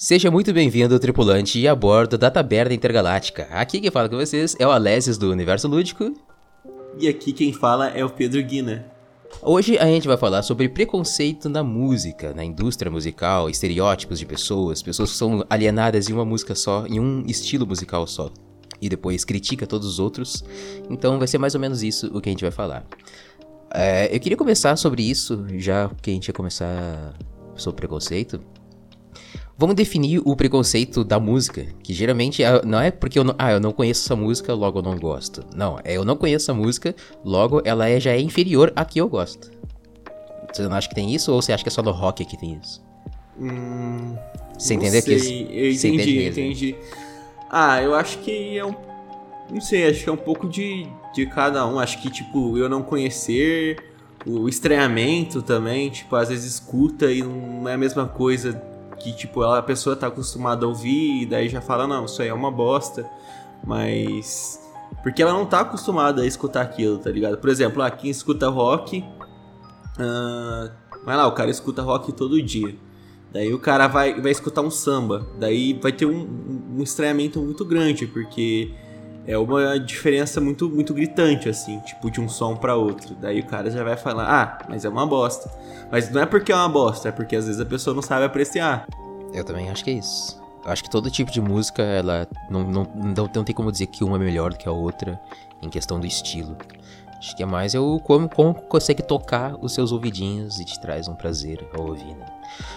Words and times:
Seja 0.00 0.30
muito 0.30 0.52
bem-vindo, 0.52 0.96
tripulante, 1.00 1.58
e 1.58 1.66
a 1.66 1.74
bordo 1.74 2.16
da 2.16 2.30
Taberna 2.30 2.72
Intergaláctica. 2.72 3.48
Aqui 3.50 3.80
quem 3.80 3.90
fala 3.90 4.08
com 4.08 4.16
vocês 4.16 4.54
é 4.56 4.64
o 4.64 4.70
Alésios 4.70 5.18
do 5.18 5.28
Universo 5.28 5.66
Lúdico. 5.66 6.14
E 6.96 7.08
aqui 7.08 7.32
quem 7.32 7.52
fala 7.52 7.88
é 7.88 8.04
o 8.04 8.08
Pedro 8.08 8.40
Guina. 8.44 8.86
Hoje 9.42 9.76
a 9.76 9.86
gente 9.86 10.06
vai 10.06 10.16
falar 10.16 10.44
sobre 10.44 10.68
preconceito 10.68 11.48
na 11.48 11.64
música, 11.64 12.32
na 12.32 12.44
indústria 12.44 12.92
musical, 12.92 13.50
estereótipos 13.50 14.20
de 14.20 14.24
pessoas, 14.24 14.80
pessoas 14.80 15.10
que 15.10 15.16
são 15.16 15.44
alienadas 15.50 16.08
em 16.08 16.12
uma 16.12 16.24
música 16.24 16.54
só, 16.54 16.86
em 16.86 17.00
um 17.00 17.24
estilo 17.26 17.66
musical 17.66 18.06
só, 18.06 18.30
e 18.80 18.88
depois 18.88 19.24
critica 19.24 19.66
todos 19.66 19.88
os 19.88 19.98
outros. 19.98 20.44
Então 20.88 21.18
vai 21.18 21.26
ser 21.26 21.38
mais 21.38 21.56
ou 21.56 21.60
menos 21.60 21.82
isso 21.82 22.06
o 22.16 22.20
que 22.20 22.28
a 22.28 22.32
gente 22.32 22.42
vai 22.42 22.52
falar. 22.52 22.86
É, 23.74 24.14
eu 24.14 24.20
queria 24.20 24.36
começar 24.36 24.76
sobre 24.76 25.02
isso, 25.02 25.44
já 25.56 25.90
que 26.00 26.10
a 26.10 26.14
gente 26.14 26.28
ia 26.28 26.34
começar 26.34 27.14
sobre 27.56 27.78
preconceito. 27.78 28.40
Vamos 29.60 29.74
definir 29.74 30.22
o 30.24 30.36
preconceito 30.36 31.02
da 31.02 31.18
música, 31.18 31.66
que 31.82 31.92
geralmente 31.92 32.44
é- 32.44 32.64
não 32.64 32.80
é 32.80 32.92
porque 32.92 33.18
eu 33.18 33.24
não, 33.24 33.34
ah, 33.36 33.50
eu 33.50 33.58
não 33.58 33.72
conheço 33.72 34.04
essa 34.04 34.14
música, 34.14 34.54
logo 34.54 34.78
eu 34.78 34.82
não 34.84 34.96
gosto. 34.96 35.44
Não, 35.52 35.80
é 35.82 35.96
eu 35.96 36.04
não 36.04 36.16
conheço 36.16 36.44
essa 36.44 36.54
música, 36.54 36.94
logo 37.24 37.60
ela 37.64 37.88
é, 37.88 37.98
já 37.98 38.12
é 38.12 38.20
inferior 38.20 38.72
a 38.76 38.84
que 38.84 39.00
eu 39.00 39.08
gosto. 39.08 39.50
Você 40.52 40.62
não 40.62 40.72
acha 40.76 40.88
que 40.88 40.94
tem 40.94 41.12
isso 41.12 41.32
ou 41.32 41.42
você 41.42 41.52
acha 41.52 41.64
que 41.64 41.68
é 41.68 41.72
só 41.72 41.82
no 41.82 41.90
rock 41.90 42.24
que 42.24 42.36
tem 42.38 42.56
isso? 42.62 42.80
Hum, 43.36 44.16
Você 44.56 44.74
entendeu 44.74 45.02
que 45.02 45.18
sei, 45.18 45.48
Eu 45.50 45.74
você 45.74 45.88
entende 45.88 46.02
entendi, 46.02 46.16
mesmo? 46.18 46.40
entendi. 46.40 46.74
Ah, 47.50 47.82
eu 47.82 47.94
acho 47.96 48.18
que 48.18 48.56
é 48.56 48.64
um. 48.64 48.74
Não 49.50 49.60
sei, 49.60 49.88
acho 49.88 50.04
que 50.04 50.08
é 50.08 50.12
um 50.12 50.16
pouco 50.16 50.48
de, 50.48 50.86
de 51.14 51.26
cada 51.26 51.66
um. 51.66 51.80
Acho 51.80 52.00
que, 52.00 52.10
tipo, 52.10 52.56
eu 52.56 52.68
não 52.68 52.82
conhecer, 52.82 53.76
o 54.26 54.48
estranhamento 54.48 55.42
também, 55.42 55.88
tipo, 55.90 56.14
às 56.14 56.28
vezes 56.28 56.44
escuta 56.54 57.10
e 57.10 57.22
não 57.22 57.68
é 57.68 57.74
a 57.74 57.78
mesma 57.78 58.06
coisa 58.06 58.60
que, 58.98 59.12
tipo, 59.12 59.42
a 59.42 59.62
pessoa 59.62 59.96
tá 59.96 60.08
acostumada 60.08 60.64
a 60.64 60.68
ouvir 60.68 61.22
e 61.22 61.26
daí 61.26 61.48
já 61.48 61.60
fala, 61.60 61.86
não, 61.86 62.04
isso 62.04 62.20
aí 62.20 62.28
é 62.28 62.34
uma 62.34 62.50
bosta. 62.50 63.08
Mas. 63.66 64.60
Porque 65.02 65.22
ela 65.22 65.32
não 65.32 65.46
tá 65.46 65.60
acostumada 65.60 66.22
a 66.22 66.26
escutar 66.26 66.62
aquilo, 66.62 66.98
tá 66.98 67.10
ligado? 67.10 67.38
Por 67.38 67.50
exemplo, 67.50 67.82
ah, 67.82 67.90
quem 67.90 68.10
escuta 68.10 68.48
rock. 68.48 69.04
ah, 69.98 70.70
vai 71.04 71.16
lá, 71.16 71.26
o 71.26 71.32
cara 71.32 71.50
escuta 71.50 71.82
rock 71.82 72.12
todo 72.12 72.40
dia. 72.42 72.74
Daí 73.32 73.52
o 73.52 73.58
cara 73.58 73.86
vai, 73.86 74.20
vai 74.20 74.32
escutar 74.32 74.62
um 74.62 74.70
samba. 74.70 75.26
Daí 75.38 75.74
vai 75.74 75.92
ter 75.92 76.06
um, 76.06 76.76
um 76.76 76.82
estranhamento 76.82 77.40
muito 77.40 77.64
grande, 77.64 78.06
porque 78.06 78.72
é 79.28 79.36
uma 79.36 79.78
diferença 79.78 80.40
muito, 80.40 80.70
muito 80.70 80.94
gritante, 80.94 81.50
assim, 81.50 81.78
tipo, 81.80 82.10
de 82.10 82.18
um 82.18 82.30
som 82.30 82.56
pra 82.56 82.74
outro. 82.76 83.14
Daí 83.14 83.40
o 83.40 83.46
cara 83.46 83.70
já 83.70 83.84
vai 83.84 83.94
falar, 83.94 84.24
ah, 84.26 84.58
mas 84.66 84.86
é 84.86 84.88
uma 84.88 85.06
bosta. 85.06 85.50
Mas 85.92 86.10
não 86.10 86.22
é 86.22 86.24
porque 86.26 86.50
é 86.50 86.54
uma 86.54 86.68
bosta, 86.68 87.10
é 87.10 87.12
porque 87.12 87.36
às 87.36 87.44
vezes 87.44 87.60
a 87.60 87.66
pessoa 87.66 87.94
não 87.94 88.00
sabe 88.00 88.24
apreciar. 88.24 88.86
Eu 89.34 89.44
também 89.44 89.68
acho 89.68 89.84
que 89.84 89.90
é 89.90 89.92
isso. 89.92 90.42
Eu 90.64 90.72
acho 90.72 90.82
que 90.82 90.88
todo 90.88 91.10
tipo 91.10 91.30
de 91.30 91.42
música, 91.42 91.82
ela 91.82 92.26
não, 92.48 92.64
não, 92.64 92.86
não, 92.94 93.30
não 93.34 93.44
tem 93.44 93.54
como 93.54 93.70
dizer 93.70 93.88
que 93.88 94.02
uma 94.02 94.16
é 94.16 94.18
melhor 94.18 94.52
do 94.52 94.56
que 94.56 94.66
a 94.66 94.72
outra 94.72 95.20
em 95.60 95.68
questão 95.68 96.00
do 96.00 96.06
estilo. 96.06 96.56
Acho 97.18 97.36
que 97.36 97.42
é 97.42 97.46
mais 97.46 97.74
eu 97.74 98.00
como, 98.04 98.28
como 98.28 98.54
consegue 98.54 99.02
tocar 99.02 99.56
os 99.60 99.74
seus 99.74 99.90
ouvidinhos 99.90 100.60
e 100.60 100.64
te 100.64 100.80
traz 100.80 101.08
um 101.08 101.14
prazer 101.14 101.68
ao 101.74 101.88
ouvir, 101.88 102.14
né? 102.14 102.26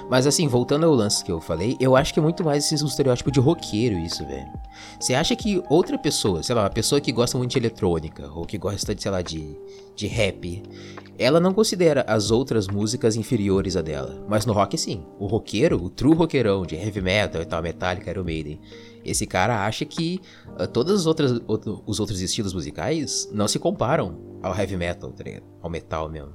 Mas 0.10 0.26
assim, 0.26 0.48
voltando 0.48 0.86
ao 0.86 0.94
lance 0.94 1.24
que 1.24 1.32
eu 1.32 1.40
falei, 1.40 1.78
eu 1.80 1.96
acho 1.96 2.14
que 2.14 2.20
é 2.20 2.24
muito 2.24 2.44
mais 2.44 2.72
esse 2.72 2.84
estereótipo 2.84 3.32
de 3.32 3.40
roqueiro 3.40 3.98
isso, 4.00 4.26
velho. 4.26 4.52
Você 5.00 5.14
acha 5.14 5.36
que 5.36 5.64
outra 5.70 5.98
pessoa, 5.98 6.44
sei 6.44 6.56
lá, 6.56 6.64
uma 6.64 6.70
pessoa 6.70 7.00
que 7.00 7.12
gosta 7.12 7.38
muito 7.38 7.52
de 7.52 7.60
eletrônica, 7.60 8.30
ou 8.34 8.46
que 8.46 8.58
gosta 8.58 8.96
de, 8.96 9.02
sei 9.02 9.12
lá, 9.12 9.22
de, 9.22 9.56
de 9.96 10.08
rap, 10.08 10.64
ela 11.18 11.40
não 11.40 11.54
considera 11.54 12.04
as 12.08 12.32
outras 12.32 12.68
músicas 12.68 13.16
inferiores 13.16 13.78
a 13.78 13.82
dela. 13.82 14.26
Mas 14.28 14.46
no 14.46 14.54
rock 14.54 14.78
sim. 14.78 15.06
O 15.20 15.28
roqueiro, 15.28 15.82
o 15.84 15.90
true 15.90 16.16
roqueirão 16.16 16.66
de 16.66 16.76
heavy 16.76 17.02
metal 17.02 17.42
e 17.42 17.46
tal, 17.46 17.62
Metallica, 17.62 18.10
Iron 18.10 18.24
Maiden, 18.24 18.60
esse 19.04 19.26
cara 19.26 19.66
acha 19.66 19.84
que 19.86 20.20
ah, 20.58 20.68
todos 20.68 20.94
os 20.94 21.06
outros, 21.08 21.42
outro- 21.48 21.84
os 21.86 22.00
outros 22.00 22.22
estilos 22.22 22.54
musicais 22.54 23.30
não 23.32 23.48
se 23.48 23.58
comparam 23.60 24.18
ao 24.42 24.56
heavy 24.58 24.78
metal, 24.78 25.12
tá? 25.12 25.24
Ao 25.62 25.70
metal 25.70 26.10
mesmo. 26.10 26.34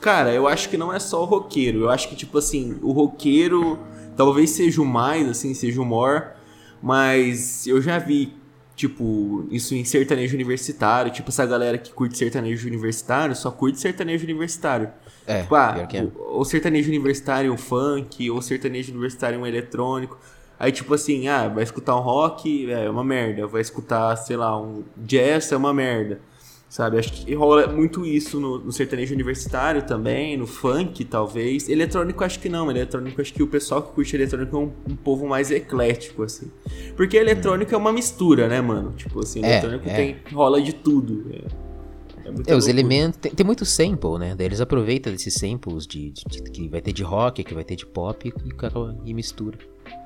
Cara, 0.00 0.32
eu 0.32 0.46
acho 0.46 0.68
que 0.68 0.76
não 0.76 0.92
é 0.92 0.98
só 0.98 1.22
o 1.22 1.24
roqueiro. 1.24 1.80
Eu 1.80 1.90
acho 1.90 2.08
que, 2.08 2.14
tipo 2.16 2.36
assim, 2.38 2.78
o 2.82 2.92
roqueiro 2.92 3.78
talvez 4.16 4.50
seja 4.50 4.82
o 4.82 4.84
mais, 4.84 5.28
assim, 5.28 5.54
seja 5.54 5.80
o 5.80 5.84
maior. 5.86 6.36
Mas 6.82 7.66
eu 7.66 7.80
já 7.80 7.98
vi, 7.98 8.32
tipo, 8.76 9.46
isso 9.50 9.74
em 9.74 9.84
sertanejo 9.84 10.34
universitário. 10.34 11.10
Tipo, 11.10 11.30
essa 11.30 11.46
galera 11.46 11.78
que 11.78 11.92
curte 11.92 12.16
sertanejo 12.18 12.68
universitário 12.68 13.34
só 13.34 13.50
curte 13.50 13.80
sertanejo 13.80 14.24
universitário. 14.24 14.90
É, 15.26 15.42
Tipo, 15.42 15.54
ah, 15.56 15.86
que 15.88 15.96
é. 15.96 16.06
ou 16.28 16.44
sertanejo 16.44 16.88
universitário 16.88 17.52
um 17.52 17.56
funk, 17.56 18.30
ou 18.30 18.40
sertanejo 18.42 18.92
universitário 18.92 19.40
um 19.40 19.46
eletrônico. 19.46 20.16
Aí, 20.58 20.72
tipo 20.72 20.94
assim, 20.94 21.28
ah, 21.28 21.48
vai 21.48 21.62
escutar 21.64 21.96
um 21.96 22.00
rock, 22.00 22.70
é 22.70 22.88
uma 22.88 23.04
merda. 23.04 23.46
Vai 23.46 23.60
escutar, 23.60 24.16
sei 24.16 24.36
lá, 24.36 24.60
um 24.60 24.82
jazz, 24.96 25.52
é 25.52 25.56
uma 25.56 25.72
merda. 25.74 26.20
Sabe? 26.68 26.98
Acho 26.98 27.12
que 27.12 27.32
rola 27.34 27.68
muito 27.68 28.04
isso 28.04 28.40
no, 28.40 28.58
no 28.58 28.72
sertanejo 28.72 29.14
universitário 29.14 29.82
também, 29.86 30.36
no 30.36 30.46
funk, 30.46 31.04
talvez. 31.04 31.68
Eletrônico, 31.68 32.24
acho 32.24 32.40
que 32.40 32.48
não. 32.48 32.68
Eletrônico, 32.70 33.20
acho 33.20 33.32
que 33.32 33.42
o 33.42 33.46
pessoal 33.46 33.82
que 33.82 33.92
curte 33.92 34.16
eletrônico 34.16 34.56
é 34.56 34.58
um, 34.60 34.72
um 34.90 34.96
povo 34.96 35.28
mais 35.28 35.50
eclético, 35.50 36.24
assim. 36.24 36.50
Porque 36.96 37.16
eletrônico 37.16 37.72
é 37.72 37.78
uma 37.78 37.92
mistura, 37.92 38.48
né, 38.48 38.60
mano? 38.60 38.92
Tipo 38.96 39.20
assim, 39.20 39.44
É, 39.44 39.52
eletrônico 39.52 39.88
é. 39.88 39.94
tem, 39.94 40.16
rola 40.32 40.60
de 40.60 40.74
tudo. 40.74 41.24
É, 41.32 42.28
é 42.28 42.52
É, 42.52 42.56
os 42.56 42.66
elementos. 42.66 43.18
Tem, 43.20 43.30
tem 43.32 43.46
muito 43.46 43.64
sample, 43.64 44.18
né? 44.18 44.34
Daí 44.36 44.46
eles 44.48 44.60
aproveitam 44.60 45.12
desses 45.12 45.34
samples 45.34 45.86
de, 45.86 46.10
de- 46.10 46.24
de- 46.42 46.50
que 46.50 46.68
vai 46.68 46.80
ter 46.80 46.92
de 46.92 47.02
rock, 47.04 47.44
que 47.44 47.54
vai 47.54 47.62
ter 47.64 47.76
de 47.76 47.86
pop 47.86 48.28
e, 48.28 49.10
e 49.10 49.14
mistura. 49.14 49.56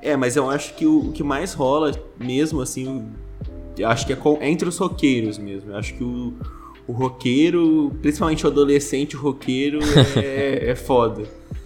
É, 0.01 0.15
mas 0.17 0.35
eu 0.35 0.49
acho 0.49 0.73
que 0.75 0.85
o, 0.85 1.09
o 1.09 1.11
que 1.11 1.23
mais 1.23 1.53
rola 1.53 1.91
mesmo, 2.19 2.61
assim, 2.61 2.87
o- 2.87 3.05
eu 3.77 3.87
acho 3.87 4.05
que 4.05 4.13
é 4.13 4.15
com- 4.15 4.37
entre 4.41 4.67
os 4.67 4.77
roqueiros 4.77 5.37
mesmo. 5.37 5.71
Eu 5.71 5.77
acho 5.77 5.93
que 5.93 6.03
o, 6.03 6.33
o 6.87 6.91
roqueiro, 6.91 7.95
principalmente 8.01 8.45
o 8.45 8.49
adolescente 8.49 9.15
roqueiro, 9.15 9.79
é, 10.17 10.69
é 10.71 10.75
foda. 10.75 11.23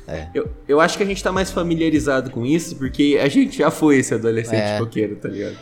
É. 0.07 0.27
Eu, 0.35 0.47
eu 0.67 0.79
acho 0.79 0.97
que 0.97 1.03
a 1.03 1.05
gente 1.05 1.23
tá 1.23 1.31
mais 1.31 1.49
familiarizado 1.49 2.29
com 2.29 2.45
isso, 2.45 2.75
porque 2.75 3.19
a 3.21 3.27
gente 3.27 3.57
já 3.57 3.71
foi 3.71 3.97
esse 3.97 4.13
adolescente 4.13 4.59
É. 4.61 4.77
roqueiro, 4.79 5.15
tá 5.15 5.27
ligado? 5.27 5.57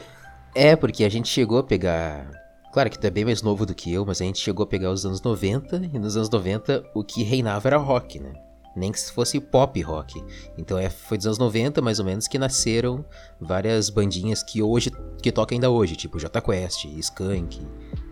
É, 0.54 0.76
porque 0.76 1.04
a 1.04 1.10
gente 1.10 1.30
chegou 1.30 1.60
a 1.60 1.64
pegar. 1.64 2.30
Claro 2.74 2.90
que 2.90 3.00
tu 3.00 3.06
é 3.06 3.10
bem 3.10 3.24
mais 3.24 3.42
novo 3.42 3.66
do 3.66 3.74
que 3.74 3.94
eu, 3.94 4.06
mas 4.06 4.20
a 4.22 4.26
gente 4.26 4.40
chegou 4.40 4.64
a 4.64 4.68
pegar 4.68 4.92
os 4.92 5.06
anos 5.06 5.22
90, 5.22 5.90
e 5.94 5.98
nos 6.00 6.18
anos 6.18 6.30
90 6.30 6.84
o 6.94 7.04
que 7.04 7.24
reinava 7.24 7.70
era 7.70 7.78
rock, 7.78 8.20
né? 8.20 8.34
Nem 8.76 8.92
que 8.92 9.00
se 9.00 9.12
fosse 9.12 9.40
pop 9.40 9.80
rock. 9.82 10.24
Então 10.58 10.78
é, 10.78 10.90
foi 10.90 11.18
dos 11.18 11.28
anos 11.28 11.38
90, 11.38 11.82
mais 11.82 12.00
ou 12.00 12.06
menos, 12.06 12.28
que 12.28 12.40
nasceram 12.40 13.06
várias 13.40 13.90
bandinhas 13.90 14.42
que 14.44 14.62
hoje. 14.62 14.92
que 15.22 15.32
tocam 15.32 15.56
ainda 15.56 15.70
hoje, 15.70 15.96
tipo 15.96 16.20
J 16.20 16.42
Quest, 16.42 16.86
Skank, 16.86 17.60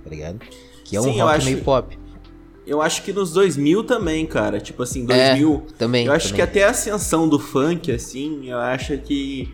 tá 0.04 0.10
ligado? 0.10 0.40
Que 0.86 0.96
é 0.96 1.00
um 1.02 1.06
Sim, 1.06 1.20
eu 1.20 1.26
rock 1.26 1.38
acho- 1.38 1.46
meio 1.46 1.64
pop. 1.64 2.00
Eu 2.68 2.80
acho 2.82 3.02
que 3.04 3.12
nos 3.12 3.34
2000 3.34 3.84
também, 3.84 4.26
cara. 4.26 4.60
Tipo 4.62 4.84
assim, 4.84 5.04
2000. 5.06 5.66
Também. 5.80 6.06
eu 6.06 6.14
acho 6.14 6.28
também. 6.30 6.36
que 6.46 6.50
até 6.50 6.64
a 6.64 6.70
ascensão 6.70 7.28
do 7.28 7.40
funk, 7.40 7.92
assim, 7.92 8.50
eu 8.50 8.60
acho 8.60 8.98
que 9.00 9.52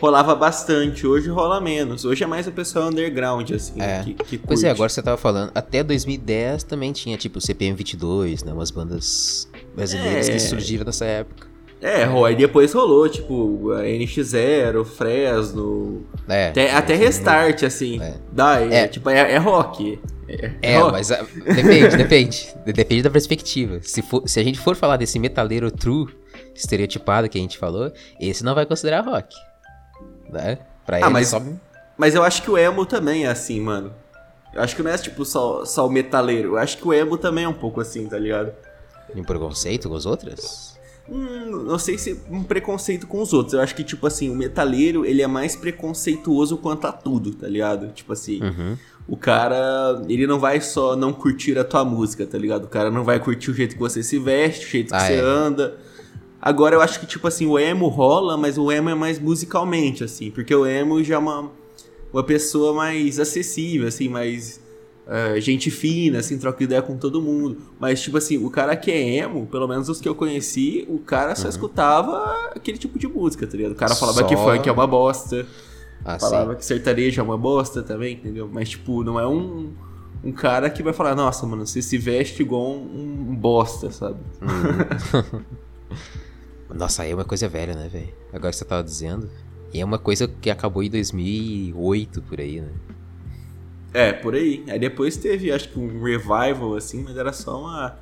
rolava 0.00 0.34
bastante. 0.36 1.04
Hoje 1.06 1.28
rola 1.28 1.60
menos. 1.60 2.04
Hoje 2.04 2.22
é 2.22 2.26
mais 2.28 2.46
o 2.46 2.52
pessoal 2.52 2.88
underground, 2.88 3.50
assim, 3.50 3.80
É. 3.82 4.04
que, 4.04 4.14
que 4.14 4.38
Pois 4.38 4.62
é, 4.62 4.70
agora 4.70 4.88
você 4.88 5.02
tava 5.02 5.16
falando, 5.16 5.50
até 5.54 5.82
2010 5.82 6.62
também 6.62 6.92
tinha, 6.92 7.16
tipo, 7.16 7.40
CPM 7.40 7.76
22, 7.76 8.44
né? 8.44 8.52
Umas 8.52 8.70
bandas 8.70 9.48
brasileiras 9.74 10.28
É. 10.28 10.32
que 10.32 10.38
surgiram 10.40 10.84
nessa 10.84 11.04
época. 11.04 11.46
É, 11.82 12.04
aí 12.04 12.34
depois 12.34 12.72
rolou, 12.72 13.06
tipo, 13.10 13.70
a 13.72 13.82
NX0, 13.82 14.84
Fresno, 14.86 16.06
É. 16.26 16.48
até, 16.48 16.72
até 16.72 16.94
Restart, 16.94 17.62
assim. 17.62 18.00
É. 18.00 18.14
Dá, 18.32 18.60
é, 18.62 18.74
É. 18.84 18.88
tipo, 18.88 19.10
é, 19.10 19.32
é 19.32 19.36
rock. 19.36 20.00
É, 20.26 20.50
É, 20.62 20.78
rock. 20.78 20.92
mas 20.92 21.12
ah, 21.12 21.22
depende, 21.44 21.96
depende. 21.96 22.54
De- 22.64 22.72
Depende 22.72 23.02
da 23.02 23.10
perspectiva. 23.10 23.80
Se, 23.82 24.00
for, 24.00 24.22
se 24.26 24.40
a 24.40 24.42
gente 24.44 24.58
for 24.58 24.74
falar 24.74 24.96
desse 24.96 25.18
metaleiro 25.18 25.70
true, 25.70 26.06
estereotipado 26.54 27.28
que 27.28 27.36
a 27.36 27.40
gente 27.40 27.58
falou, 27.58 27.92
esse 28.18 28.42
não 28.42 28.54
vai 28.54 28.64
considerar 28.64 29.02
rock. 29.04 29.34
Né? 30.30 30.58
Pra 30.86 30.96
ele 30.98 31.06
Ah, 31.06 31.10
mas- 31.10 31.28
só... 31.28 31.42
Mas 31.98 32.14
eu 32.14 32.22
acho 32.24 32.42
que 32.42 32.50
o 32.50 32.56
emo 32.58 32.84
também 32.86 33.24
é 33.26 33.28
assim, 33.28 33.60
mano. 33.60 33.92
Eu 34.54 34.62
acho 34.62 34.74
que 34.74 34.82
não 34.82 34.90
é, 34.90 34.96
tipo, 34.96 35.24
só, 35.24 35.64
só 35.64 35.86
o 35.86 35.90
metaleiro. 35.90 36.50
Eu 36.54 36.58
acho 36.58 36.78
que 36.78 36.86
o 36.88 36.92
emo 36.92 37.18
também 37.18 37.44
é 37.44 37.48
um 37.48 37.52
pouco 37.52 37.80
assim, 37.80 38.06
tá 38.06 38.18
ligado? 38.18 38.52
Em 39.14 39.22
preconceito 39.22 39.88
com 39.88 39.94
as 39.94 40.06
outras? 40.06 40.74
Hum, 41.08 41.64
não 41.66 41.78
sei 41.78 41.98
se 41.98 42.18
um 42.30 42.42
preconceito 42.42 43.06
com 43.06 43.20
os 43.20 43.32
outros. 43.32 43.52
Eu 43.54 43.60
acho 43.60 43.74
que, 43.74 43.84
tipo 43.84 44.06
assim, 44.06 44.30
o 44.30 44.34
metaleiro, 44.34 45.04
ele 45.04 45.20
é 45.22 45.26
mais 45.26 45.54
preconceituoso 45.54 46.56
quanto 46.56 46.86
a 46.86 46.92
tudo, 46.92 47.32
tá 47.34 47.46
ligado? 47.46 47.92
Tipo 47.92 48.12
assim, 48.14 48.42
Uhum. 48.42 48.76
o 49.06 49.16
cara, 49.16 50.02
ele 50.08 50.26
não 50.26 50.38
vai 50.38 50.60
só 50.62 50.96
não 50.96 51.12
curtir 51.12 51.58
a 51.58 51.64
tua 51.64 51.84
música, 51.84 52.26
tá 52.26 52.38
ligado? 52.38 52.64
O 52.64 52.68
cara 52.68 52.90
não 52.90 53.04
vai 53.04 53.20
curtir 53.20 53.50
o 53.50 53.54
jeito 53.54 53.74
que 53.74 53.80
você 53.80 54.02
se 54.02 54.18
veste, 54.18 54.64
o 54.66 54.68
jeito 54.70 54.88
que 54.88 54.94
Ah, 54.96 55.00
você 55.00 55.12
é. 55.14 55.20
anda. 55.20 55.76
Agora 56.40 56.74
eu 56.74 56.80
acho 56.80 56.98
que, 57.00 57.06
tipo 57.06 57.26
assim, 57.28 57.46
o 57.46 57.58
emo 57.58 57.88
rola, 57.88 58.36
mas 58.36 58.56
o 58.58 58.70
emo 58.72 58.88
é 58.90 58.94
mais 58.94 59.18
musicalmente, 59.18 60.02
assim. 60.04 60.30
Porque 60.30 60.54
o 60.54 60.66
emo 60.66 61.02
já 61.04 61.14
é 61.16 61.18
uma, 61.18 61.50
uma 62.12 62.22
pessoa 62.22 62.72
mais 62.72 63.18
acessível, 63.20 63.88
assim, 63.88 64.08
mais 64.08 64.60
uh, 65.06 65.40
gente 65.40 65.70
fina, 65.70 66.18
assim, 66.18 66.38
troca 66.38 66.62
ideia 66.62 66.82
com 66.82 66.96
todo 66.96 67.20
mundo. 67.20 67.58
Mas, 67.78 68.02
tipo 68.02 68.16
assim, 68.16 68.38
o 68.38 68.50
cara 68.50 68.76
que 68.76 68.90
é 68.90 69.16
emo, 69.18 69.46
pelo 69.46 69.68
menos 69.68 69.88
os 69.88 70.00
que 70.00 70.08
eu 70.08 70.14
conheci, 70.14 70.86
o 70.88 70.98
cara 70.98 71.34
só 71.34 71.44
uhum. 71.44 71.48
escutava 71.50 72.50
aquele 72.54 72.78
tipo 72.78 72.98
de 72.98 73.06
música, 73.06 73.46
tá 73.46 73.56
ligado? 73.56 73.72
O 73.72 73.76
cara 73.76 73.94
falava 73.94 74.20
só... 74.20 74.26
que 74.26 74.36
funk 74.36 74.68
é 74.68 74.72
uma 74.72 74.86
bosta. 74.86 75.46
Ah, 76.04 76.18
falava 76.18 76.52
sim. 76.52 76.58
que 76.58 76.64
sertanejo 76.64 77.20
é 77.20 77.24
uma 77.24 77.38
bosta 77.38 77.82
também, 77.82 78.14
entendeu? 78.14 78.48
Mas, 78.52 78.70
tipo, 78.70 79.02
não 79.02 79.18
é 79.18 79.26
um, 79.26 79.72
um 80.22 80.32
cara 80.32 80.68
que 80.68 80.82
vai 80.82 80.92
falar, 80.92 81.14
nossa, 81.14 81.46
mano, 81.46 81.66
você 81.66 81.80
se 81.80 81.96
veste 81.96 82.42
igual 82.42 82.72
um, 82.72 83.30
um 83.30 83.36
bosta, 83.36 83.90
sabe? 83.90 84.18
Uhum. 84.42 85.40
nossa, 86.76 87.02
aí 87.02 87.12
é 87.12 87.14
uma 87.14 87.24
coisa 87.24 87.48
velha, 87.48 87.74
né, 87.74 87.88
velho? 87.88 88.12
Agora 88.32 88.50
que 88.50 88.56
você 88.56 88.64
tava 88.64 88.82
dizendo. 88.82 89.30
E 89.72 89.80
é 89.80 89.84
uma 89.84 89.98
coisa 89.98 90.28
que 90.28 90.50
acabou 90.50 90.82
em 90.84 90.90
2008, 90.90 92.22
por 92.22 92.38
aí, 92.38 92.60
né? 92.60 92.68
É, 93.94 94.12
por 94.12 94.34
aí. 94.34 94.64
Aí 94.68 94.78
depois 94.78 95.16
teve, 95.16 95.52
acho 95.52 95.68
que 95.68 95.78
um 95.78 96.02
revival, 96.02 96.74
assim, 96.74 97.04
mas 97.04 97.16
era 97.16 97.32
só 97.32 97.60
uma. 97.60 97.96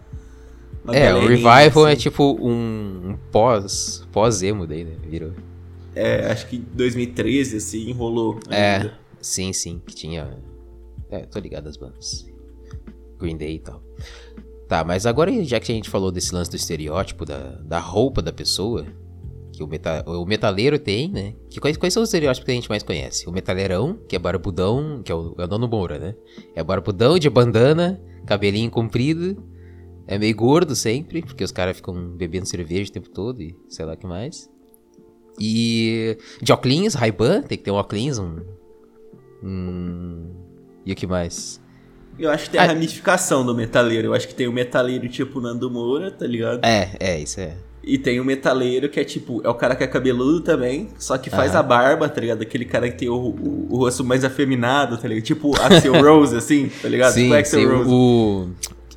uma 0.83 0.97
é, 0.97 1.15
o 1.15 1.27
revival 1.27 1.55
é 1.55 1.67
assim. 1.67 1.87
é 1.93 1.97
tipo 1.97 2.39
um, 2.41 3.11
um 3.11 3.19
pós, 3.31 4.09
pós-emo 4.11 4.67
daí, 4.67 4.85
né? 4.85 4.97
Virou. 5.07 5.33
É, 5.95 6.33
acho 6.33 6.49
que 6.49 6.57
2013, 6.57 7.59
assim, 7.59 7.91
enrolou. 7.91 8.41
É, 8.49 8.77
ainda. 8.77 8.87
É, 8.89 8.93
sim, 9.21 9.53
sim, 9.53 9.83
que 9.87 9.95
tinha. 9.95 10.39
É, 11.11 11.27
tô 11.27 11.39
ligado 11.39 11.69
às 11.69 11.77
bandas. 11.77 12.27
Green 13.19 13.37
Day 13.37 13.57
e 13.57 13.59
tal. 13.59 13.83
Tá, 14.67 14.83
mas 14.83 15.05
agora 15.05 15.31
já 15.45 15.61
que 15.61 15.71
a 15.71 15.75
gente 15.75 15.91
falou 15.91 16.11
desse 16.11 16.35
lance 16.35 16.51
do 16.51 16.57
estereótipo, 16.57 17.27
da, 17.27 17.39
da 17.63 17.79
roupa 17.79 18.23
da 18.23 18.33
pessoa, 18.33 18.87
que 19.63 19.65
o, 19.65 19.69
meta, 19.69 20.05
o 20.07 20.27
metaleiro 20.27 20.79
tem, 20.79 21.11
né? 21.11 21.35
Que 21.49 21.61
quais, 21.61 21.77
quais 21.77 21.95
são 21.95 22.03
os 22.03 22.09
estereótipos 22.09 22.45
que 22.45 22.51
a 22.51 22.55
gente 22.55 22.69
mais 22.69 22.83
conhece? 22.83 23.29
O 23.29 23.33
metaleirão, 23.33 23.99
que 24.09 24.17
é 24.17 24.19
barbudão, 24.19 25.03
que 25.03 25.13
é 25.13 25.15
o, 25.15 25.35
é 25.39 25.45
o 25.45 25.47
Dono 25.47 25.69
Moura, 25.69 25.99
né? 25.99 26.15
É 26.55 26.63
barbudão 26.63 27.19
de 27.19 27.31
bandana, 27.31 28.01
cabelinho 28.27 28.71
comprido, 28.71 29.43
é 30.07 30.19
meio 30.19 30.35
gordo 30.35 30.75
sempre, 30.75 31.23
porque 31.23 31.45
os 31.45 31.53
caras 31.53 31.77
ficam 31.77 31.95
bebendo 32.17 32.47
cerveja 32.47 32.91
o 32.91 32.93
tempo 32.93 33.11
todo 33.11 33.41
e 33.41 33.57
sei 33.69 33.85
lá 33.85 33.95
o 33.95 33.97
que 33.97 34.07
mais. 34.07 34.51
E 35.39 36.19
de 36.43 36.53
óculos, 36.53 36.95
Ray-Ban, 36.95 37.43
tem 37.43 37.57
que 37.57 37.65
ter 37.65 37.71
um 37.71 37.75
óculos, 37.75 38.19
um. 38.19 38.41
E 40.85 40.93
o 40.93 40.97
que 40.97 41.07
mais? 41.07 41.61
Eu 42.19 42.31
acho 42.31 42.45
que 42.45 42.51
tem 42.51 42.61
a 42.61 42.65
ah, 42.65 42.67
ramificação 42.67 43.45
do 43.45 43.55
metaleiro. 43.55 44.09
Eu 44.09 44.15
acho 44.15 44.29
que 44.29 44.35
tem 44.35 44.47
o 44.47 44.53
metaleiro 44.53 45.09
tipo 45.09 45.41
Nando 45.41 45.71
Moura, 45.71 46.11
tá 46.11 46.27
ligado? 46.27 46.65
É, 46.65 46.95
é, 47.01 47.19
isso 47.21 47.41
é. 47.41 47.57
E 47.85 47.99
tem 47.99 48.21
o 48.21 48.25
metaleiro 48.25 48.89
que 48.89 49.01
é 49.01 49.05
tipo, 49.05 49.41
é 49.45 49.49
o 49.49 49.55
cara 49.55 49.75
que 49.75 49.83
é 49.83 49.87
cabeludo 49.89 50.41
também, 50.41 50.89
só 50.99 51.19
que 51.19 51.29
faz 51.29 51.57
a 51.57 51.63
barba, 51.63 52.09
tá 52.09 52.21
ligado? 52.21 52.43
Aquele 52.43 52.65
cara 52.65 52.89
que 52.89 52.97
tem 52.97 53.09
o, 53.09 53.15
o, 53.15 53.67
o 53.71 53.77
rosto 53.79 54.05
mais 54.05 54.25
afeminado, 54.25 54.97
tá 54.97 55.09
ligado? 55.09 55.25
Tipo 55.25 55.53
Axel 55.61 55.95
Rose, 56.01 56.37
assim, 56.37 56.71
tá 56.81 56.89
ligado? 56.89 57.13
Sim, 57.13 57.23
tipo 57.25 57.35
Axel 57.35 57.61
sim, 57.61 57.67
Rose. 57.67 57.91
O, 57.91 58.49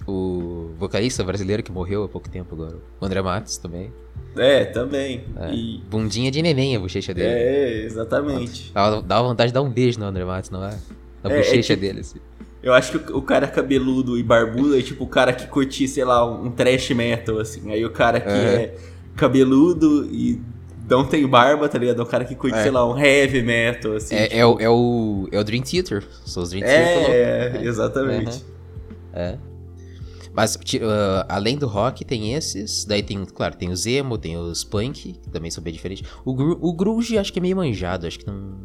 o 0.07 0.69
vocalista 0.77 1.23
brasileiro 1.23 1.63
que 1.63 1.71
morreu 1.71 2.03
há 2.03 2.07
pouco 2.07 2.29
tempo 2.29 2.53
agora. 2.53 2.77
O 3.01 3.05
André 3.05 3.21
Matos 3.23 3.57
também. 3.57 3.91
É, 4.37 4.65
também. 4.65 5.23
É. 5.39 5.51
E... 5.51 5.81
Bundinha 5.89 6.29
de 6.29 6.41
neném 6.41 6.75
a 6.75 6.79
bochecha 6.79 7.13
dele. 7.13 7.27
É, 7.27 7.85
exatamente. 7.85 8.71
Dá, 8.71 9.01
dá 9.01 9.21
vontade 9.21 9.49
de 9.49 9.53
dar 9.53 9.63
um 9.63 9.69
beijo 9.69 9.99
no 9.99 10.05
André 10.05 10.25
Matos, 10.25 10.51
não 10.51 10.63
é? 10.63 10.77
Na 11.23 11.31
é, 11.31 11.33
é 11.33 11.37
bochecha 11.37 11.73
é, 11.73 11.75
dele, 11.75 12.01
assim. 12.01 12.19
Eu 12.65 12.73
acho 12.73 12.97
que 12.97 13.13
o, 13.13 13.21
cara 13.21 13.45
cabeludo 13.45 14.17
e 14.17 14.23
barbudo 14.23 14.75
é 14.75 14.81
tipo 14.81 15.03
o 15.03 15.07
cara 15.07 15.31
que 15.31 15.45
curte, 15.45 15.87
sei 15.87 16.03
lá, 16.03 16.25
um 16.25 16.49
trash 16.49 16.89
metal, 16.89 17.37
assim. 17.37 17.71
Aí 17.71 17.85
o 17.85 17.91
cara 17.91 18.19
que 18.19 18.27
é, 18.27 18.33
é 18.33 18.75
cabeludo 19.15 20.03
e 20.11 20.41
não 20.89 21.05
tem 21.05 21.27
barba, 21.27 21.69
tá 21.69 21.77
ligado? 21.77 21.99
É 21.99 22.03
o 22.03 22.07
cara 22.07 22.25
que 22.25 22.33
curte, 22.33 22.57
é. 22.57 22.63
sei 22.63 22.71
lá, 22.71 22.91
um 22.91 22.97
heavy 22.97 23.43
metal, 23.43 23.93
assim. 23.93 24.15
É, 24.15 24.23
tipo... 24.23 24.35
é, 24.35 24.45
o, 24.47 24.59
é, 24.59 24.67
o, 24.67 25.29
é 25.31 25.39
o 25.39 25.43
Dream 25.43 25.61
Theater. 25.61 26.03
São 26.25 26.41
os 26.41 26.49
Dream 26.49 26.65
Theater. 26.65 27.09
É, 27.11 27.51
é, 27.55 27.63
exatamente. 27.65 28.43
É. 29.13 29.37
Mas, 30.33 30.55
uh, 30.55 30.59
além 31.29 31.59
do 31.59 31.67
rock, 31.67 32.03
tem 32.03 32.33
esses. 32.33 32.83
Daí 32.83 33.03
tem, 33.03 33.23
claro, 33.25 33.55
tem 33.55 33.69
os 33.69 33.85
emo, 33.85 34.17
tem 34.17 34.37
os 34.37 34.63
punk, 34.63 35.13
que 35.13 35.29
também 35.29 35.51
são 35.51 35.63
bem 35.63 35.71
diferentes. 35.71 36.09
O, 36.25 36.33
gru 36.33 36.57
o 36.59 36.73
grunge 36.73 37.15
acho 37.15 37.31
que 37.31 37.37
é 37.37 37.41
meio 37.43 37.55
manjado, 37.55 38.07
acho 38.07 38.17
que 38.17 38.25
não... 38.25 38.57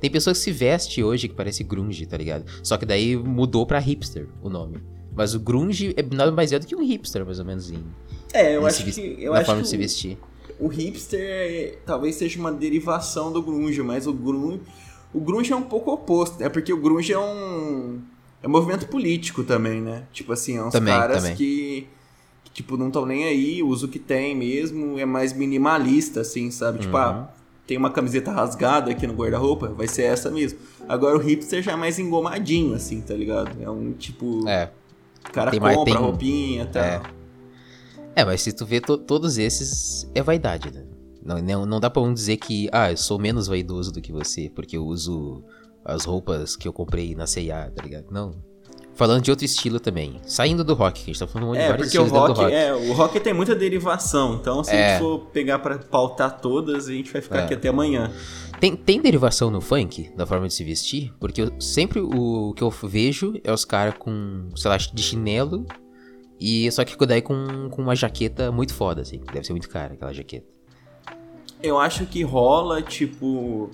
Tem 0.00 0.10
pessoas 0.10 0.38
que 0.38 0.44
se 0.44 0.52
veste 0.52 1.02
hoje 1.02 1.28
que 1.28 1.34
parece 1.34 1.64
grunge, 1.64 2.06
tá 2.06 2.16
ligado? 2.16 2.44
Só 2.62 2.76
que 2.76 2.86
daí 2.86 3.16
mudou 3.16 3.66
pra 3.66 3.78
hipster 3.78 4.28
o 4.42 4.48
nome. 4.48 4.80
Mas 5.14 5.34
o 5.34 5.40
grunge 5.40 5.92
é 5.96 6.02
nada 6.14 6.30
mais 6.30 6.52
é 6.52 6.58
do 6.58 6.66
que 6.66 6.74
um 6.74 6.84
hipster, 6.84 7.24
mais 7.24 7.38
ou 7.38 7.44
menos. 7.44 7.70
Em, 7.70 7.84
é, 8.32 8.56
eu 8.56 8.66
acho 8.66 8.84
que. 8.84 9.16
Eu 9.18 9.32
na 9.32 9.38
acho 9.38 9.46
forma 9.46 9.60
que 9.60 9.64
de 9.64 9.70
se 9.70 9.76
vestir. 9.76 10.18
O, 10.58 10.66
o 10.66 10.68
hipster 10.68 11.20
é, 11.20 11.78
talvez 11.84 12.14
seja 12.14 12.38
uma 12.38 12.52
derivação 12.52 13.32
do 13.32 13.42
grunge, 13.42 13.82
mas 13.82 14.06
o 14.06 14.12
grunge. 14.12 14.60
O 15.12 15.20
grunge 15.20 15.52
é 15.52 15.56
um 15.56 15.62
pouco 15.62 15.90
oposto, 15.90 16.40
é 16.40 16.44
né? 16.44 16.48
porque 16.48 16.72
o 16.72 16.80
grunge 16.80 17.12
é 17.12 17.18
um. 17.18 18.00
É 18.42 18.46
um 18.46 18.50
movimento 18.50 18.86
político 18.86 19.44
também, 19.44 19.80
né? 19.80 20.04
Tipo 20.12 20.32
assim, 20.32 20.56
é 20.56 20.64
uns 20.64 20.72
também, 20.72 20.94
caras 20.94 21.22
também. 21.22 21.36
Que, 21.36 21.86
que, 22.44 22.50
tipo, 22.52 22.76
não 22.76 22.86
estão 22.86 23.04
nem 23.04 23.24
aí, 23.24 23.62
usa 23.62 23.84
o 23.84 23.88
que 23.88 23.98
tem 23.98 24.34
mesmo, 24.34 24.98
é 24.98 25.04
mais 25.04 25.32
minimalista, 25.34 26.20
assim, 26.22 26.50
sabe? 26.50 26.78
Tipo, 26.78 26.96
ah, 26.96 27.10
uhum. 27.10 27.16
ah, 27.16 27.28
tem 27.70 27.76
uma 27.76 27.90
camiseta 27.90 28.32
rasgada 28.32 28.90
aqui 28.90 29.06
no 29.06 29.14
guarda-roupa, 29.14 29.68
vai 29.68 29.86
ser 29.86 30.02
essa 30.02 30.28
mesmo. 30.28 30.58
Agora 30.88 31.16
o 31.16 31.20
hipster 31.20 31.62
já 31.62 31.70
é 31.70 31.76
mais 31.76 32.00
engomadinho, 32.00 32.74
assim, 32.74 33.00
tá 33.00 33.14
ligado? 33.14 33.62
É 33.62 33.70
um 33.70 33.92
tipo. 33.92 34.48
É. 34.48 34.72
O 35.24 35.30
cara 35.30 35.52
tem 35.52 35.60
compra 35.60 35.84
tem... 35.84 35.94
roupinha 35.94 36.64
e 36.64 36.66
tal. 36.66 36.82
É. 36.82 37.02
é, 38.16 38.24
mas 38.24 38.42
se 38.42 38.52
tu 38.52 38.66
vê 38.66 38.80
to 38.80 38.98
todos 38.98 39.38
esses, 39.38 40.10
é 40.16 40.20
vaidade, 40.20 40.68
né? 40.72 40.84
Não, 41.24 41.38
não, 41.38 41.64
não 41.64 41.78
dá 41.78 41.88
pra 41.88 42.02
um 42.02 42.12
dizer 42.12 42.38
que, 42.38 42.68
ah, 42.72 42.90
eu 42.90 42.96
sou 42.96 43.20
menos 43.20 43.46
vaidoso 43.46 43.92
do 43.92 44.00
que 44.00 44.10
você, 44.10 44.50
porque 44.52 44.76
eu 44.76 44.84
uso 44.84 45.44
as 45.84 46.04
roupas 46.04 46.56
que 46.56 46.66
eu 46.66 46.72
comprei 46.72 47.14
na 47.14 47.24
C&A, 47.24 47.70
tá 47.70 47.84
ligado? 47.84 48.06
Não 48.10 48.49
falando 48.94 49.22
de 49.22 49.30
outro 49.30 49.44
estilo 49.44 49.80
também. 49.80 50.20
Saindo 50.24 50.62
do 50.62 50.74
rock, 50.74 51.02
que 51.02 51.10
a 51.10 51.12
gente 51.12 51.18
tá 51.18 51.26
falando 51.26 51.52
de 51.52 51.58
é, 51.58 51.68
vários 51.68 51.86
porque 51.86 51.98
o 51.98 52.04
rock, 52.04 52.40
rock, 52.40 52.52
É, 52.52 52.74
o 52.74 52.92
rock 52.92 53.20
tem 53.20 53.32
muita 53.32 53.54
derivação. 53.54 54.34
Então, 54.34 54.62
se 54.62 54.70
é. 54.70 54.74
a 54.74 54.88
gente 54.88 54.96
é. 54.96 54.98
for 54.98 55.18
pegar 55.32 55.58
para 55.58 55.78
pautar 55.78 56.40
todas, 56.40 56.88
a 56.88 56.92
gente 56.92 57.12
vai 57.12 57.22
ficar 57.22 57.40
é. 57.40 57.44
aqui 57.44 57.54
até 57.54 57.68
amanhã. 57.68 58.12
Tem, 58.60 58.76
tem 58.76 59.00
derivação 59.00 59.50
no 59.50 59.60
funk, 59.60 60.10
da 60.14 60.26
forma 60.26 60.46
de 60.46 60.52
se 60.52 60.62
vestir? 60.62 61.12
Porque 61.18 61.40
eu, 61.40 61.60
sempre 61.60 61.98
o 62.00 62.52
que 62.54 62.62
eu 62.62 62.70
vejo 62.70 63.40
é 63.42 63.50
os 63.50 63.64
caras 63.64 63.94
com, 63.98 64.50
sei 64.54 64.70
lá, 64.70 64.76
de 64.76 65.02
chinelo. 65.02 65.66
E 66.38 66.70
só 66.70 66.84
que 66.84 67.06
daí 67.06 67.22
com, 67.22 67.68
com 67.70 67.82
uma 67.82 67.96
jaqueta 67.96 68.52
muito 68.52 68.74
foda, 68.74 69.00
assim. 69.02 69.20
Deve 69.32 69.44
ser 69.46 69.52
muito 69.52 69.68
cara 69.68 69.94
aquela 69.94 70.12
jaqueta. 70.12 70.46
Eu 71.62 71.78
acho 71.78 72.06
que 72.06 72.22
rola, 72.22 72.82
tipo. 72.82 73.70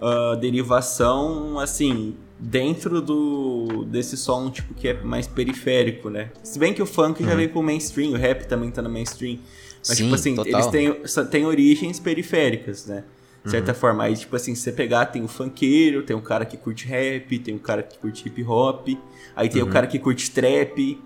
Uh, 0.00 0.36
derivação, 0.36 1.58
assim, 1.58 2.14
dentro 2.38 3.00
do 3.00 3.84
desse 3.84 4.16
som 4.16 4.50
tipo 4.50 4.74
que 4.74 4.88
é 4.88 5.02
mais 5.02 5.26
periférico, 5.26 6.10
né? 6.10 6.30
Se 6.42 6.58
bem 6.58 6.74
que 6.74 6.82
o 6.82 6.86
funk 6.86 7.22
uhum. 7.22 7.28
já 7.28 7.34
veio 7.34 7.48
pro 7.50 7.62
mainstream, 7.62 8.12
o 8.12 8.16
rap 8.16 8.46
também 8.46 8.70
tá 8.70 8.82
no 8.82 8.90
mainstream. 8.90 9.38
Mas 9.78 9.96
Sim, 9.96 10.04
tipo 10.04 10.14
assim, 10.14 10.34
total. 10.34 10.52
eles 10.52 10.66
têm, 10.66 11.26
têm 11.26 11.46
origens 11.46 12.00
periféricas, 12.00 12.86
né? 12.86 13.04
De 13.44 13.52
certa 13.52 13.70
uhum. 13.70 13.78
forma, 13.78 14.02
aí 14.02 14.16
tipo 14.16 14.34
assim, 14.34 14.56
se 14.56 14.62
você 14.62 14.72
pegar, 14.72 15.06
tem 15.06 15.22
o 15.22 15.28
funkeiro, 15.28 16.02
tem 16.02 16.16
um 16.16 16.20
cara 16.20 16.44
que 16.44 16.56
curte 16.56 16.84
rap, 16.84 17.38
tem 17.38 17.54
um 17.54 17.58
cara 17.58 17.80
que 17.80 17.96
curte 17.96 18.26
hip 18.26 18.42
hop, 18.42 18.88
aí 19.36 19.48
tem 19.48 19.62
uhum. 19.62 19.68
o 19.68 19.70
cara 19.70 19.86
que 19.86 20.00
curte 20.00 20.32
trap. 20.32 21.00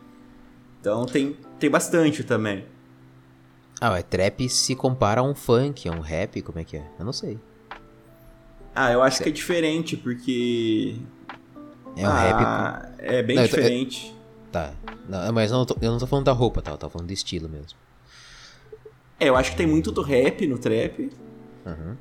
Então 0.80 1.04
tem 1.04 1.36
tem 1.58 1.68
bastante 1.68 2.24
também. 2.24 2.64
Ah, 3.78 3.98
é 3.98 4.02
trap 4.02 4.48
se 4.48 4.74
compara 4.74 5.20
a 5.20 5.24
um 5.24 5.34
funk, 5.34 5.86
a 5.86 5.92
um 5.92 6.00
rap, 6.00 6.40
como 6.40 6.58
é 6.58 6.64
que 6.64 6.78
é? 6.78 6.84
Eu 6.98 7.04
não 7.04 7.12
sei. 7.12 7.38
Ah, 8.74 8.92
eu 8.92 9.02
acho 9.02 9.22
que 9.22 9.28
é 9.28 9.32
diferente, 9.32 9.96
porque 9.96 10.96
é 11.96 12.06
um 12.06 12.10
ah, 12.10 12.82
rap. 12.82 12.94
É 12.98 13.22
bem 13.22 13.36
não, 13.36 13.44
diferente. 13.44 14.14
É... 14.16 14.20
Tá. 14.52 14.72
Não, 15.08 15.32
mas 15.32 15.50
eu 15.50 15.58
não, 15.58 15.64
tô, 15.64 15.76
eu 15.80 15.92
não 15.92 15.98
tô 15.98 16.06
falando 16.06 16.24
da 16.24 16.32
roupa, 16.32 16.60
tá? 16.60 16.72
Eu 16.72 16.78
tô 16.78 16.88
falando 16.90 17.06
do 17.06 17.12
estilo 17.12 17.48
mesmo. 17.48 17.78
É, 19.18 19.28
eu 19.28 19.36
acho 19.36 19.52
que 19.52 19.56
tem 19.56 19.66
muito 19.66 19.92
do 19.92 20.02
rap 20.02 20.46
no 20.46 20.58
trap. 20.58 21.10
Uhum. 21.66 21.96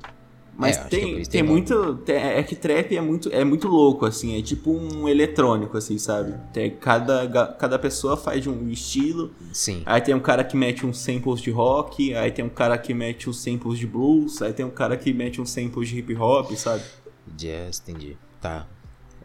Mas 0.56 0.76
é, 0.76 0.84
tem, 0.84 1.14
tem, 1.14 1.24
tem 1.24 1.42
muito. 1.42 2.02
É 2.06 2.42
que 2.42 2.54
trap 2.54 2.94
é 2.94 3.00
muito, 3.00 3.32
é 3.32 3.44
muito 3.44 3.66
louco, 3.68 4.04
assim. 4.04 4.38
É 4.38 4.42
tipo 4.42 4.70
um 4.70 5.08
eletrônico, 5.08 5.76
assim, 5.76 5.96
sabe? 5.96 6.34
Tem, 6.52 6.70
cada, 6.70 7.26
cada 7.58 7.78
pessoa 7.78 8.16
faz 8.16 8.46
um 8.46 8.68
estilo. 8.68 9.32
Sim. 9.52 9.82
Aí 9.86 10.00
tem 10.00 10.14
um 10.14 10.20
cara 10.20 10.44
que 10.44 10.56
mete 10.56 10.84
uns 10.84 10.98
samples 10.98 11.40
de 11.40 11.50
rock. 11.50 12.14
Aí 12.14 12.30
tem 12.30 12.44
um 12.44 12.50
cara 12.50 12.76
que 12.76 12.92
mete 12.92 13.30
uns 13.30 13.40
samples 13.40 13.78
de 13.78 13.86
blues. 13.86 14.42
Aí 14.42 14.52
tem 14.52 14.66
um 14.66 14.70
cara 14.70 14.96
que 14.96 15.12
mete 15.14 15.40
uns 15.40 15.50
samples 15.50 15.88
de 15.88 15.98
hip 15.98 16.14
hop, 16.16 16.50
sabe? 16.52 16.82
Jazz, 17.26 17.82
entendi. 17.82 18.18
Tá. 18.40 18.66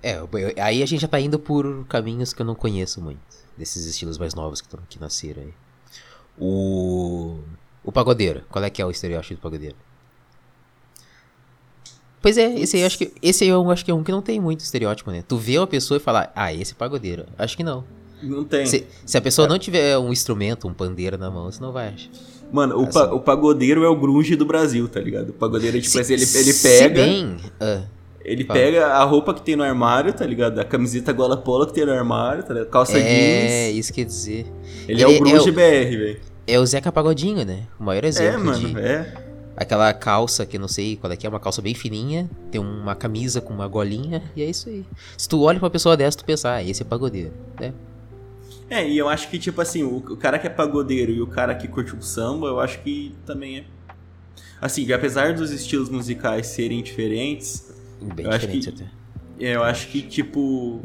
É, 0.05 0.21
aí 0.61 0.83
a 0.83 0.85
gente 0.85 1.01
já 1.01 1.07
tá 1.07 1.19
indo 1.19 1.39
por 1.39 1.83
caminhos 1.87 2.31
que 2.31 2.39
eu 2.39 2.45
não 2.45 2.53
conheço 2.53 3.01
muito. 3.01 3.19
Desses 3.57 3.87
estilos 3.87 4.19
mais 4.19 4.35
novos 4.35 4.61
que, 4.61 4.69
que 4.87 5.01
nasceram 5.01 5.41
aí. 5.41 5.53
O. 6.37 7.39
O 7.83 7.91
pagodeiro. 7.91 8.43
Qual 8.47 8.63
é 8.63 8.69
que 8.69 8.79
é 8.83 8.85
o 8.85 8.91
estereótipo 8.91 9.33
do 9.33 9.41
pagodeiro? 9.41 9.75
Pois 12.21 12.37
é, 12.37 12.53
esse 12.59 12.75
aí 12.75 12.83
eu 12.83 12.85
acho 12.85 12.99
que. 12.99 13.13
Esse 13.19 13.45
aí 13.45 13.49
eu 13.49 13.71
acho 13.71 13.83
que 13.83 13.89
é 13.89 13.95
um 13.95 14.03
que 14.03 14.11
não 14.11 14.21
tem 14.21 14.39
muito 14.39 14.59
estereótipo, 14.59 15.09
né? 15.09 15.23
Tu 15.27 15.37
vê 15.37 15.57
uma 15.57 15.65
pessoa 15.65 15.97
e 15.97 15.99
fala, 15.99 16.31
ah, 16.35 16.53
esse 16.53 16.73
é 16.73 16.75
pagodeiro. 16.75 17.25
Acho 17.35 17.57
que 17.57 17.63
não. 17.63 17.83
Não 18.21 18.43
tem. 18.43 18.67
Se, 18.67 18.85
se 19.03 19.17
a 19.17 19.21
pessoa 19.21 19.47
é. 19.47 19.49
não 19.49 19.57
tiver 19.57 19.97
um 19.97 20.11
instrumento, 20.11 20.67
um 20.67 20.73
pandeiro 20.73 21.17
na 21.17 21.31
mão, 21.31 21.51
você 21.51 21.59
não 21.59 21.71
vai 21.71 21.89
achar. 21.89 22.11
Mano, 22.51 22.79
o, 22.79 22.87
pa 22.87 23.11
o 23.11 23.21
pagodeiro 23.21 23.83
é 23.83 23.89
o 23.89 23.95
grunge 23.95 24.35
do 24.35 24.45
Brasil, 24.45 24.87
tá 24.87 24.99
ligado? 24.99 25.29
O 25.29 25.33
pagodeiro 25.33 25.81
tipo 25.81 25.91
se, 25.91 25.99
assim, 25.99 26.13
ele, 26.13 26.23
ele 26.23 26.53
pega. 26.53 26.77
Se 26.77 26.89
bem. 26.89 27.37
Uh 27.59 27.94
Ele 28.25 28.43
pega 28.43 28.87
a 28.87 29.03
roupa 29.03 29.35
que 29.35 29.41
tem 29.41 29.55
no 29.55 29.63
armário, 29.63 30.11
tá 30.11 30.25
ligado? 30.25 30.59
A 30.59 30.65
camiseta 30.65 31.13
gola 31.13 31.37
polo 31.37 31.67
que 31.67 31.73
tem 31.73 31.85
no 31.85 31.93
armário, 31.93 32.43
tá 32.43 32.55
ligado? 32.55 32.69
Calça 32.71 32.97
é, 32.97 33.01
jeans. 33.01 33.51
É, 33.51 33.71
isso 33.71 33.93
quer 33.93 34.03
dizer. 34.03 34.47
Ele, 34.87 34.93
ele 34.93 35.03
é 35.03 35.07
o 35.07 35.19
grunge 35.19 35.49
é 35.49 35.51
BR, 35.51 35.97
velho. 35.97 36.21
É 36.47 36.59
o 36.59 36.65
Zeca 36.65 36.91
Pagodinho, 36.91 37.45
né? 37.45 37.67
O 37.79 37.83
maior 37.83 38.03
exemplo 38.03 38.41
É, 38.41 38.43
mano, 38.43 38.69
de... 38.69 38.79
é. 38.79 39.13
Aquela 39.55 39.93
calça 39.93 40.45
que 40.45 40.57
eu 40.57 40.59
não 40.61 40.67
sei 40.67 40.97
qual 40.97 41.13
é 41.13 41.15
que 41.15 41.25
é, 41.25 41.29
uma 41.29 41.39
calça 41.39 41.61
bem 41.61 41.73
fininha, 41.73 42.29
tem 42.51 42.59
uma 42.59 42.95
camisa 42.95 43.39
com 43.39 43.53
uma 43.53 43.67
golinha, 43.67 44.21
e 44.35 44.41
é 44.41 44.45
isso 44.45 44.69
aí. 44.69 44.83
Se 45.17 45.29
tu 45.29 45.41
olha 45.43 45.59
pra 45.59 45.67
uma 45.67 45.71
pessoa 45.71 45.95
dessa, 45.95 46.17
tu 46.17 46.25
pensa, 46.25 46.51
ah, 46.51 46.63
esse 46.63 46.81
é 46.81 46.85
pagodeiro, 46.85 47.31
né? 47.59 47.73
É, 48.69 48.85
e 48.87 48.97
eu 48.97 49.07
acho 49.07 49.29
que, 49.29 49.37
tipo 49.37 49.61
assim, 49.61 49.83
o, 49.83 49.97
o 49.97 50.17
cara 50.17 50.39
que 50.39 50.47
é 50.47 50.49
pagodeiro 50.49 51.11
e 51.11 51.21
o 51.21 51.27
cara 51.27 51.53
que 51.55 51.67
curte 51.67 51.95
o 51.95 52.01
samba, 52.01 52.47
eu 52.47 52.59
acho 52.59 52.79
que 52.81 53.15
também 53.25 53.59
é. 53.59 53.63
Assim, 54.59 54.91
apesar 54.91 55.33
dos 55.33 55.51
estilos 55.51 55.89
musicais 55.89 56.47
serem 56.47 56.81
diferentes. 56.81 57.64
Bem 58.01 58.25
eu 58.25 58.31
acho 58.31 58.39
diferente 58.47 58.71
que, 58.71 58.83
até. 58.83 58.91
Eu 59.39 59.63
acho 59.63 59.87
que, 59.87 60.01
tipo. 60.01 60.81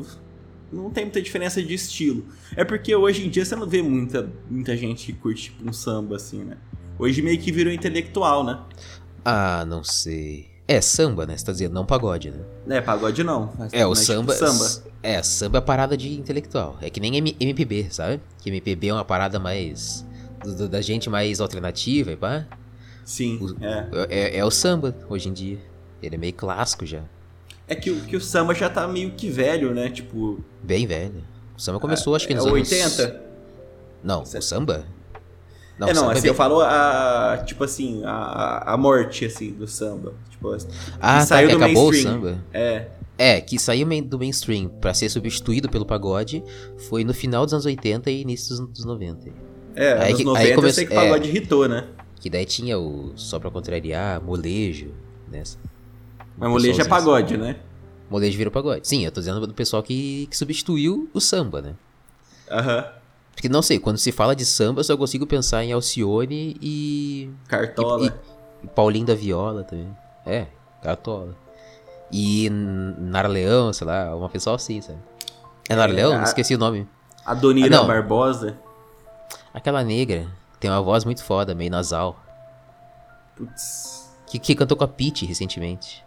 Não 0.73 0.89
tem 0.91 1.05
muita 1.05 1.21
diferença 1.21 1.61
de 1.63 1.75
estilo. 1.75 2.25
É 2.57 2.65
porque 2.65 2.95
hoje 2.95 3.27
em 3.27 3.31
dia 3.31 3.45
você 3.45 3.57
não 3.57 3.67
vê 3.69 3.83
muita, 3.83 4.31
muita 4.49 4.77
gente 4.77 5.07
que 5.07 5.13
curte 5.13 5.45
tipo, 5.45 5.69
um 5.69 5.73
samba, 5.73 6.15
assim, 6.17 6.45
né? 6.45 6.57
Hoje 6.99 7.23
meio 7.23 7.39
que 7.41 7.51
virou 7.51 7.73
intelectual, 7.73 8.45
né? 8.45 8.61
Ah, 9.25 9.65
não 9.67 9.83
sei. 9.83 10.49
É 10.69 10.81
samba, 10.81 11.27
né? 11.27 11.37
Você 11.37 11.45
tá 11.45 11.51
dizendo, 11.51 11.73
não 11.75 11.85
pagode, 11.85 12.31
né? 12.31 12.39
É, 12.69 12.81
pagode 12.81 13.25
não. 13.25 13.53
É, 13.73 13.85
o 13.85 13.91
mas, 13.91 14.01
tipo, 14.07 14.13
samba, 14.13 14.33
samba. 14.35 14.93
É, 15.03 15.21
samba 15.21 15.59
é 15.59 15.61
parada 15.61 15.97
de 15.97 16.13
intelectual. 16.15 16.79
É 16.81 16.89
que 16.89 17.01
nem 17.01 17.17
M- 17.17 17.37
MPB, 17.41 17.89
sabe? 17.91 18.21
Que 18.41 18.49
MPB 18.51 18.89
é 18.89 18.95
uma 18.95 19.05
parada 19.05 19.41
mais. 19.41 20.07
do- 20.45 20.55
do- 20.55 20.69
da 20.69 20.81
gente 20.81 21.11
mais 21.11 21.41
alternativa 21.41 22.13
e 22.13 22.17
pá. 22.17 22.47
Sim, 23.05 23.57
é. 23.61 23.87
É, 24.09 24.39
é 24.39 24.45
o 24.45 24.51
samba 24.51 24.97
hoje 25.09 25.29
em 25.29 25.33
dia. 25.33 25.59
Ele 26.03 26.15
é 26.15 26.19
meio 26.19 26.33
clássico 26.33 26.85
já. 26.87 27.03
É 27.69 27.75
que, 27.75 27.91
o- 27.91 28.01
que 28.03 28.17
o 28.17 28.21
samba 28.21 28.55
já 28.55 28.69
tá 28.69 28.87
meio 28.89 29.13
que 29.13 29.29
velho, 29.29 29.73
né? 29.75 29.89
Tipo. 29.91 30.41
Bem 30.63 30.87
velho. 30.87 31.23
O 31.57 31.61
samba 31.61 31.79
começou, 31.79 32.15
acho 32.15 32.27
que 32.27 32.33
é 32.33 32.37
nos 32.37 32.47
anos. 32.47 32.71
80? 32.73 33.23
Não, 34.03 34.23
o 34.23 34.27
samba? 34.27 34.85
Não, 35.79 35.89
é, 35.89 35.93
o 35.93 35.95
não, 35.95 36.01
samba 36.03 36.13
assim, 36.13 36.23
bem- 36.23 36.31
eu 36.31 36.35
falo 36.35 36.61
a. 36.61 37.43
Tipo 37.47 37.65
assim, 37.65 38.03
a, 38.05 38.73
a 38.73 38.77
morte, 38.77 39.25
assim, 39.27 39.53
do 39.53 39.67
samba. 39.67 40.15
Tipo, 40.31 40.53
Ah, 41.01 41.19
tá, 41.19 41.21
saiu 41.27 41.49
que 41.51 41.57
do 41.57 41.63
acabou 41.65 41.89
o 41.89 41.91
mainstream. 41.91 42.15
samba. 42.15 42.39
É. 42.53 42.87
É, 43.19 43.41
que 43.41 43.59
saiu 43.59 43.87
do 44.03 44.19
mainstream 44.19 44.69
pra 44.69 44.95
ser 44.95 45.11
substituído 45.11 45.69
pelo 45.69 45.85
pagode 45.85 46.43
foi 46.89 47.05
no 47.05 47.13
final 47.13 47.45
dos 47.45 47.53
anos 47.53 47.67
80 47.67 48.11
e 48.11 48.23
início 48.23 48.57
dos, 48.57 48.67
dos 48.69 48.85
90. 48.87 49.31
É, 49.77 49.93
Aí 49.93 50.15
que- 50.15 50.21
aí 50.21 50.25
90 50.25 50.61
eu 50.67 50.71
sei 50.73 50.87
que 50.87 50.95
é. 50.95 50.97
o 50.99 51.01
pagode 51.03 51.29
irritou, 51.29 51.69
né? 51.69 51.87
Que 52.19 52.31
daí 52.31 52.47
tinha 52.47 52.79
o 52.79 53.13
Só 53.17 53.39
Pra 53.39 53.51
Contrariar, 53.51 54.23
Molejo, 54.23 54.93
né? 55.31 55.43
Mas 56.41 56.51
molejo 56.51 56.81
é 56.81 56.85
pagode, 56.85 57.37
né? 57.37 57.57
Molejo 58.09 58.37
vira 58.37 58.51
pagode. 58.51 58.89
Sim, 58.89 59.05
eu 59.05 59.13
tô 59.13 59.21
dizendo 59.21 59.47
do 59.47 59.55
pessoal 59.55 59.83
que, 59.83 60.27
que 60.29 60.37
substituiu 60.37 61.09
o 61.15 61.21
samba, 61.21 61.61
né? 61.63 61.75
Aham. 62.51 62.85
Porque 63.35 63.49
não 63.49 63.63
sei, 63.63 63.79
quando 63.79 63.99
se 63.99 64.11
fala 64.11 64.35
de 64.35 64.45
samba, 64.45 64.81
eu 64.81 64.85
só 64.85 64.97
consigo 64.97 65.27
pensar 65.27 65.63
em 65.65 65.73
Alcione 65.73 66.57
e. 66.61 67.31
Cartola. 67.47 68.07
E, 68.63 68.67
e 68.67 68.69
Paulinho 68.69 69.07
da 69.07 69.15
Viola 69.15 69.63
também. 69.63 69.89
É, 70.27 70.47
Cartola. 70.83 71.37
E 72.11 72.47
N- 72.47 72.95
Nara 72.99 73.29
Leão, 73.29 73.73
sei 73.73 73.87
lá, 73.87 74.15
uma 74.17 74.29
pessoa 74.29 74.57
assim, 74.57 74.81
sabe? 74.81 74.99
É 75.69 75.77
Nara 75.77 75.93
É, 75.93 75.95
Leão? 75.95 76.19
a- 76.19 76.25
Esqueci 76.25 76.55
o 76.55 76.59
nome. 76.59 76.89
A 77.25 77.33
Donira 77.35 77.79
Ah. 77.81 77.85
Barbosa. 77.85 78.59
Aquela 79.55 79.85
negra, 79.85 80.27
tem 80.59 80.69
uma 80.71 80.83
voz 80.83 81.05
muito 81.05 81.23
foda, 81.23 81.55
meio 81.55 81.71
nasal. 81.71 82.19
Putz. 83.37 84.11
Que, 84.27 84.39
que 84.39 84.55
cantou 84.55 84.77
com 84.77 84.85
a 84.85 84.89
Pitty 84.89 85.25
recentemente. 85.27 86.05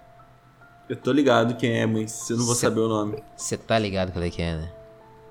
Eu 0.94 0.98
tô 0.98 1.12
ligado 1.12 1.56
quem 1.56 1.72
é, 1.80 1.88
mas 1.88 2.30
eu 2.30 2.38
não 2.38 2.46
vou 2.46 2.54
Cê- 2.54 2.62
saber 2.68 2.82
o 2.82 2.88
nome. 2.88 3.24
Você 3.36 3.58
tá 3.58 3.80
ligado 3.80 4.12
qual 4.12 4.24
é 4.24 4.30
que 4.30 4.44
é, 4.44 4.58
né? 4.58 4.70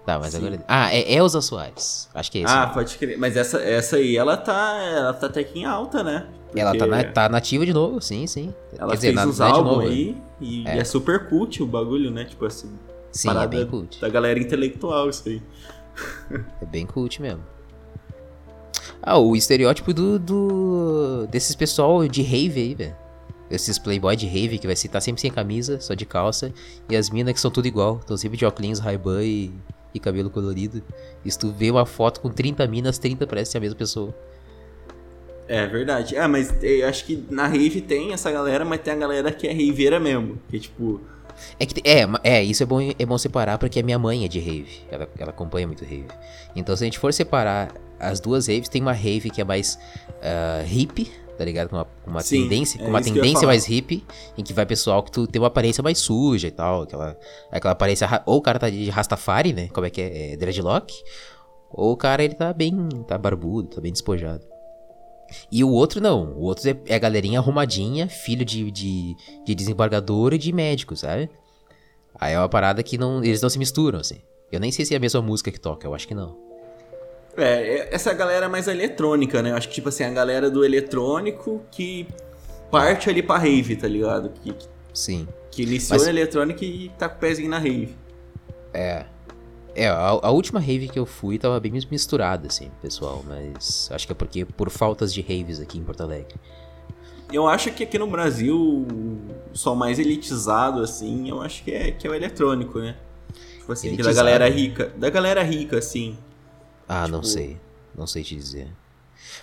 Tá, 0.04 0.18
mas 0.18 0.32
Sim. 0.32 0.38
agora. 0.38 0.64
Ah, 0.66 0.92
é 0.92 1.14
Elza 1.14 1.40
Soares. 1.40 2.08
Acho 2.12 2.32
que 2.32 2.38
é 2.38 2.42
esse. 2.42 2.52
Ah, 2.52 2.62
nome. 2.62 2.74
pode 2.74 2.98
crer. 2.98 3.16
Mas 3.16 3.36
essa, 3.36 3.60
essa 3.62 3.94
aí, 3.94 4.16
ela 4.16 4.36
tá. 4.36 4.76
Ela 4.82 5.12
tá 5.14 5.26
até 5.28 5.44
que 5.44 5.60
em 5.60 5.64
alta, 5.64 6.02
né? 6.02 6.26
Ela 6.56 6.72
tá, 6.72 6.84
Porque 6.84 6.90
na, 6.90 7.04
tá 7.12 7.28
nativa 7.28 7.64
de 7.64 7.72
novo, 7.72 8.00
sim, 8.00 8.26
sim. 8.26 8.52
Ela 8.76 8.90
Quer 8.90 8.96
dizer, 8.96 9.06
fez 9.14 9.14
na- 9.14 9.26
uns 9.26 9.38
é 9.40 9.44
álbuns 9.44 9.78
né? 9.84 9.90
aí 9.90 10.16
e 10.40 10.66
é. 10.66 10.78
É. 10.78 10.84
super 10.84 11.28
cult 11.28 11.62
o 11.62 11.66
bagulho, 11.66 12.10
né? 12.10 12.24
Tipo 12.24 12.44
assim. 12.46 12.76
Sim, 13.12 13.28
é 13.30 13.46
bem 13.46 13.64
cult. 13.64 14.00
Da 14.00 14.08
galera 14.08 14.40
intelectual, 14.40 15.08
isso 15.08 15.28
aí. 15.28 15.40
É 16.60 16.66
bem 16.66 16.84
cult 16.86 17.22
mesmo. 17.22 17.44
Ah, 19.00 19.18
o 19.18 19.36
estereótipo 19.36 19.94
do, 19.94 20.18
do 20.18 21.26
desses 21.30 21.54
pessoal 21.54 22.06
de 22.08 22.22
rave 22.22 22.60
aí, 22.60 22.74
velho. 22.74 22.96
Esses 23.52 23.78
playboy 23.78 24.16
de 24.16 24.26
rave 24.26 24.58
que 24.58 24.66
vai 24.66 24.72
estar 24.72 25.00
sempre 25.00 25.20
sem 25.20 25.30
camisa, 25.30 25.78
só 25.78 25.92
de 25.92 26.06
calça. 26.06 26.52
E 26.88 26.96
as 26.96 27.10
minas 27.10 27.34
que 27.34 27.40
são 27.40 27.50
tudo 27.50 27.66
igual. 27.68 27.98
Estão 27.98 28.16
sempre 28.16 28.38
de 28.38 28.46
óculos, 28.46 28.78
Ray-Ban 28.78 29.22
e, 29.22 29.52
e 29.94 30.00
cabelo 30.00 30.30
colorido. 30.30 30.82
E 31.22 31.30
se 31.30 31.38
tu 31.38 31.52
vê 31.52 31.70
uma 31.70 31.84
foto 31.84 32.20
com 32.20 32.30
30 32.30 32.66
minas, 32.66 32.96
30 32.98 33.26
parece 33.26 33.52
ser 33.52 33.58
a 33.58 33.60
mesma 33.60 33.76
pessoa. 33.76 34.14
É 35.46 35.66
verdade. 35.66 36.16
Ah, 36.16 36.26
mas 36.26 36.54
eu 36.62 36.88
acho 36.88 37.04
que 37.04 37.24
na 37.28 37.46
rave 37.46 37.82
tem 37.82 38.14
essa 38.14 38.30
galera, 38.30 38.64
mas 38.64 38.80
tem 38.80 38.94
a 38.94 38.96
galera 38.96 39.30
que 39.30 39.46
é 39.46 39.52
raveira 39.52 40.00
mesmo. 40.00 40.38
Que 40.48 40.58
tipo. 40.58 41.00
É, 41.58 41.66
que, 41.66 41.82
é, 41.86 42.06
é, 42.22 42.42
isso 42.42 42.62
é 42.62 42.66
bom, 42.66 42.80
é 42.80 43.06
bom 43.06 43.18
separar 43.18 43.58
porque 43.58 43.80
a 43.80 43.82
minha 43.82 43.98
mãe 43.98 44.24
é 44.24 44.28
de 44.28 44.40
rave. 44.40 44.80
Ela, 44.90 45.08
ela 45.18 45.30
acompanha 45.30 45.66
muito 45.66 45.84
rave. 45.84 46.08
Então, 46.56 46.74
se 46.74 46.84
a 46.84 46.86
gente 46.86 46.98
for 46.98 47.12
separar 47.12 47.74
as 47.98 48.18
duas 48.18 48.46
raves, 48.48 48.68
tem 48.68 48.80
uma 48.80 48.92
rave 48.92 49.30
que 49.30 49.40
é 49.40 49.44
mais 49.44 49.78
ah, 50.22 50.62
hippie, 50.64 51.10
tá 51.42 51.44
ligado? 51.44 51.68
Com 51.68 51.76
uma, 51.76 51.84
com 51.84 52.10
uma 52.10 52.20
Sim, 52.20 52.42
tendência, 52.42 52.80
é 52.80 52.84
com 52.84 52.88
uma 52.88 53.02
tendência 53.02 53.46
mais 53.46 53.66
hippie, 53.66 54.04
em 54.38 54.44
que 54.44 54.52
vai 54.52 54.64
pessoal 54.64 55.02
que 55.02 55.10
tu 55.10 55.26
tem 55.26 55.42
uma 55.42 55.48
aparência 55.48 55.82
mais 55.82 55.98
suja 55.98 56.46
e 56.46 56.50
tal. 56.52 56.82
Aquela, 56.82 57.18
aquela 57.50 57.72
aparência. 57.72 58.22
Ou 58.24 58.38
o 58.38 58.40
cara 58.40 58.60
tá 58.60 58.70
de 58.70 58.88
Rastafari, 58.88 59.52
né? 59.52 59.68
Como 59.68 59.84
é 59.84 59.90
que 59.90 60.00
é? 60.00 60.32
é 60.32 60.36
dreadlock. 60.36 60.94
Ou 61.68 61.92
o 61.92 61.96
cara 61.96 62.22
ele 62.22 62.34
tá 62.34 62.52
bem. 62.52 62.88
tá 63.08 63.18
barbudo, 63.18 63.68
tá 63.68 63.80
bem 63.80 63.90
despojado. 63.90 64.44
E 65.50 65.64
o 65.64 65.70
outro 65.70 66.00
não. 66.00 66.32
O 66.34 66.42
outro 66.42 66.68
é, 66.70 66.76
é 66.86 66.94
a 66.94 66.98
galerinha 66.98 67.40
arrumadinha, 67.40 68.08
filho 68.08 68.44
de, 68.44 68.70
de, 68.70 69.16
de 69.44 69.54
desembargador 69.54 70.34
e 70.34 70.38
de 70.38 70.52
médico, 70.52 70.94
sabe? 70.94 71.28
Aí 72.14 72.34
é 72.34 72.38
uma 72.38 72.48
parada 72.48 72.82
que 72.82 72.96
não, 72.96 73.24
eles 73.24 73.42
não 73.42 73.48
se 73.48 73.58
misturam, 73.58 73.98
assim. 73.98 74.20
Eu 74.52 74.60
nem 74.60 74.70
sei 74.70 74.84
se 74.84 74.94
é 74.94 74.96
a 74.96 75.00
mesma 75.00 75.20
música 75.22 75.50
que 75.50 75.58
toca, 75.58 75.86
eu 75.86 75.94
acho 75.94 76.06
que 76.06 76.14
não. 76.14 76.51
É, 77.36 77.44
é- 77.44 77.88
essa 77.94 78.12
galera 78.12 78.48
mais 78.48 78.68
eletrônica, 78.68 79.42
né? 79.42 79.50
Eu 79.52 79.56
acho 79.56 79.68
que, 79.68 79.74
tipo 79.74 79.88
assim, 79.88 80.04
a 80.04 80.10
galera 80.10 80.50
do 80.50 80.64
eletrônico 80.64 81.62
que 81.70 82.06
parte 82.70 83.08
ali 83.08 83.22
pra 83.22 83.38
rave, 83.38 83.76
tá 83.76 83.88
ligado? 83.88 84.30
Que, 84.42 84.54
Sim. 84.92 85.26
que 85.50 85.62
iniciou 85.62 85.98
Mas- 85.98 86.08
eletrônica 86.08 86.64
e 86.64 86.90
tá 86.98 87.08
com 87.08 87.16
o 87.16 87.18
pezinho 87.18 87.48
na 87.48 87.58
rave. 87.58 87.94
É. 88.72 89.04
É, 89.74 89.88
a, 89.88 90.08
a 90.08 90.30
última 90.30 90.60
rave 90.60 90.88
que 90.88 90.98
eu 90.98 91.06
fui 91.06 91.38
tava 91.38 91.58
bem 91.58 91.72
misturada, 91.90 92.46
assim, 92.48 92.70
pessoal. 92.82 93.24
Mas 93.26 93.88
acho 93.90 94.06
que 94.06 94.12
é 94.12 94.14
porque 94.16 94.44
por 94.44 94.68
faltas 94.68 95.12
de 95.14 95.22
raves 95.22 95.60
aqui 95.60 95.78
em 95.78 95.82
Porto 95.82 96.02
Alegre. 96.02 96.34
Eu 97.32 97.48
acho 97.48 97.70
que 97.72 97.84
aqui 97.84 97.98
no 97.98 98.06
Brasil, 98.06 98.54
o 98.54 99.18
som 99.54 99.74
mais 99.74 99.98
elitizado, 99.98 100.82
assim, 100.82 101.30
eu 101.30 101.40
acho 101.40 101.64
que 101.64 101.72
é, 101.72 101.90
que 101.90 102.06
é 102.06 102.10
o 102.10 102.14
eletrônico, 102.14 102.78
né? 102.78 102.94
Tipo 103.58 103.72
assim, 103.72 103.96
da 103.96 104.12
galera 104.12 104.46
rica. 104.50 104.92
Da 104.96 105.08
galera 105.08 105.42
rica, 105.42 105.78
assim. 105.78 106.18
Ah, 106.94 107.08
não 107.08 107.20
Tipo- 107.20 107.32
sei. 107.32 107.60
Não 107.96 108.06
sei 108.06 108.22
te 108.22 108.34
dizer. 108.36 108.68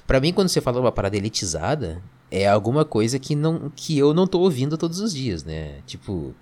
Pra 0.05 0.19
mim, 0.19 0.33
quando 0.33 0.49
você 0.49 0.59
fala 0.61 0.79
uma 0.79 0.91
parada 0.91 1.15
elitizada, 1.17 2.01
é 2.29 2.47
alguma 2.47 2.83
coisa 2.85 3.17
que, 3.17 3.35
não, 3.35 3.71
que 3.75 3.97
eu 3.97 4.13
não 4.13 4.27
tô 4.27 4.39
ouvindo 4.39 4.77
todos 4.77 4.99
os 4.99 5.13
dias, 5.13 5.43
né? 5.43 5.79
Tipo, 5.85 6.33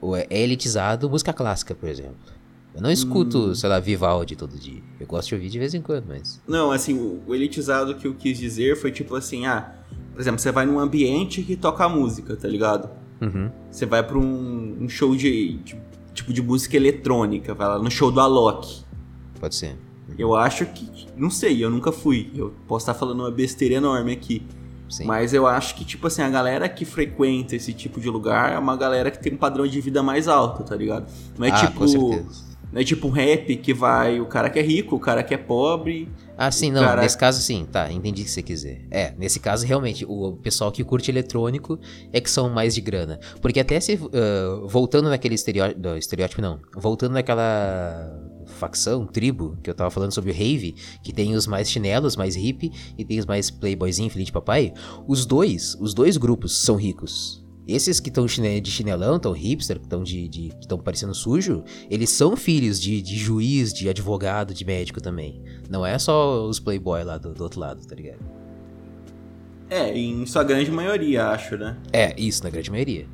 o- 0.00 0.16
é 0.16 0.26
elitizado 0.30 1.08
música 1.10 1.32
clássica, 1.32 1.74
por 1.74 1.88
exemplo. 1.88 2.34
Eu 2.74 2.82
não 2.82 2.90
escuto, 2.90 3.38
Hum. 3.38 3.54
sei 3.54 3.68
lá, 3.70 3.80
Vivaldi 3.80 4.36
todo 4.36 4.58
dia. 4.58 4.82
Eu 5.00 5.06
gosto 5.06 5.28
de 5.28 5.34
ouvir 5.34 5.48
de 5.48 5.58
vez 5.58 5.72
em 5.74 5.80
quando, 5.80 6.04
mas. 6.06 6.40
Não, 6.46 6.70
assim, 6.70 6.92
o, 6.94 7.22
o 7.26 7.34
elitizado 7.34 7.94
que 7.94 8.06
eu 8.06 8.14
quis 8.14 8.38
dizer 8.38 8.76
foi 8.76 8.92
tipo 8.92 9.14
assim, 9.16 9.46
ah, 9.46 9.74
por 10.12 10.20
exemplo, 10.20 10.38
você 10.38 10.52
vai 10.52 10.66
num 10.66 10.78
ambiente 10.78 11.42
que 11.42 11.56
toca 11.56 11.88
música, 11.88 12.36
tá 12.36 12.46
ligado? 12.46 12.88
Uhum. 13.20 13.50
Você 13.70 13.86
vai 13.86 14.02
pra 14.06 14.18
um, 14.18 14.76
um 14.82 14.88
show 14.90 15.16
de, 15.16 15.54
de- 15.58 15.80
tipo 16.12 16.32
de 16.34 16.42
música 16.42 16.76
eletrônica, 16.76 17.54
vai 17.54 17.66
lá 17.68 17.78
no 17.78 17.90
show 17.90 18.12
do 18.12 18.20
Alok. 18.20 18.84
Pode 19.40 19.54
ser. 19.54 19.76
Eu 20.18 20.34
acho 20.34 20.66
que, 20.66 21.06
não 21.16 21.30
sei, 21.30 21.64
eu 21.64 21.70
nunca 21.70 21.90
fui. 21.90 22.30
Eu 22.34 22.54
posso 22.66 22.84
estar 22.84 22.94
falando 22.94 23.20
uma 23.20 23.30
besteira 23.30 23.74
enorme 23.74 24.12
aqui. 24.12 24.42
Sim. 24.88 25.04
Mas 25.04 25.34
eu 25.34 25.46
acho 25.46 25.74
que, 25.74 25.84
tipo 25.84 26.06
assim, 26.06 26.22
a 26.22 26.30
galera 26.30 26.68
que 26.68 26.84
frequenta 26.84 27.56
esse 27.56 27.72
tipo 27.72 28.00
de 28.00 28.08
lugar 28.08 28.52
é 28.52 28.58
uma 28.58 28.76
galera 28.76 29.10
que 29.10 29.18
tem 29.20 29.34
um 29.34 29.36
padrão 29.36 29.66
de 29.66 29.80
vida 29.80 30.02
mais 30.02 30.28
alto, 30.28 30.62
tá 30.62 30.76
ligado? 30.76 31.06
Não 31.36 31.46
é 31.46 31.50
ah, 31.50 31.54
tipo. 31.56 31.78
com 31.78 31.88
certeza. 31.88 32.46
Não 32.72 32.80
é 32.80 32.84
tipo 32.84 33.06
um 33.06 33.10
rap 33.10 33.56
que 33.56 33.72
vai 33.72 34.20
o 34.20 34.26
cara 34.26 34.50
que 34.50 34.58
é 34.58 34.62
rico, 34.62 34.96
o 34.96 35.00
cara 35.00 35.22
que 35.22 35.32
é 35.32 35.38
pobre. 35.38 36.08
Ah, 36.36 36.50
sim, 36.50 36.70
não. 36.70 36.82
Cara- 36.82 37.02
Nesse 37.02 37.16
caso, 37.16 37.40
sim. 37.40 37.66
Tá, 37.70 37.90
entendi 37.90 38.22
o 38.22 38.24
que 38.24 38.30
você 38.30 38.42
quiser. 38.42 38.82
É, 38.90 39.14
nesse 39.16 39.40
caso, 39.40 39.66
realmente, 39.66 40.04
o 40.06 40.32
pessoal 40.42 40.70
que 40.70 40.84
curte 40.84 41.10
eletrônico 41.10 41.78
é 42.12 42.20
que 42.20 42.30
são 42.30 42.50
mais 42.50 42.74
de 42.74 42.80
grana. 42.80 43.18
Porque 43.40 43.60
até 43.60 43.80
se. 43.80 43.98
ah, 44.12 44.66
voltando 44.66 45.08
naquele 45.08 45.34
estereótipo. 45.34 45.88
Estereótipo, 45.96 46.42
não. 46.42 46.60
Voltando 46.76 47.12
naquela 47.12 48.12
facção, 48.46 49.06
tribo, 49.06 49.56
que 49.62 49.68
eu 49.68 49.74
tava 49.74 49.90
falando 49.90 50.12
sobre 50.12 50.30
o 50.30 50.34
Rave, 50.34 50.74
que 51.02 51.12
tem 51.12 51.34
os 51.34 51.46
mais 51.46 51.70
chinelos, 51.70 52.16
mais 52.16 52.34
hippie, 52.34 52.72
e 52.96 53.04
tem 53.04 53.18
os 53.18 53.26
mais 53.26 53.50
playboyzinho, 53.50 54.10
filho 54.10 54.24
de 54.24 54.32
papai. 54.32 54.72
Os 55.06 55.26
dois, 55.26 55.76
os 55.80 55.92
dois 55.92 56.16
grupos 56.16 56.62
são 56.62 56.76
ricos. 56.76 57.44
esses 57.66 57.98
que 57.98 58.08
estão 58.08 58.26
de 58.26 58.70
chinelão, 58.70 59.18
tão 59.18 59.32
hipster, 59.32 59.78
que 59.78 59.86
estão 59.86 60.02
de, 60.02 60.28
de, 60.28 60.48
que 60.48 60.60
estão 60.60 60.78
parecendo 60.78 61.14
sujo, 61.14 61.64
eles 61.90 62.10
são 62.10 62.36
filhos 62.36 62.80
de, 62.80 63.02
de 63.02 63.16
juiz, 63.16 63.72
de 63.72 63.88
advogado, 63.88 64.54
de 64.54 64.64
médico 64.64 65.00
também. 65.00 65.42
Não 65.68 65.84
é 65.84 65.98
só 65.98 66.46
os 66.46 66.60
playboy 66.60 67.02
lá 67.02 67.18
do, 67.18 67.34
do 67.34 67.42
outro 67.42 67.60
lado, 67.60 67.84
tá 67.86 67.94
ligado? 67.94 68.20
É, 69.68 69.96
em 69.98 70.24
sua 70.26 70.44
grande 70.44 70.70
maioria, 70.70 71.26
acho, 71.26 71.56
né? 71.56 71.76
É, 71.92 72.14
isso, 72.20 72.44
na 72.44 72.50
grande 72.50 72.70
maioria. 72.70 73.08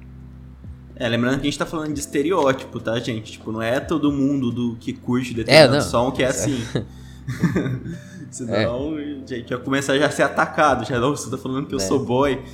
É, 1.02 1.08
lembrando 1.08 1.40
que 1.40 1.40
a 1.40 1.50
gente 1.50 1.58
tá 1.58 1.66
falando 1.66 1.92
de 1.92 1.98
estereótipo, 1.98 2.78
tá, 2.78 2.96
gente? 3.00 3.32
Tipo, 3.32 3.50
não 3.50 3.60
é 3.60 3.80
todo 3.80 4.12
mundo 4.12 4.52
do 4.52 4.76
que 4.76 4.92
curte 4.92 5.34
determinado 5.34 5.74
é, 5.74 5.80
som 5.80 6.12
que 6.12 6.22
é 6.22 6.28
assim. 6.28 6.62
Senão, 8.30 8.96
é. 8.96 9.16
gente, 9.26 9.50
ia 9.50 9.58
começar 9.58 9.98
já 9.98 10.06
a 10.06 10.10
ser 10.12 10.22
atacado. 10.22 10.86
Já, 10.86 11.00
não, 11.00 11.10
você 11.10 11.28
tá 11.28 11.36
falando 11.36 11.66
que 11.66 11.74
eu 11.74 11.80
é. 11.80 11.82
sou 11.82 12.04
boy. 12.04 12.38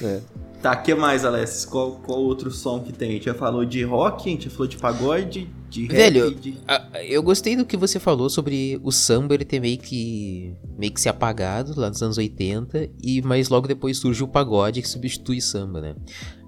é. 0.00 0.20
Tá, 0.64 0.74
que 0.74 0.94
mais, 0.94 1.26
Alessis? 1.26 1.66
Qual, 1.66 1.96
qual 1.96 2.20
outro 2.20 2.50
som 2.50 2.80
que 2.80 2.90
tem? 2.90 3.10
A 3.10 3.12
gente 3.12 3.26
já 3.26 3.34
falou 3.34 3.66
de 3.66 3.84
rock, 3.84 4.26
a 4.26 4.32
gente 4.32 4.44
já 4.44 4.50
falou 4.50 4.66
de 4.66 4.78
pagode, 4.78 5.46
de 5.68 5.82
rap, 5.82 5.92
Velho, 5.92 6.34
de... 6.34 6.58
eu 7.06 7.22
gostei 7.22 7.54
do 7.54 7.66
que 7.66 7.76
você 7.76 8.00
falou 8.00 8.30
sobre 8.30 8.80
o 8.82 8.90
samba 8.90 9.34
ele 9.34 9.44
ter 9.44 9.60
meio 9.60 9.76
que 9.76 10.56
meio 10.78 10.90
que 10.90 11.02
se 11.02 11.06
apagado 11.06 11.78
lá 11.78 11.90
nos 11.90 12.02
anos 12.02 12.16
80, 12.16 12.88
e 13.02 13.20
mas 13.20 13.50
logo 13.50 13.68
depois 13.68 13.98
surge 13.98 14.24
o 14.24 14.26
pagode 14.26 14.80
que 14.80 14.88
substitui 14.88 15.38
samba, 15.38 15.82
né? 15.82 15.94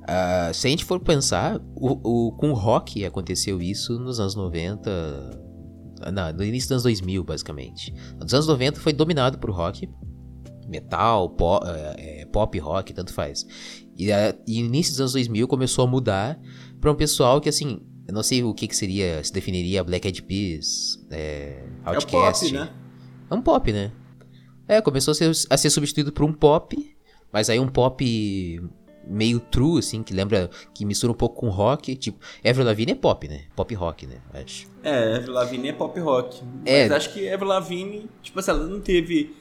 Uh, 0.05 0.55
se 0.55 0.67
a 0.67 0.71
gente 0.71 0.87
for 0.87 0.99
pensar, 0.99 1.61
o, 1.75 2.29
o, 2.29 2.33
com 2.39 2.53
o 2.53 2.55
rock 2.55 3.05
aconteceu 3.05 3.61
isso 3.61 3.99
nos 3.99 4.19
anos 4.19 4.35
90, 4.35 4.91
não, 6.11 6.33
no 6.33 6.43
início 6.43 6.69
dos 6.69 6.73
anos 6.73 6.83
2000, 6.85 7.23
basicamente. 7.23 7.93
Nos 8.19 8.33
anos 8.33 8.47
90 8.47 8.81
foi 8.81 8.95
dominado 8.95 9.37
por 9.37 9.51
rock, 9.51 9.87
metal, 10.67 11.29
pop, 11.29 11.67
é, 11.69 12.23
é, 12.23 12.25
pop 12.25 12.59
rock, 12.59 12.95
tanto 12.95 13.13
faz. 13.13 13.47
E, 13.97 14.13
a, 14.13 14.35
e 14.47 14.59
início 14.59 14.93
dos 14.93 15.01
anos 15.01 15.13
2000 15.13 15.49
começou 15.49 15.85
a 15.85 15.87
mudar 15.87 16.39
para 16.81 16.91
um 16.91 16.95
pessoal 16.95 17.41
que, 17.41 17.49
assim, 17.49 17.81
eu 18.07 18.15
não 18.15 18.23
sei 18.23 18.43
o 18.43 18.55
que, 18.55 18.69
que 18.69 18.77
seria, 18.77 19.23
se 19.25 19.33
definiria 19.33 19.83
Black 19.83 20.07
Eyed 20.07 20.23
Peas, 20.23 21.05
é, 21.11 21.65
Outcast. 21.85 22.47
É, 22.47 22.49
pop, 22.49 22.53
né? 22.53 22.75
é 23.31 23.35
um 23.35 23.43
pop, 23.43 23.73
né? 23.73 23.93
É, 24.69 24.81
começou 24.81 25.13
a 25.13 25.15
ser, 25.15 25.31
a 25.49 25.57
ser 25.57 25.71
substituído 25.71 26.13
por 26.13 26.25
um 26.25 26.33
pop, 26.33 26.77
mas 27.33 27.49
aí 27.49 27.59
um 27.59 27.69
pop 27.69 28.05
meio 29.09 29.39
true, 29.39 29.79
assim, 29.79 30.03
que 30.03 30.13
lembra, 30.13 30.51
que 30.75 30.85
mistura 30.85 31.13
um 31.13 31.17
pouco 31.17 31.37
com 31.37 31.49
rock, 31.49 31.95
tipo, 31.95 32.19
Avril 32.45 32.67
Lavigne 32.67 32.93
é 32.93 32.95
pop, 32.95 33.29
né? 33.29 33.45
Pop 33.55 33.73
rock, 33.75 34.07
né? 34.07 34.17
Acho. 34.35 34.67
É, 34.83 35.17
Avril 35.17 35.33
Lavigne 35.33 35.69
é 35.69 35.73
pop 35.73 35.99
rock. 36.01 36.43
É. 36.65 36.83
Mas 36.83 36.93
acho 36.93 37.13
que 37.13 37.29
Avril 37.29 37.49
Lavigne, 37.49 38.09
tipo 38.23 38.39
assim, 38.39 38.51
ela 38.51 38.67
não 38.67 38.81
teve... 38.81 39.35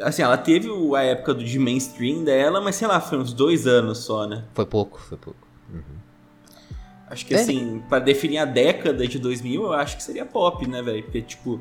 Assim, 0.00 0.22
ela 0.22 0.36
teve 0.36 0.68
a 0.94 1.02
época 1.02 1.34
do, 1.34 1.44
de 1.44 1.58
mainstream 1.58 2.24
dela, 2.24 2.60
mas 2.60 2.76
sei 2.76 2.86
lá, 2.86 3.00
foi 3.00 3.18
uns 3.18 3.32
dois 3.32 3.66
anos 3.66 3.98
só, 3.98 4.26
né? 4.26 4.44
Foi 4.54 4.66
pouco, 4.66 5.00
foi 5.00 5.18
pouco. 5.18 5.40
Uhum. 5.72 5.98
Acho 7.08 7.26
que 7.26 7.34
é. 7.34 7.40
assim, 7.40 7.82
para 7.88 7.98
definir 7.98 8.38
a 8.38 8.44
década 8.44 9.06
de 9.06 9.18
2000, 9.18 9.62
eu 9.62 9.72
acho 9.72 9.96
que 9.96 10.02
seria 10.02 10.24
pop, 10.24 10.66
né, 10.68 10.82
velho? 10.82 11.02
Porque, 11.02 11.22
tipo, 11.22 11.60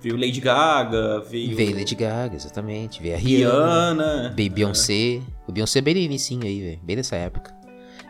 Veio 0.00 0.16
Lady 0.16 0.40
Gaga, 0.40 1.20
veio. 1.20 1.56
Veio 1.56 1.74
Lady 1.74 1.94
Gaga, 1.94 2.36
exatamente. 2.36 3.02
Veio 3.02 3.14
a 3.14 3.18
Rihanna. 3.18 4.32
Veio 4.36 4.50
Beyoncé. 4.50 5.22
O 5.46 5.52
Beyoncé 5.52 5.78
é 5.78 5.82
bem 5.82 5.96
início 5.96 6.38
aí, 6.42 6.60
velho. 6.60 6.80
Bem 6.82 6.96
nessa 6.96 7.16
época. 7.16 7.54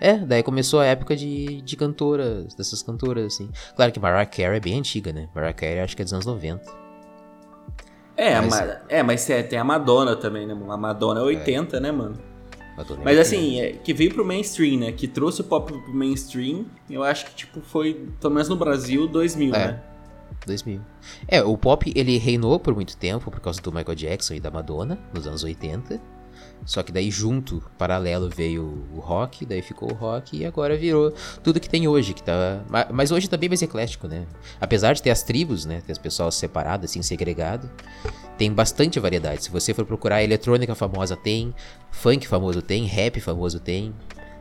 É, 0.01 0.19
daí 0.19 0.43
começou 0.43 0.81
a 0.81 0.85
época 0.85 1.17
de, 1.17 1.63
de 1.63 1.77
cantoras, 1.77 2.55
dessas 2.55 2.83
cantoras, 2.83 3.33
assim. 3.35 3.51
Claro 3.75 3.93
que 3.93 4.01
Mariah 4.01 4.27
Carey 4.27 4.59
é 4.59 4.61
bem 4.61 4.79
antiga, 4.79 5.13
né? 5.13 5.29
Mariah 5.35 5.55
Carey 5.55 5.81
acho 5.81 5.97
que 5.97 6.03
é 6.03 6.05
dos 6.05 6.13
anos 6.13 6.27
90. 6.27 6.86
É, 8.17 8.41
mas, 8.41 8.49
mas 8.49 8.79
é, 8.89 9.03
mas 9.03 9.31
é, 9.31 9.43
tem 9.43 9.59
a 9.59 9.65
Madonna 9.65 10.17
também, 10.17 10.47
né, 10.47 10.55
mano? 10.55 10.73
A 10.73 10.77
Madonna 10.77 11.21
é 11.21 11.23
80, 11.23 11.77
é. 11.77 11.81
né, 11.81 11.93
mano? 11.93 12.17
Madonna 12.77 13.03
é 13.03 13.05
mas 13.05 13.19
assim, 13.19 13.61
é, 13.61 13.73
que 13.73 13.93
veio 13.93 14.13
pro 14.13 14.25
mainstream, 14.25 14.81
né? 14.81 14.93
Que 14.93 15.07
trouxe 15.07 15.43
o 15.43 15.45
pop 15.45 15.73
pro 15.73 15.95
mainstream, 15.95 16.67
eu 16.89 17.03
acho 17.03 17.27
que, 17.27 17.35
tipo, 17.35 17.61
foi, 17.61 18.09
pelo 18.21 18.33
menos 18.33 18.49
no 18.49 18.57
Brasil, 18.57 19.07
2000, 19.07 19.55
é. 19.55 19.59
né? 19.59 19.83
2000. 20.47 20.81
É, 21.29 21.43
o 21.43 21.57
pop 21.57 21.93
ele 21.95 22.19
reinou 22.19 22.59
por 22.59 22.75
muito 22.75 22.97
tempo 22.97 23.31
por 23.31 23.41
causa 23.41 23.61
do 23.61 23.73
Michael 23.73 23.95
Jackson 23.95 24.35
e 24.35 24.41
da 24.41 24.51
Madonna 24.51 24.99
nos 25.13 25.27
anos 25.27 25.43
80. 25.43 26.01
Só 26.65 26.83
que 26.83 26.91
daí 26.91 27.11
junto, 27.11 27.63
paralelo, 27.79 28.29
veio 28.29 28.87
o 28.93 28.99
rock, 28.99 29.47
daí 29.47 29.63
ficou 29.63 29.91
o 29.91 29.95
rock 29.95 30.37
e 30.37 30.45
agora 30.45 30.77
virou 30.77 31.13
tudo 31.43 31.61
que 31.61 31.69
tem 31.69 31.87
hoje, 31.87 32.13
que 32.13 32.23
tá. 32.23 32.65
Mas 32.93 33.13
hoje 33.13 33.29
tá 33.29 33.37
bem 33.37 33.49
mais 33.49 33.63
eclético, 33.63 34.09
né? 34.09 34.27
Apesar 34.61 34.93
de 34.95 35.03
ter 35.03 35.11
as 35.11 35.23
tribos, 35.23 35.65
né? 35.65 35.83
Ter 35.87 35.93
as 35.93 35.99
pessoas 35.99 36.35
separadas, 36.35 36.91
assim, 36.91 37.03
segregado, 37.03 37.71
tem 38.37 38.53
bastante 38.53 38.99
variedade. 38.99 39.45
Se 39.45 39.51
você 39.51 39.73
for 39.73 39.85
procurar 39.85 40.23
eletrônica 40.23 40.75
famosa 40.75 41.17
tem, 41.17 41.55
funk 41.93 42.27
famoso 42.27 42.61
tem, 42.61 42.85
rap 42.85 43.21
famoso 43.21 43.61
tem. 43.61 43.95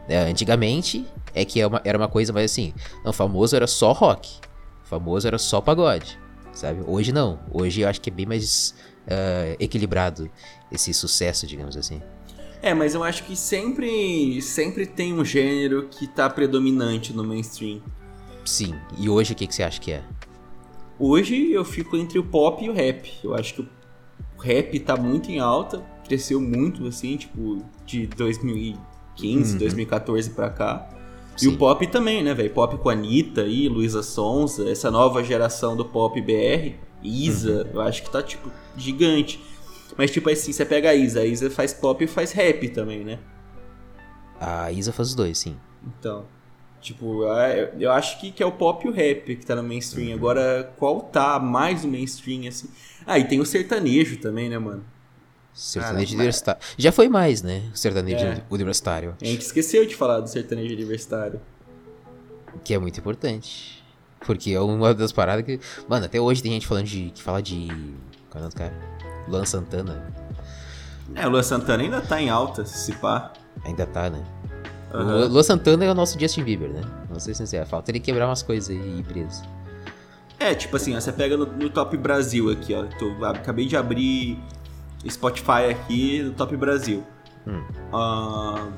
É, 0.08 0.20
antigamente 0.20 1.06
é 1.34 1.44
que 1.44 1.62
é 1.62 1.66
era 1.84 1.98
uma 1.98 2.08
coisa 2.08 2.32
mais 2.32 2.52
assim, 2.52 2.74
não, 3.04 3.12
famoso 3.12 3.56
era 3.56 3.66
só 3.66 3.92
rock 3.92 4.40
famoso 4.86 5.28
era 5.28 5.38
só 5.38 5.60
pagode, 5.60 6.18
sabe? 6.54 6.82
Hoje 6.88 7.12
não. 7.12 7.40
Hoje 7.52 7.82
eu 7.82 7.90
acho 7.90 8.00
que 8.00 8.10
é 8.10 8.14
bem 8.14 8.26
mais 8.26 8.74
uh, 9.06 9.56
equilibrado 9.60 10.30
esse 10.72 10.94
sucesso, 10.94 11.48
digamos 11.48 11.78
assim. 11.78 12.02
É, 12.62 12.74
mas 12.74 12.96
eu 12.96 13.04
acho 13.04 13.24
que 13.24 13.36
sempre, 13.36 14.42
sempre 14.42 14.86
tem 14.86 15.14
um 15.14 15.24
gênero 15.24 15.88
que 15.88 16.08
tá 16.08 16.30
predominante 16.30 17.14
no 17.14 17.24
mainstream. 17.24 17.82
Sim. 18.44 18.74
E 18.98 19.10
hoje 19.10 19.34
o 19.34 19.36
que, 19.36 19.46
que 19.46 19.54
você 19.54 19.64
acha 19.64 19.80
que 19.80 19.92
é? 19.92 20.04
Hoje 20.98 21.52
eu 21.52 21.66
fico 21.66 21.98
entre 21.98 22.18
o 22.18 22.24
pop 22.24 22.64
e 22.64 22.70
o 22.70 22.74
rap. 22.74 23.12
Eu 23.24 23.36
acho 23.36 23.56
que 23.56 23.62
o 23.62 23.68
rap 24.42 24.80
tá 24.80 24.96
muito 24.96 25.30
em 25.30 25.40
alta, 25.40 25.84
cresceu 26.06 26.40
muito, 26.40 26.88
assim, 26.88 27.18
tipo, 27.18 27.64
de 27.86 28.08
2015, 28.08 29.54
uhum. 29.54 29.60
2014 29.60 30.30
pra 30.32 30.50
cá. 30.50 30.90
Sim. 31.36 31.48
E 31.50 31.54
o 31.54 31.58
pop 31.58 31.86
também, 31.88 32.24
né, 32.24 32.34
velho? 32.34 32.50
Pop 32.52 32.78
com 32.78 32.90
a 32.90 32.94
Anitta 32.94 33.44
e 33.44 33.68
Luísa 33.68 34.02
Sonza, 34.02 34.70
essa 34.70 34.90
nova 34.90 35.24
geração 35.24 35.76
do 35.76 35.84
pop 35.84 36.20
BR, 36.22 36.76
Isa, 37.06 37.64
uhum. 37.64 37.72
eu 37.74 37.82
acho 37.82 38.04
que 38.04 38.10
tá, 38.10 38.22
tipo, 38.22 38.52
gigante. 38.76 39.44
Mas, 39.98 40.12
tipo 40.12 40.30
assim, 40.30 40.52
você 40.52 40.66
pega 40.66 40.90
a 40.90 40.96
Isa, 40.96 41.22
a 41.22 41.26
Isa 41.26 41.50
faz 41.50 41.74
pop 41.74 42.04
e 42.04 42.08
faz 42.08 42.32
rap 42.32 42.68
também, 42.70 43.04
né? 43.04 43.20
A 44.40 44.72
Isa 44.72 44.92
faz 44.92 45.10
os 45.10 45.16
dois, 45.16 45.38
sim. 45.38 45.56
Então, 45.86 46.26
tipo, 46.82 47.24
eu 47.80 47.92
acho 47.92 48.20
que, 48.20 48.32
que 48.32 48.44
é 48.44 48.46
o 48.46 48.52
pop 48.52 48.86
e 48.86 48.90
o 48.90 48.94
rap 48.94 49.36
que 49.36 49.46
tá 49.46 49.56
no 49.56 49.64
mainstream. 49.64 50.10
Uhum. 50.10 50.16
Agora, 50.16 50.74
qual 50.78 51.02
tá 51.02 51.40
mais 51.40 51.84
no 51.84 51.92
mainstream, 51.92 52.48
assim? 52.48 52.70
Ah, 53.06 53.20
e 53.20 53.26
tem 53.26 53.40
o 53.40 53.46
sertanejo 53.46 54.18
também, 54.18 54.50
né, 54.50 54.58
mano? 54.58 54.84
Sertanejo 55.54 56.08
Cara, 56.08 56.16
universitário. 56.18 56.62
Mas... 56.62 56.76
Já 56.78 56.92
foi 56.92 57.08
mais, 57.08 57.42
né? 57.42 57.64
Sertanejo 57.74 58.26
é. 58.26 58.44
universitário. 58.50 59.16
A 59.22 59.26
gente 59.26 59.42
esqueceu 59.42 59.86
de 59.86 59.96
falar 59.96 60.20
do 60.20 60.28
sertanejo 60.28 60.74
universitário. 60.74 61.40
Que 62.64 62.74
é 62.74 62.78
muito 62.78 63.00
importante. 63.00 63.85
Porque 64.26 64.52
é 64.52 64.60
uma 64.60 64.94
das 64.94 65.12
paradas 65.12 65.46
que. 65.46 65.60
Mano, 65.88 66.06
até 66.06 66.20
hoje 66.20 66.42
tem 66.42 66.52
gente 66.52 66.68
falando 66.68 66.86
de. 66.86 67.12
que 67.12 67.22
fala 67.22 67.42
de. 67.42 67.68
Qual 68.30 68.44
é 68.44 68.48
o 68.48 68.52
cara? 68.52 68.74
Luan 69.28 69.46
Santana. 69.46 70.14
É, 71.14 71.28
o 71.28 71.30
Luan 71.30 71.44
Santana 71.44 71.84
ainda 71.84 72.02
tá 72.02 72.22
em 72.22 72.30
alta, 72.30 72.66
se 72.66 72.94
pá. 72.94 73.32
Ainda 73.64 73.86
tá, 73.86 74.10
né? 74.10 74.24
Uhum. 74.94 75.24
O 75.24 75.28
Luan 75.28 75.44
Santana 75.44 75.86
é 75.86 75.92
o 75.92 75.94
nosso 75.94 76.20
Justin 76.20 76.44
Bieber, 76.44 76.70
né? 76.70 76.82
Não 77.10 77.20
sei 77.20 77.34
se 77.34 77.56
é. 77.56 77.66
Falta 77.66 77.92
ele 77.92 78.00
quebrar 78.00 78.28
umas 78.28 78.42
coisas 78.42 78.70
aí 78.70 79.04
preso. 79.04 79.44
É, 80.40 80.54
tipo 80.54 80.76
assim, 80.76 80.96
ó, 80.96 81.00
você 81.00 81.12
pega 81.12 81.38
no, 81.38 81.46
no 81.46 81.70
Top 81.70 81.96
Brasil 81.98 82.50
aqui, 82.50 82.74
ó. 82.74 82.86
Tô, 82.98 83.24
acabei 83.26 83.66
de 83.66 83.78
abrir 83.78 84.40
Spotify 85.08 85.70
aqui 85.70 86.24
do 86.24 86.32
Top 86.32 86.56
Brasil. 86.58 87.04
Hum. 87.48 87.64
Uh, 87.94 88.72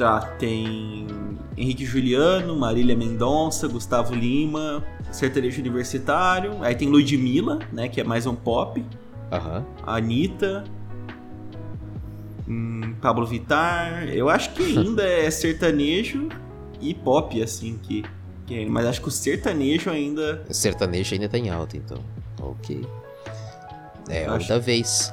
tá, 0.00 0.20
tem 0.38 1.06
Henrique 1.58 1.84
Juliano, 1.84 2.56
Marília 2.56 2.96
Mendonça, 2.96 3.68
Gustavo 3.68 4.14
Lima, 4.14 4.82
Sertanejo 5.12 5.60
Universitário. 5.60 6.56
Aí 6.62 6.74
tem 6.74 6.88
Ludmilla, 6.88 7.58
né, 7.70 7.86
que 7.86 8.00
é 8.00 8.04
mais 8.04 8.26
um 8.26 8.34
pop. 8.34 8.80
Uhum. 8.80 9.64
Anitta. 9.86 10.64
Hum, 12.48 12.94
Pablo 13.02 13.26
Vittar. 13.26 14.08
Eu 14.08 14.30
acho 14.30 14.54
que 14.54 14.62
ainda 14.62 15.04
é 15.04 15.28
sertanejo 15.30 16.30
e 16.80 16.94
pop, 16.94 17.42
assim, 17.42 17.78
que, 17.82 18.02
que 18.46 18.62
é, 18.62 18.66
Mas 18.66 18.86
acho 18.86 19.02
que 19.02 19.08
o 19.08 19.10
sertanejo 19.10 19.90
ainda. 19.90 20.42
O 20.48 20.54
sertanejo 20.54 21.14
ainda 21.14 21.28
tá 21.28 21.36
em 21.36 21.50
alta, 21.50 21.76
então. 21.76 22.02
Ok. 22.40 22.86
É, 24.08 24.24
a 24.24 24.38
da 24.38 24.58
vez. 24.58 25.12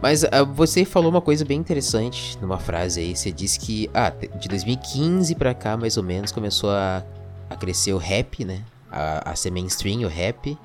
Mas 0.00 0.22
uh, 0.22 0.46
você 0.54 0.84
falou 0.84 1.10
uma 1.10 1.20
coisa 1.20 1.44
bem 1.44 1.58
interessante 1.58 2.38
numa 2.40 2.58
frase 2.58 3.00
aí. 3.00 3.16
Você 3.16 3.32
disse 3.32 3.58
que, 3.58 3.90
ah, 3.92 4.10
de 4.10 4.48
2015 4.48 5.34
pra 5.34 5.54
cá, 5.54 5.76
mais 5.76 5.96
ou 5.96 6.02
menos, 6.02 6.30
começou 6.30 6.70
a, 6.70 7.04
a 7.50 7.56
crescer 7.56 7.92
o 7.92 7.98
rap, 7.98 8.44
né? 8.44 8.62
A, 8.90 9.32
a 9.32 9.34
ser 9.34 9.50
mainstream, 9.50 10.02
o 10.02 10.08
rap. 10.08 10.56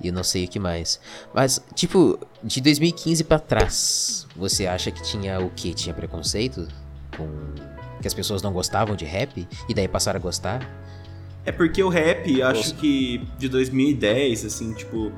E 0.00 0.06
eu 0.06 0.12
não 0.12 0.24
sei 0.24 0.44
o 0.44 0.48
que 0.48 0.58
mais. 0.58 1.00
Mas, 1.34 1.62
tipo, 1.74 2.18
de 2.42 2.60
2015 2.60 3.24
para 3.24 3.38
trás, 3.38 4.26
você 4.34 4.66
acha 4.66 4.90
que 4.90 5.02
tinha 5.02 5.40
o 5.40 5.50
que? 5.50 5.74
Tinha 5.74 5.94
preconceito? 5.94 6.66
Com. 7.16 7.28
Que 8.00 8.08
as 8.08 8.14
pessoas 8.14 8.40
não 8.40 8.52
gostavam 8.52 8.96
de 8.96 9.04
rap? 9.04 9.46
E 9.68 9.74
daí 9.74 9.86
passaram 9.86 10.18
a 10.18 10.22
gostar? 10.22 10.66
É 11.44 11.52
porque 11.52 11.82
o 11.82 11.88
rap, 11.88 12.42
acho 12.42 12.74
que 12.76 13.26
de 13.36 13.48
2010, 13.48 14.44
assim, 14.46 14.72
tipo. 14.72 15.12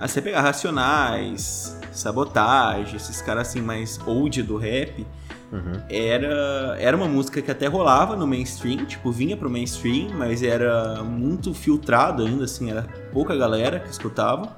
Você 0.00 0.20
pegar 0.20 0.42
Racionais, 0.42 1.78
Sabotage, 1.96 2.96
esses 2.96 3.20
caras 3.20 3.48
assim 3.48 3.60
mais 3.60 3.98
old 4.06 4.42
do 4.42 4.56
rap, 4.56 5.06
uhum. 5.52 5.80
era, 5.88 6.76
era 6.78 6.96
uma 6.96 7.08
música 7.08 7.42
que 7.42 7.50
até 7.50 7.66
rolava 7.66 8.16
no 8.16 8.26
mainstream, 8.26 8.84
tipo, 8.84 9.10
vinha 9.10 9.36
pro 9.36 9.50
mainstream, 9.50 10.10
mas 10.16 10.42
era 10.42 11.02
muito 11.02 11.52
filtrado 11.54 12.24
ainda, 12.24 12.44
assim, 12.44 12.70
era 12.70 12.86
pouca 13.12 13.36
galera 13.36 13.80
que 13.80 13.90
escutava, 13.90 14.56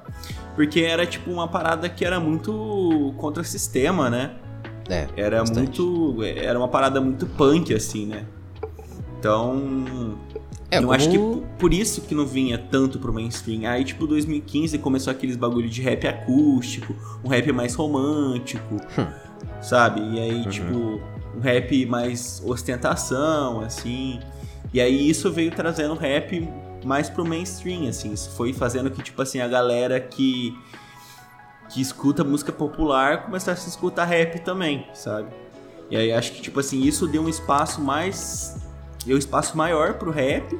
porque 0.55 0.81
era 0.81 1.05
tipo 1.05 1.31
uma 1.31 1.47
parada 1.47 1.87
que 1.89 2.03
era 2.03 2.19
muito 2.19 3.13
contra 3.17 3.41
o 3.41 3.45
sistema, 3.45 4.09
né? 4.09 4.35
É, 4.89 5.07
era 5.15 5.39
bastante. 5.39 5.79
muito. 5.81 6.23
Era 6.23 6.57
uma 6.57 6.67
parada 6.67 6.99
muito 6.99 7.25
punk, 7.27 7.73
assim, 7.73 8.07
né? 8.07 8.25
Então. 9.19 10.17
É, 10.71 10.77
eu 10.77 10.81
como... 10.81 10.93
acho 10.93 11.09
que 11.09 11.17
por 11.57 11.73
isso 11.73 12.01
que 12.01 12.13
não 12.13 12.25
vinha 12.25 12.57
tanto 12.57 12.99
pro 12.99 13.11
mainstream. 13.11 13.69
Aí, 13.69 13.83
tipo, 13.83 14.05
2015 14.05 14.77
começou 14.77 15.11
aqueles 15.11 15.35
bagulho 15.35 15.67
de 15.67 15.81
rap 15.81 16.07
acústico, 16.07 16.95
um 17.23 17.27
rap 17.27 17.51
mais 17.51 17.73
romântico, 17.73 18.75
hum. 18.75 19.07
sabe? 19.61 20.01
E 20.01 20.19
aí, 20.19 20.43
uhum. 20.43 20.49
tipo, 20.49 21.01
um 21.35 21.39
rap 21.41 21.85
mais 21.85 22.41
ostentação, 22.45 23.61
assim. 23.61 24.19
E 24.73 24.79
aí 24.79 25.09
isso 25.09 25.31
veio 25.31 25.51
trazendo 25.51 25.95
rap 25.95 26.47
mais 26.85 27.09
pro 27.09 27.25
mainstream, 27.25 27.87
assim. 27.87 28.13
Isso 28.13 28.29
foi 28.31 28.53
fazendo 28.53 28.91
que, 28.91 29.01
tipo 29.01 29.21
assim, 29.21 29.39
a 29.39 29.47
galera 29.47 29.99
que, 29.99 30.55
que 31.69 31.81
escuta 31.81 32.23
música 32.23 32.51
popular 32.51 33.25
começasse 33.25 33.65
a 33.65 33.69
escutar 33.69 34.05
rap 34.05 34.39
também, 34.41 34.85
sabe? 34.93 35.29
E 35.89 35.97
aí 35.97 36.11
acho 36.11 36.33
que, 36.33 36.41
tipo 36.41 36.59
assim, 36.59 36.83
isso 36.83 37.07
deu 37.07 37.23
um 37.23 37.29
espaço 37.29 37.81
mais 37.81 38.68
deu 39.05 39.17
espaço 39.17 39.57
maior 39.57 39.95
pro 39.95 40.11
rap 40.11 40.59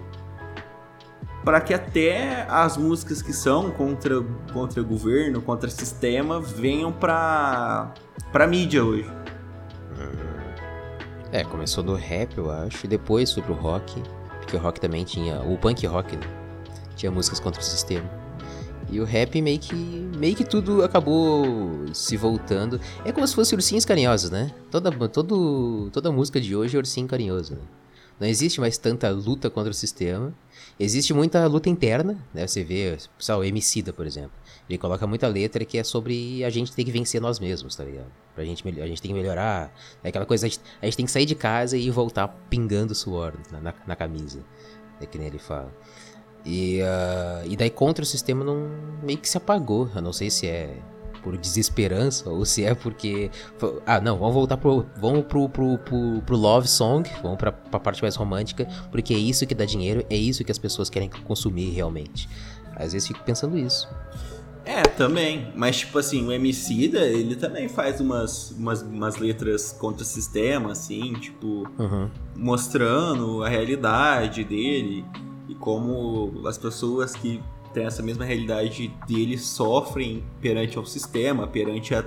para 1.44 1.62
que 1.62 1.74
até 1.74 2.46
as 2.50 2.78
músicas 2.78 3.22
que 3.22 3.34
são 3.34 3.72
contra 3.72 4.22
contra 4.54 4.82
o 4.82 4.86
governo, 4.86 5.42
contra 5.42 5.68
o 5.68 5.72
sistema 5.72 6.40
venham 6.40 6.92
para 6.92 7.94
para 8.32 8.46
mídia 8.46 8.84
hoje. 8.84 9.10
É, 11.32 11.44
começou 11.44 11.84
no 11.84 11.94
rap, 11.94 12.36
eu 12.38 12.50
acho, 12.50 12.86
e 12.86 12.90
depois 12.90 13.32
foi 13.32 13.44
pro 13.44 13.54
rock, 13.54 14.02
porque 14.40 14.56
o 14.56 14.60
rock 14.60 14.82
também 14.82 15.04
tinha 15.04 15.40
o 15.42 15.58
punk 15.60 15.86
rock, 15.86 16.18
né? 16.18 16.24
tinha 16.96 17.12
músicas 17.12 17.40
contra 17.40 17.62
o 17.62 17.64
sistema. 17.64 18.10
E 18.92 19.00
o 19.00 19.06
rap 19.06 19.40
meio 19.40 19.60
que 19.60 19.76
meio 19.76 20.36
que 20.36 20.44
tudo 20.44 20.84
acabou 20.84 21.46
se 21.94 22.18
voltando. 22.18 22.82
É 23.06 23.12
como 23.12 23.28
se 23.28 23.36
fosse 23.36 23.54
ursinhos 23.54 23.86
carinhosos, 23.86 24.32
né? 24.32 24.52
Toda 24.72 24.92
todo, 25.08 25.90
toda 25.92 26.12
música 26.12 26.42
de 26.42 26.56
hoje 26.56 26.76
é 26.76 26.80
ursinho 26.80 27.08
carinhoso, 27.08 27.54
né? 27.54 27.62
Não 28.20 28.28
existe 28.28 28.60
mais 28.60 28.78
tanta 28.78 29.10
luta 29.10 29.50
contra 29.50 29.72
o 29.72 29.74
sistema. 29.74 30.34
Existe 30.80 31.14
muita 31.14 31.46
luta 31.48 31.70
interna, 31.70 32.18
né? 32.34 32.46
Você 32.46 32.64
vê, 32.64 32.98
pessoal, 33.18 33.40
o 33.40 33.44
Emicida, 33.44 33.94
por 33.94 34.06
exemplo. 34.06 34.32
Ele 34.70 34.78
coloca 34.78 35.08
muita 35.08 35.28
letra 35.28 35.64
que 35.64 35.78
é 35.78 35.84
sobre 35.84 36.44
a 36.44 36.50
gente 36.50 36.72
ter 36.74 36.84
que 36.84 36.92
vencer 36.92 37.22
nós 37.22 37.40
mesmos, 37.40 37.76
tá 37.76 37.84
ligado? 37.84 38.12
Pra 38.36 38.44
gente, 38.44 38.64
a 38.68 38.88
gente 38.88 39.02
tem 39.02 39.12
que 39.12 39.18
melhorar. 39.18 39.74
É 40.04 40.10
aquela 40.10 40.26
coisa, 40.26 40.46
a 40.46 40.50
gente, 40.50 40.62
a 40.82 40.86
gente 40.86 40.98
tem 40.98 41.06
que 41.06 41.12
sair 41.12 41.26
de 41.26 41.36
casa 41.36 41.78
e 41.78 41.90
voltar 41.90 42.28
pingando 42.50 42.94
suor 42.94 43.34
na, 43.52 43.62
na, 43.62 43.74
na 43.88 43.96
camisa. 43.96 44.44
É 45.02 45.06
que 45.06 45.18
nem 45.18 45.28
ele 45.28 45.40
fala. 45.40 45.74
E, 46.46 46.82
uh, 46.82 47.48
e 47.50 47.56
daí 47.56 47.70
contra 47.70 48.04
o 48.04 48.06
sistema 48.06 48.44
não 48.44 48.70
meio 49.02 49.18
que 49.18 49.30
se 49.30 49.38
apagou. 49.38 49.90
Eu 49.96 50.02
não 50.02 50.14
sei 50.14 50.30
se 50.30 50.48
é 50.48 50.78
por 51.22 51.38
desesperança 51.38 52.30
ou 52.30 52.46
se 52.46 52.64
é 52.64 52.74
porque. 52.74 53.30
Ah, 53.86 54.00
não, 54.00 54.18
vamos 54.18 54.34
voltar 54.34 54.58
pro. 54.58 54.86
Vamos 54.98 55.26
pro, 55.26 55.50
pro, 55.50 55.78
pro, 55.78 56.22
pro 56.26 56.38
Love 56.38 56.68
Song, 56.68 57.10
vamos 57.22 57.38
pra, 57.38 57.52
pra 57.52 57.80
parte 57.80 58.02
mais 58.02 58.16
romântica, 58.16 58.68
porque 58.92 59.14
é 59.14 59.18
isso 59.18 59.46
que 59.46 59.56
dá 59.56 59.66
dinheiro, 59.66 60.06
é 60.10 60.16
isso 60.16 60.44
que 60.44 60.52
as 60.52 60.58
pessoas 60.58 60.90
querem 60.90 61.10
consumir 61.10 61.72
realmente. 61.72 62.30
Às 62.76 62.94
vezes 62.94 63.08
fico 63.08 63.24
pensando 63.24 63.58
isso. 63.58 63.88
É, 64.66 64.84
também. 64.84 65.52
Mas, 65.56 65.78
tipo 65.78 65.98
assim, 65.98 66.26
o 66.28 66.32
Emicida, 66.32 67.00
ele 67.00 67.36
também 67.36 67.68
faz 67.68 68.00
umas, 68.00 68.52
umas, 68.52 68.82
umas 68.84 69.18
letras 69.18 69.72
contra 69.72 70.04
o 70.04 70.06
sistema, 70.06 70.74
assim, 70.74 71.14
tipo, 71.14 71.68
uhum. 71.80 72.08
mostrando 72.36 73.44
a 73.44 73.50
realidade 73.50 74.44
dele 74.44 75.04
e 75.48 75.56
como 75.56 76.48
as 76.48 76.58
pessoas 76.58 77.16
que 77.16 77.42
tem 77.74 77.86
essa 77.86 78.02
mesma 78.02 78.26
realidade 78.26 78.94
dele 79.08 79.38
sofrem 79.38 80.24
perante 80.42 80.78
ao 80.78 80.86
sistema, 80.86 81.48
perante 81.48 81.94
a, 81.94 82.04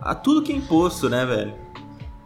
a 0.00 0.14
tudo 0.14 0.42
que 0.42 0.52
é 0.52 0.56
imposto, 0.56 1.08
né, 1.08 1.24
velho? 1.24 1.54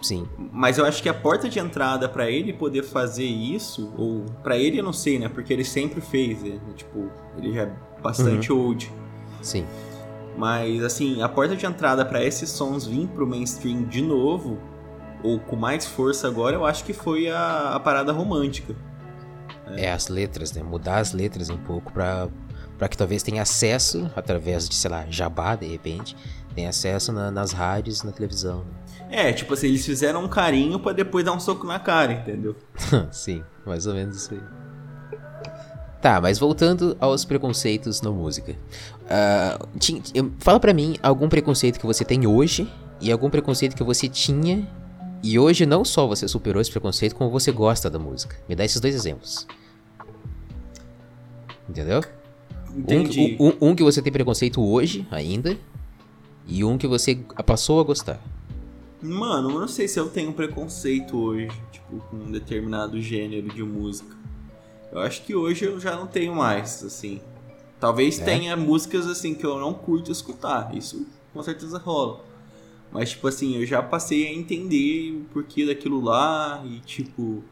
Sim. 0.04 0.28
Mas 0.52 0.76
eu 0.76 0.84
acho 0.84 1.02
que 1.02 1.08
a 1.08 1.14
porta 1.14 1.48
de 1.48 1.58
entrada 1.58 2.08
para 2.08 2.30
ele 2.30 2.52
poder 2.52 2.82
fazer 2.82 3.24
isso, 3.24 3.90
ou 3.96 4.26
para 4.42 4.58
ele 4.58 4.78
eu 4.78 4.84
não 4.84 4.92
sei, 4.92 5.18
né? 5.18 5.30
Porque 5.30 5.50
ele 5.50 5.64
sempre 5.64 6.02
fez, 6.02 6.42
né? 6.42 6.60
Tipo, 6.76 7.10
ele 7.38 7.54
já 7.54 7.62
é 7.62 7.72
bastante 8.02 8.52
uhum. 8.52 8.66
old. 8.66 8.92
Sim. 9.40 9.64
Mas 10.36 10.84
assim, 10.84 11.22
a 11.22 11.28
porta 11.28 11.56
de 11.56 11.64
entrada 11.64 12.04
para 12.04 12.22
esses 12.22 12.50
sons 12.50 12.86
vir 12.86 13.06
pro 13.08 13.26
mainstream 13.26 13.84
de 13.84 14.02
novo, 14.02 14.58
ou 15.22 15.40
com 15.40 15.56
mais 15.56 15.86
força 15.86 16.28
agora, 16.28 16.54
eu 16.54 16.66
acho 16.66 16.84
que 16.84 16.92
foi 16.92 17.30
a, 17.30 17.70
a 17.74 17.80
parada 17.80 18.12
romântica. 18.12 18.76
É. 19.66 19.86
é, 19.86 19.92
as 19.92 20.08
letras, 20.08 20.52
né? 20.52 20.62
Mudar 20.62 20.98
as 20.98 21.12
letras 21.12 21.50
um 21.50 21.56
pouco 21.56 21.92
pra, 21.92 22.28
pra 22.78 22.88
que 22.88 22.96
talvez 22.96 23.22
tenha 23.22 23.42
acesso, 23.42 24.10
através 24.14 24.68
de, 24.68 24.74
sei 24.74 24.90
lá, 24.90 25.06
jabá, 25.08 25.56
de 25.56 25.66
repente, 25.66 26.16
tenha 26.54 26.68
acesso 26.68 27.12
na, 27.12 27.30
nas 27.30 27.52
rádios 27.52 28.02
na 28.02 28.12
televisão. 28.12 28.64
Né? 29.10 29.28
É, 29.28 29.32
tipo 29.32 29.54
assim, 29.54 29.68
eles 29.68 29.84
fizeram 29.84 30.24
um 30.24 30.28
carinho 30.28 30.78
para 30.78 30.92
depois 30.92 31.24
dar 31.24 31.32
um 31.32 31.40
soco 31.40 31.66
na 31.66 31.78
cara, 31.78 32.12
entendeu? 32.12 32.56
Sim, 33.10 33.42
mais 33.64 33.86
ou 33.86 33.94
menos 33.94 34.16
isso 34.16 34.34
aí. 34.34 34.40
Tá, 36.00 36.20
mas 36.20 36.38
voltando 36.38 36.96
aos 37.00 37.24
preconceitos 37.24 38.02
na 38.02 38.10
música. 38.10 38.54
Uh, 39.04 40.30
fala 40.38 40.60
pra 40.60 40.74
mim 40.74 40.96
algum 41.02 41.30
preconceito 41.30 41.80
que 41.80 41.86
você 41.86 42.04
tem 42.04 42.26
hoje 42.26 42.70
e 43.00 43.10
algum 43.10 43.30
preconceito 43.30 43.74
que 43.74 43.82
você 43.82 44.06
tinha 44.06 44.68
e 45.24 45.38
hoje 45.38 45.64
não 45.64 45.86
só 45.86 46.06
você 46.06 46.28
superou 46.28 46.60
esse 46.60 46.70
preconceito, 46.70 47.16
como 47.16 47.30
você 47.30 47.50
gosta 47.50 47.88
da 47.88 47.98
música. 47.98 48.36
Me 48.46 48.54
dá 48.54 48.62
esses 48.62 48.78
dois 48.78 48.94
exemplos. 48.94 49.46
Entendeu? 51.66 52.02
Entendi. 52.76 53.34
Um, 53.40 53.48
um, 53.48 53.70
um, 53.70 53.74
que 53.74 53.82
você 53.82 54.02
tem 54.02 54.12
preconceito 54.12 54.62
hoje, 54.62 55.08
ainda, 55.10 55.56
e 56.46 56.62
um 56.62 56.76
que 56.76 56.86
você 56.86 57.14
passou 57.46 57.80
a 57.80 57.84
gostar. 57.84 58.20
Mano, 59.00 59.50
eu 59.50 59.60
não 59.60 59.68
sei 59.68 59.88
se 59.88 59.98
eu 59.98 60.10
tenho 60.10 60.30
preconceito 60.34 61.16
hoje, 61.16 61.48
tipo, 61.72 62.00
com 62.10 62.16
um 62.16 62.30
determinado 62.30 63.00
gênero 63.00 63.48
de 63.48 63.62
música. 63.62 64.14
Eu 64.92 65.00
acho 65.00 65.22
que 65.22 65.34
hoje 65.34 65.64
eu 65.64 65.80
já 65.80 65.96
não 65.96 66.06
tenho 66.06 66.34
mais, 66.34 66.84
assim. 66.84 67.18
Talvez 67.80 68.20
é? 68.20 68.24
tenha 68.26 68.54
músicas, 68.58 69.06
assim, 69.06 69.34
que 69.34 69.46
eu 69.46 69.58
não 69.58 69.72
curto 69.72 70.12
escutar. 70.12 70.76
Isso 70.76 71.06
com 71.32 71.42
certeza 71.42 71.78
rola. 71.78 72.33
Mas, 72.94 73.10
tipo 73.10 73.26
assim, 73.26 73.56
eu 73.56 73.66
já 73.66 73.82
passei 73.82 74.28
a 74.28 74.32
entender 74.32 75.10
o 75.10 75.24
porquê 75.32 75.66
daquilo 75.66 76.00
lá 76.00 76.64
e, 76.64 76.78
tipo, 76.78 77.42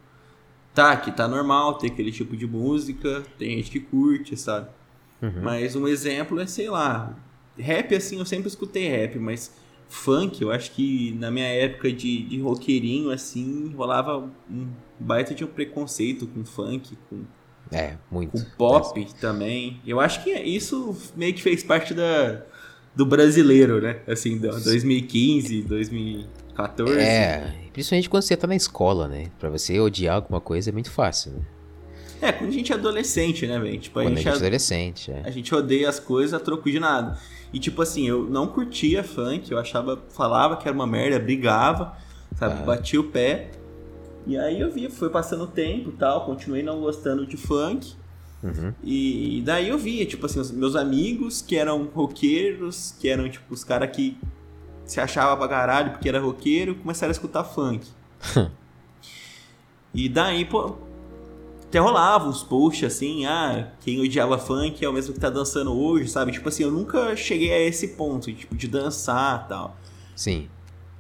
tá, 0.73 0.97
que 0.97 1.11
tá 1.11 1.27
normal 1.27 1.75
ter 1.75 1.89
aquele 1.89 2.13
tipo 2.13 2.37
de 2.37 2.47
música, 2.47 3.25
tem 3.37 3.57
gente 3.57 3.73
que 3.73 3.81
curte, 3.81 4.37
sabe? 4.37 4.69
Uhum. 5.21 5.43
Mas 5.43 5.75
um 5.75 5.89
exemplo 5.89 6.39
é, 6.39 6.47
sei 6.47 6.71
lá, 6.71 7.19
rap, 7.59 7.93
assim, 7.93 8.21
eu 8.21 8.25
sempre 8.25 8.47
escutei 8.47 8.87
rap, 8.87 9.19
mas 9.19 9.53
funk, 9.89 10.41
eu 10.41 10.53
acho 10.53 10.71
que 10.71 11.13
na 11.19 11.29
minha 11.29 11.49
época 11.49 11.93
de, 11.93 12.23
de 12.23 12.41
roqueirinho, 12.41 13.11
assim, 13.11 13.75
rolava 13.75 14.31
um 14.49 14.69
baita 14.97 15.35
de 15.35 15.45
um 15.45 15.49
preconceito 15.49 16.29
com 16.29 16.45
funk, 16.45 16.97
com. 17.11 17.25
É, 17.73 17.97
muito. 18.09 18.31
Com 18.31 18.45
pop 18.57 19.07
também. 19.21 19.81
Eu 19.85 19.99
acho 19.99 20.23
que 20.23 20.31
isso 20.31 20.97
meio 21.17 21.35
que 21.35 21.43
fez 21.43 21.65
parte 21.65 21.95
da, 21.95 22.45
do 22.95 23.07
brasileiro, 23.07 23.81
né? 23.81 24.01
Assim, 24.07 24.39
2015, 24.39 25.63
2014. 25.63 26.99
É, 26.99 27.55
principalmente 27.73 28.11
quando 28.11 28.23
você 28.23 28.37
tá 28.37 28.47
na 28.47 28.57
escola, 28.57 29.09
né? 29.09 29.27
Pra 29.39 29.49
você 29.49 29.79
odiar 29.81 30.17
alguma 30.17 30.41
coisa 30.41 30.71
é 30.71 30.73
muito 30.73 30.91
fácil, 30.91 31.33
né? 31.33 31.41
É, 32.21 32.31
quando 32.31 32.51
a 32.51 32.53
gente 32.53 32.73
é 32.73 32.77
adolescente, 32.77 33.47
né, 33.47 33.59
velho? 33.59 33.79
Tipo, 33.81 33.99
a 33.99 34.03
quando 34.05 34.17
gente, 34.17 34.29
a 34.29 34.33
gente 34.33 34.43
é 34.43 34.47
adolescente, 34.47 35.11
é. 35.11 35.23
A 35.25 35.31
gente 35.31 35.53
odeia 35.55 35.89
as 35.89 35.99
coisas 35.99 36.33
a 36.33 36.39
troco 36.39 36.71
de 36.71 36.79
nada. 36.79 37.19
E 37.53 37.59
tipo 37.59 37.83
assim, 37.83 38.07
eu 38.07 38.25
não 38.31 38.47
curtia 38.47 39.03
funk, 39.03 39.51
eu 39.51 39.59
achava, 39.59 40.01
falava 40.09 40.57
que 40.57 40.69
era 40.69 40.75
uma 40.75 40.87
merda, 40.87 41.19
brigava, 41.19 41.97
sabe? 42.37 42.61
Ah. 42.61 42.65
Batia 42.65 43.01
o 43.01 43.05
pé. 43.05 43.51
E 44.25 44.39
aí 44.39 44.61
eu 44.61 44.71
vi, 44.71 44.89
foi 44.89 45.11
passando 45.11 45.45
o 45.45 45.47
tempo 45.49 45.91
e 45.91 45.93
tal, 45.95 46.25
continuei 46.25 46.63
não 46.63 46.81
gostando 46.81 47.27
de 47.27 47.37
funk. 47.37 47.95
Uhum. 48.43 48.75
E, 48.83 49.43
daí 49.45 49.69
eu 49.69 49.79
via, 49.79 50.05
tipo 50.05 50.27
assim, 50.27 50.41
os 50.41 50.51
meus 50.51 50.75
amigos 50.75 51.41
que 51.41 51.57
eram 51.57 51.85
roqueiros, 51.85 52.95
que 52.99 53.09
eram, 53.09 53.29
tipo, 53.29 53.55
os 53.55 53.63
caras 53.63 53.95
que 53.95 54.19
se 54.85 55.01
achavam 55.01 55.37
pra 55.37 55.49
caralho 55.49 55.93
porque 55.93 56.09
era 56.09 56.21
roqueiro, 56.21 56.75
começaram 56.75 57.11
a 57.11 57.13
escutar 57.13 57.45
funk. 57.45 57.87
e 59.95 60.09
daí, 60.09 60.45
pô, 60.45 60.77
até 61.73 61.79
rolava 61.79 62.29
uns 62.29 62.43
posts 62.43 62.85
assim, 62.85 63.25
ah, 63.25 63.73
quem 63.81 64.01
odiava 64.01 64.37
funk 64.37 64.85
é 64.85 64.89
o 64.89 64.93
mesmo 64.93 65.15
que 65.15 65.21
tá 65.21 65.31
dançando 65.31 65.73
hoje, 65.73 66.09
sabe? 66.09 66.33
Tipo 66.33 66.49
assim, 66.49 66.65
eu 66.65 66.71
nunca 66.71 67.15
cheguei 67.17 67.53
a 67.53 67.61
esse 67.61 67.89
ponto, 67.89 68.33
tipo, 68.33 68.57
de 68.57 68.67
dançar 68.67 69.47
tal. 69.49 69.77
Sim. 70.17 70.49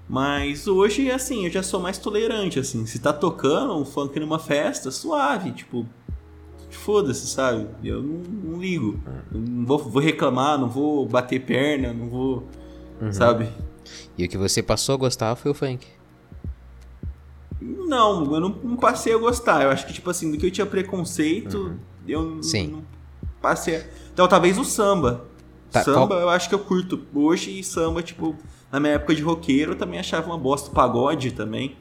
Mas 0.08 0.66
hoje, 0.66 1.10
assim, 1.10 1.44
eu 1.44 1.50
já 1.50 1.62
sou 1.62 1.80
mais 1.80 1.98
tolerante, 1.98 2.58
assim. 2.58 2.86
Se 2.86 2.98
tá 2.98 3.12
tocando 3.12 3.76
um 3.76 3.84
funk 3.84 4.18
numa 4.20 4.38
festa, 4.38 4.90
suave, 4.90 5.52
tipo, 5.52 5.86
foda-se, 6.76 7.26
sabe? 7.26 7.66
Eu 7.82 8.02
não, 8.02 8.18
não 8.18 8.60
ligo. 8.60 9.00
Eu 9.32 9.40
não 9.40 9.66
vou, 9.66 9.78
vou, 9.78 10.02
reclamar, 10.02 10.58
não 10.58 10.68
vou 10.68 11.06
bater 11.06 11.40
perna, 11.40 11.92
não 11.92 12.08
vou. 12.08 12.48
Uhum. 13.00 13.12
Sabe? 13.12 13.48
E 14.16 14.24
o 14.24 14.28
que 14.28 14.38
você 14.38 14.62
passou 14.62 14.94
a 14.94 14.98
gostar 14.98 15.34
foi 15.36 15.50
o 15.50 15.54
funk. 15.54 15.86
Não, 17.60 18.34
eu 18.34 18.40
não, 18.40 18.48
não, 18.48 18.76
passei 18.76 19.14
a 19.14 19.18
gostar. 19.18 19.62
Eu 19.62 19.70
acho 19.70 19.86
que, 19.86 19.92
tipo 19.92 20.10
assim, 20.10 20.30
do 20.30 20.38
que 20.38 20.46
eu 20.46 20.50
tinha 20.50 20.66
preconceito, 20.66 21.58
uhum. 21.58 21.78
eu 22.06 22.42
Sim. 22.42 22.68
não 22.68 22.84
passei 23.40 23.76
a... 23.76 23.84
Então, 24.12 24.26
talvez 24.28 24.58
o 24.58 24.64
samba. 24.64 25.24
Tá, 25.70 25.82
samba 25.82 26.08
qual... 26.08 26.20
eu 26.20 26.28
acho 26.28 26.48
que 26.48 26.54
eu 26.54 26.58
curto 26.58 27.00
hoje 27.14 27.58
e 27.58 27.64
samba, 27.64 28.02
tipo, 28.02 28.36
na 28.70 28.78
minha 28.78 28.94
época 28.94 29.14
de 29.14 29.22
roqueiro 29.22 29.72
eu 29.72 29.76
também 29.76 29.98
achava 29.98 30.26
uma 30.26 30.38
bosta. 30.38 30.70
Pagode 30.70 31.32
também. 31.32 31.76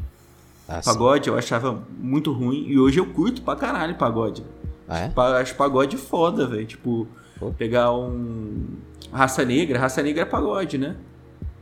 Ah, 0.67 0.81
pagode 0.83 1.25
sim. 1.25 1.31
eu 1.31 1.37
achava 1.37 1.83
muito 1.99 2.31
ruim 2.31 2.65
e 2.67 2.79
hoje 2.79 2.99
eu 2.99 3.05
curto 3.05 3.41
pra 3.41 3.55
caralho 3.55 3.95
pagode. 3.95 4.43
Ah, 4.87 4.99
é? 4.99 5.11
Acho 5.41 5.55
pagode 5.55 5.97
foda, 5.97 6.47
velho. 6.47 6.65
Tipo, 6.65 7.07
Pô. 7.39 7.51
pegar 7.51 7.91
um. 7.93 8.77
Raça 9.11 9.43
Negra. 9.45 9.79
Raça 9.79 10.01
Negra 10.01 10.23
é 10.23 10.25
pagode, 10.25 10.77
né? 10.77 10.95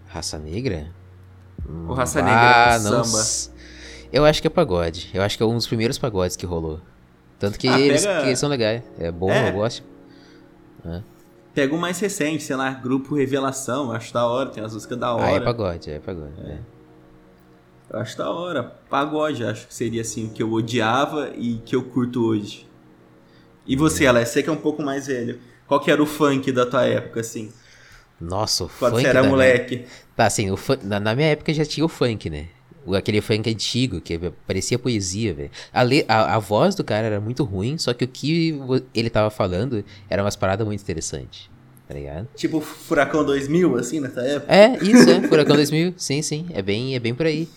Raça 0.08 0.38
Negra? 0.38 0.88
O 1.88 1.94
Raça 1.94 2.22
Negra 2.22 2.42
é 2.42 2.76
ah, 2.76 2.80
samba. 2.80 3.54
Eu 4.12 4.26
acho 4.26 4.42
que 4.42 4.48
é 4.48 4.50
pagode. 4.50 5.10
Eu 5.14 5.22
acho 5.22 5.38
que 5.38 5.44
é 5.44 5.46
um 5.46 5.56
dos 5.56 5.68
primeiros 5.68 5.98
pagodes 5.98 6.36
que 6.36 6.46
rolou. 6.46 6.82
Tanto 7.38 7.58
que, 7.58 7.68
ah, 7.68 7.80
eles, 7.80 8.06
pega... 8.06 8.22
que 8.22 8.28
eles 8.28 8.40
são 8.40 8.50
legais. 8.50 8.84
É 8.98 9.12
bom, 9.12 9.32
é. 9.32 9.50
eu 9.50 9.54
gosto. 9.54 9.84
É. 10.86 11.02
Pega 11.54 11.76
o 11.76 11.78
mais 11.78 12.00
recente, 12.00 12.44
sei 12.44 12.56
lá, 12.56 12.72
Grupo 12.72 13.16
Revelação, 13.16 13.92
acho 13.92 14.14
da 14.14 14.26
hora, 14.26 14.50
tem 14.50 14.64
as 14.64 14.74
músicas 14.74 14.98
da 14.98 15.14
hora. 15.14 15.26
Ah, 15.26 15.32
é 15.32 15.40
pagode, 15.40 15.90
é 15.90 16.00
pagode. 16.00 16.34
É. 16.44 16.52
É. 16.52 16.60
Eu 17.92 18.00
acho 18.00 18.18
da 18.18 18.30
hora. 18.30 18.64
Pagode, 18.90 19.44
acho 19.44 19.68
que 19.68 19.74
seria 19.74 20.02
assim, 20.02 20.28
o 20.28 20.30
que 20.30 20.44
eu 20.44 20.52
odiava 20.52 21.32
e 21.36 21.56
que 21.58 21.76
eu 21.76 21.84
curto 21.84 22.24
hoje. 22.24 22.69
E 23.70 23.76
você, 23.76 24.08
Alex, 24.08 24.30
você 24.30 24.42
que 24.42 24.50
é 24.50 24.52
um 24.52 24.58
pouco 24.58 24.82
mais 24.82 25.06
velho, 25.06 25.40
qual 25.68 25.80
que 25.80 25.92
era 25.92 26.02
o 26.02 26.06
funk 26.08 26.52
da 26.52 26.66
tua 26.66 26.86
época, 26.86 27.20
assim? 27.20 27.54
Nossa, 28.20 28.64
o 28.64 28.68
Quando 28.68 28.78
funk. 28.78 28.92
Quando 28.92 29.02
você 29.04 29.08
era 29.08 29.24
moleque. 29.24 29.76
Minha... 29.76 29.88
Tá, 30.16 30.26
assim, 30.26 30.56
fun... 30.58 30.76
na, 30.82 31.00
na 31.00 31.16
minha 31.16 31.28
época 31.28 31.54
já 31.54 31.64
tinha 31.64 31.86
o 31.86 31.88
funk, 31.88 32.32
né? 32.32 32.48
aquele 32.98 33.22
funk 33.22 33.48
antigo, 33.48 34.02
que 34.02 34.18
parecia 34.48 34.80
poesia, 34.80 35.36
velho. 35.36 35.52
A, 35.72 35.84
a, 36.08 36.36
a, 36.36 36.40
voz 36.40 36.74
do 36.74 36.84
cara 36.84 37.06
era 37.06 37.22
muito 37.22 37.44
ruim, 37.44 37.78
só 37.78 37.94
que 37.94 38.06
o 38.06 38.08
que 38.08 38.60
ele 38.96 39.12
tava 39.12 39.30
falando 39.30 39.86
era 40.10 40.24
umas 40.24 40.36
paradas 40.36 40.66
muito 40.66 40.82
interessantes. 40.82 41.48
Tá 41.88 41.94
ligado? 41.94 42.28
Tipo 42.36 42.62
Furacão 42.62 43.24
2000, 43.24 43.78
assim, 43.78 44.00
nessa 44.00 44.22
época? 44.22 44.52
É, 44.52 44.78
isso, 44.84 45.08
é. 45.08 45.28
Furacão 45.28 45.56
2000. 45.56 45.94
Sim, 45.98 46.24
sim. 46.24 46.48
É 46.52 46.64
bem, 46.64 46.96
é 46.96 47.00
bem 47.00 47.14
por 47.14 47.28
aí. 47.28 47.48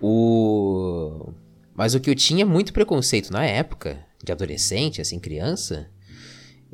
O... 0.00 1.32
Mas 1.72 1.94
o 1.94 2.00
que 2.00 2.10
eu 2.10 2.14
tinha 2.16 2.44
muito 2.44 2.72
preconceito 2.72 3.32
na 3.32 3.44
época, 3.44 3.98
de 4.24 4.32
adolescente, 4.32 5.00
assim, 5.00 5.18
criança, 5.18 5.88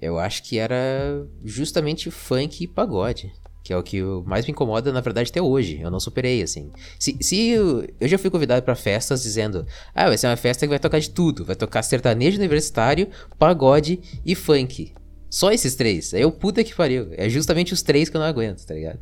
eu 0.00 0.18
acho 0.18 0.42
que 0.42 0.58
era 0.58 1.26
justamente 1.44 2.10
funk 2.10 2.64
e 2.64 2.66
pagode. 2.66 3.32
Que 3.62 3.74
é 3.74 3.76
o 3.76 3.82
que 3.82 4.02
mais 4.24 4.46
me 4.46 4.52
incomoda, 4.52 4.90
na 4.90 5.02
verdade, 5.02 5.30
até 5.30 5.42
hoje. 5.42 5.78
Eu 5.80 5.90
não 5.90 6.00
superei, 6.00 6.42
assim. 6.42 6.70
Se, 6.98 7.18
se 7.20 7.48
eu, 7.50 7.86
eu 8.00 8.08
já 8.08 8.16
fui 8.16 8.30
convidado 8.30 8.62
para 8.62 8.74
festas 8.74 9.22
dizendo: 9.22 9.66
Ah, 9.94 10.08
vai 10.08 10.16
ser 10.16 10.28
uma 10.28 10.36
festa 10.36 10.64
que 10.64 10.70
vai 10.70 10.78
tocar 10.78 10.98
de 10.98 11.10
tudo. 11.10 11.44
Vai 11.44 11.54
tocar 11.54 11.82
sertanejo 11.82 12.38
universitário, 12.38 13.08
pagode 13.38 14.00
e 14.24 14.34
funk. 14.34 14.94
Só 15.28 15.52
esses 15.52 15.74
três. 15.74 16.14
Aí 16.14 16.22
eu, 16.22 16.32
puta 16.32 16.64
que 16.64 16.74
pariu. 16.74 17.08
É 17.12 17.28
justamente 17.28 17.74
os 17.74 17.82
três 17.82 18.08
que 18.08 18.16
eu 18.16 18.20
não 18.20 18.26
aguento, 18.26 18.64
tá 18.64 18.74
ligado? 18.74 18.98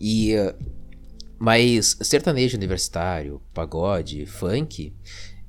E. 0.00 0.34
Mas 1.38 1.96
sertanejo 2.02 2.56
universitário, 2.56 3.42
pagode, 3.52 4.26
funk. 4.26 4.94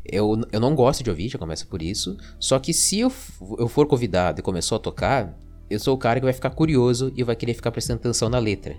Eu, 0.06 0.42
eu 0.52 0.60
não 0.60 0.76
gosto 0.76 1.04
de 1.04 1.10
ouvir, 1.10 1.30
já 1.30 1.38
começa 1.38 1.66
por 1.66 1.82
isso. 1.82 2.18
Só 2.40 2.58
que 2.60 2.74
se 2.74 3.00
eu, 3.00 3.12
eu 3.58 3.68
for 3.68 3.88
convidado 3.88 4.40
e 4.40 4.44
começou 4.44 4.76
a 4.76 4.80
tocar, 4.80 5.38
eu 5.70 5.80
sou 5.80 5.96
o 5.96 5.98
cara 5.98 6.20
que 6.20 6.26
vai 6.26 6.34
ficar 6.34 6.50
curioso 6.50 7.14
e 7.16 7.24
vai 7.24 7.36
querer 7.36 7.54
ficar 7.54 7.72
prestando 7.72 8.00
atenção 8.00 8.30
na 8.30 8.40
letra. 8.40 8.76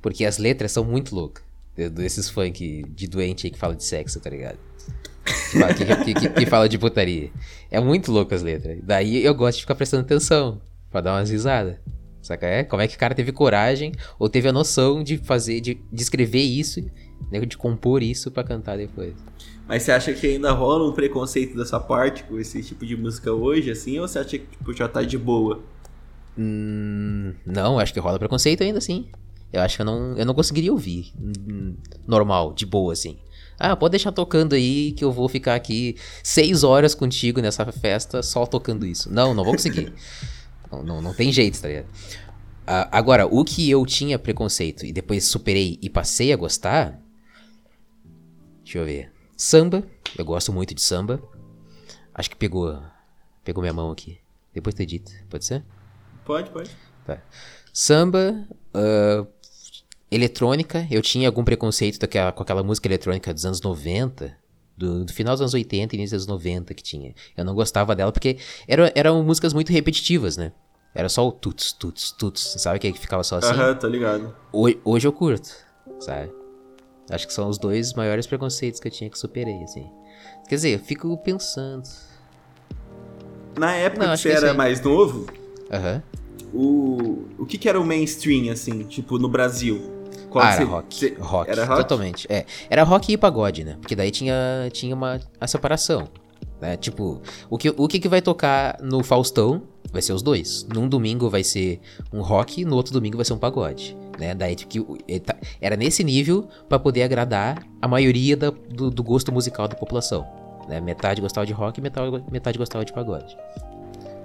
Porque 0.00 0.24
as 0.24 0.38
letras 0.38 0.72
são 0.72 0.84
muito 0.84 1.14
loucas. 1.14 1.44
Desses 1.74 2.30
funk 2.30 2.84
de 2.88 3.06
doente 3.06 3.46
aí 3.46 3.50
que 3.50 3.58
fala 3.58 3.74
de 3.74 3.84
sexo, 3.84 4.18
tá 4.20 4.30
ligado? 4.30 4.58
Que, 5.76 5.84
que, 6.04 6.14
que, 6.14 6.28
que, 6.28 6.46
fala 6.46 6.68
de 6.68 6.78
putaria. 6.78 7.30
É 7.70 7.80
muito 7.80 8.12
louco 8.12 8.34
as 8.34 8.42
letras. 8.42 8.78
Daí 8.82 9.24
eu 9.24 9.34
gosto 9.34 9.56
de 9.56 9.62
ficar 9.62 9.74
prestando 9.74 10.04
atenção. 10.04 10.60
Pra 10.90 11.00
dar 11.00 11.14
umas 11.14 11.28
risadas. 11.28 11.76
Saca? 12.22 12.46
É? 12.46 12.64
Como 12.64 12.80
é 12.80 12.88
que 12.88 12.96
o 12.96 12.98
cara 12.98 13.14
teve 13.14 13.30
coragem 13.32 13.92
ou 14.18 14.28
teve 14.28 14.48
a 14.48 14.52
noção 14.52 15.02
de 15.02 15.18
fazer, 15.18 15.60
de, 15.60 15.74
de 15.92 16.02
escrever 16.02 16.42
isso, 16.42 16.80
né, 17.30 17.40
de 17.40 17.56
compor 17.56 18.02
isso 18.02 18.30
para 18.30 18.42
cantar 18.44 18.78
depois. 18.78 19.14
Mas 19.68 19.82
você 19.82 19.92
acha 19.92 20.12
que 20.12 20.26
ainda 20.26 20.52
rola 20.52 20.88
um 20.88 20.92
preconceito 20.92 21.56
dessa 21.56 21.80
parte 21.80 22.22
com 22.24 22.38
esse 22.38 22.62
tipo 22.62 22.86
de 22.86 22.96
música 22.96 23.32
hoje, 23.32 23.70
assim, 23.70 23.98
ou 23.98 24.06
você 24.06 24.20
acha 24.20 24.38
que 24.38 24.46
tipo, 24.46 24.72
já 24.72 24.88
tá 24.88 25.02
de 25.02 25.18
boa? 25.18 25.60
Hum, 26.38 27.34
não, 27.44 27.78
acho 27.78 27.92
que 27.92 27.98
rola 27.98 28.18
preconceito 28.18 28.62
ainda 28.62 28.78
assim. 28.78 29.08
Eu 29.52 29.62
acho 29.62 29.76
que 29.76 29.82
eu 29.82 29.86
não, 29.86 30.16
eu 30.16 30.24
não 30.24 30.34
conseguiria 30.34 30.72
ouvir 30.72 31.12
hum, 31.18 31.74
normal, 32.06 32.52
de 32.52 32.64
boa, 32.64 32.92
assim. 32.92 33.16
Ah, 33.58 33.74
pode 33.74 33.92
deixar 33.92 34.12
tocando 34.12 34.54
aí 34.54 34.92
que 34.92 35.02
eu 35.02 35.10
vou 35.10 35.28
ficar 35.28 35.54
aqui 35.54 35.96
seis 36.22 36.62
horas 36.62 36.94
contigo 36.94 37.40
nessa 37.40 37.64
festa 37.72 38.22
só 38.22 38.44
tocando 38.44 38.86
isso. 38.86 39.12
Não, 39.12 39.32
não 39.34 39.42
vou 39.42 39.54
conseguir. 39.54 39.92
não, 40.70 40.82
não, 40.82 41.02
não, 41.02 41.14
tem 41.14 41.32
jeito, 41.32 41.60
tá 41.60 41.68
ligado? 41.68 41.86
Uh, 41.86 42.86
agora, 42.92 43.26
o 43.26 43.44
que 43.44 43.70
eu 43.70 43.84
tinha 43.86 44.18
preconceito 44.18 44.84
e 44.84 44.92
depois 44.92 45.24
superei 45.24 45.78
e 45.80 45.88
passei 45.88 46.32
a 46.32 46.36
gostar. 46.36 47.00
Deixa 48.62 48.78
eu 48.78 48.84
ver. 48.84 49.15
Samba. 49.36 49.84
Eu 50.16 50.24
gosto 50.24 50.52
muito 50.52 50.74
de 50.74 50.82
samba. 50.82 51.22
Acho 52.14 52.30
que 52.30 52.36
pegou. 52.36 52.80
Pegou 53.44 53.62
minha 53.62 53.72
mão 53.72 53.90
aqui. 53.90 54.18
Depois 54.54 54.74
tu 54.74 54.80
edita. 54.80 55.12
Pode 55.28 55.44
ser? 55.44 55.62
Pode, 56.24 56.50
pode. 56.50 56.70
Tá. 57.04 57.20
Samba, 57.72 58.46
uh, 58.74 59.26
eletrônica, 60.10 60.86
eu 60.90 61.02
tinha 61.02 61.28
algum 61.28 61.44
preconceito 61.44 61.98
daquela, 61.98 62.32
com 62.32 62.42
aquela 62.42 62.62
música 62.62 62.88
eletrônica 62.88 63.32
dos 63.34 63.44
anos 63.44 63.60
90, 63.60 64.34
do, 64.76 65.04
do, 65.04 65.12
final 65.12 65.34
dos 65.34 65.42
anos 65.42 65.54
80 65.54 65.94
e 65.94 65.98
início 65.98 66.16
dos 66.16 66.26
90 66.26 66.72
que 66.72 66.82
tinha. 66.82 67.14
Eu 67.36 67.44
não 67.44 67.54
gostava 67.54 67.94
dela 67.94 68.10
porque 68.10 68.38
era, 68.66 68.90
eram 68.94 69.22
músicas 69.22 69.52
muito 69.52 69.70
repetitivas, 69.72 70.36
né? 70.36 70.52
Era 70.94 71.10
só 71.10 71.28
o 71.28 71.30
tuts, 71.30 71.72
tuts, 71.74 72.10
tuts, 72.12 72.54
sabe 72.58 72.78
que 72.78 72.92
ficava 72.94 73.22
só 73.22 73.36
assim? 73.36 73.52
Aham, 73.52 73.74
tô 73.74 73.86
ligado. 73.86 74.34
Hoje, 74.50 74.80
hoje 74.82 75.06
eu 75.06 75.12
curto, 75.12 75.50
sabe? 76.00 76.32
Acho 77.10 77.26
que 77.26 77.32
são 77.32 77.48
os 77.48 77.58
dois 77.58 77.94
maiores 77.94 78.26
preconceitos 78.26 78.80
que 78.80 78.88
eu 78.88 78.92
tinha 78.92 79.08
que 79.08 79.18
superei, 79.18 79.62
assim. 79.62 79.90
Quer 80.48 80.54
dizer, 80.56 80.70
eu 80.70 80.78
fico 80.78 81.16
pensando. 81.18 81.88
Na 83.58 83.74
época 83.74 84.06
não, 84.06 84.14
que 84.14 84.22
você 84.22 84.30
que 84.30 84.36
era 84.36 84.52
mais 84.52 84.80
novo, 84.80 85.26
Aham. 85.72 86.02
O, 86.52 87.26
o 87.38 87.46
que, 87.46 87.58
que 87.58 87.68
era 87.68 87.80
o 87.80 87.84
mainstream, 87.84 88.52
assim, 88.52 88.84
tipo, 88.84 89.18
no 89.18 89.28
Brasil? 89.28 89.92
Qual 90.30 90.44
ah, 90.44 90.54
era 90.54 90.64
rock. 90.64 91.14
rock. 91.18 91.50
Era 91.50 91.64
rock? 91.64 91.82
Totalmente. 91.82 92.26
É. 92.30 92.44
Era 92.70 92.82
rock 92.82 93.12
e 93.12 93.16
pagode, 93.16 93.64
né? 93.64 93.76
Porque 93.80 93.94
daí 93.96 94.10
tinha, 94.10 94.68
tinha 94.72 94.94
uma 94.94 95.20
a 95.40 95.46
separação. 95.46 96.08
Né? 96.60 96.76
Tipo, 96.76 97.20
o 97.50 97.58
que, 97.58 97.70
o 97.76 97.88
que, 97.88 97.98
que 97.98 98.08
vai 98.08 98.22
tocar 98.22 98.78
no 98.80 99.02
Faustão 99.02 99.62
vai 99.92 100.00
ser 100.00 100.12
os 100.12 100.22
dois. 100.22 100.66
Num 100.72 100.88
domingo 100.88 101.28
vai 101.28 101.44
ser 101.44 101.80
um 102.12 102.22
rock, 102.22 102.64
no 102.64 102.76
outro 102.76 102.92
domingo 102.92 103.16
vai 103.16 103.24
ser 103.24 103.32
um 103.32 103.38
pagode. 103.38 103.96
Né? 104.18 104.34
Daí 104.34 104.54
tipo, 104.54 104.96
tá, 105.24 105.36
era 105.60 105.76
nesse 105.76 106.02
nível 106.02 106.48
para 106.68 106.78
poder 106.78 107.02
agradar 107.02 107.66
a 107.80 107.88
maioria 107.88 108.36
da, 108.36 108.50
do, 108.50 108.90
do, 108.90 109.02
gosto 109.02 109.30
musical 109.30 109.68
da 109.68 109.74
população. 109.74 110.26
Né? 110.68 110.80
Metade 110.80 111.20
gostava 111.20 111.46
de 111.46 111.52
rock 111.52 111.78
e 111.78 111.82
metade, 111.82 112.24
metade 112.30 112.58
gostava 112.58 112.84
de 112.84 112.92
pagode. 112.92 113.36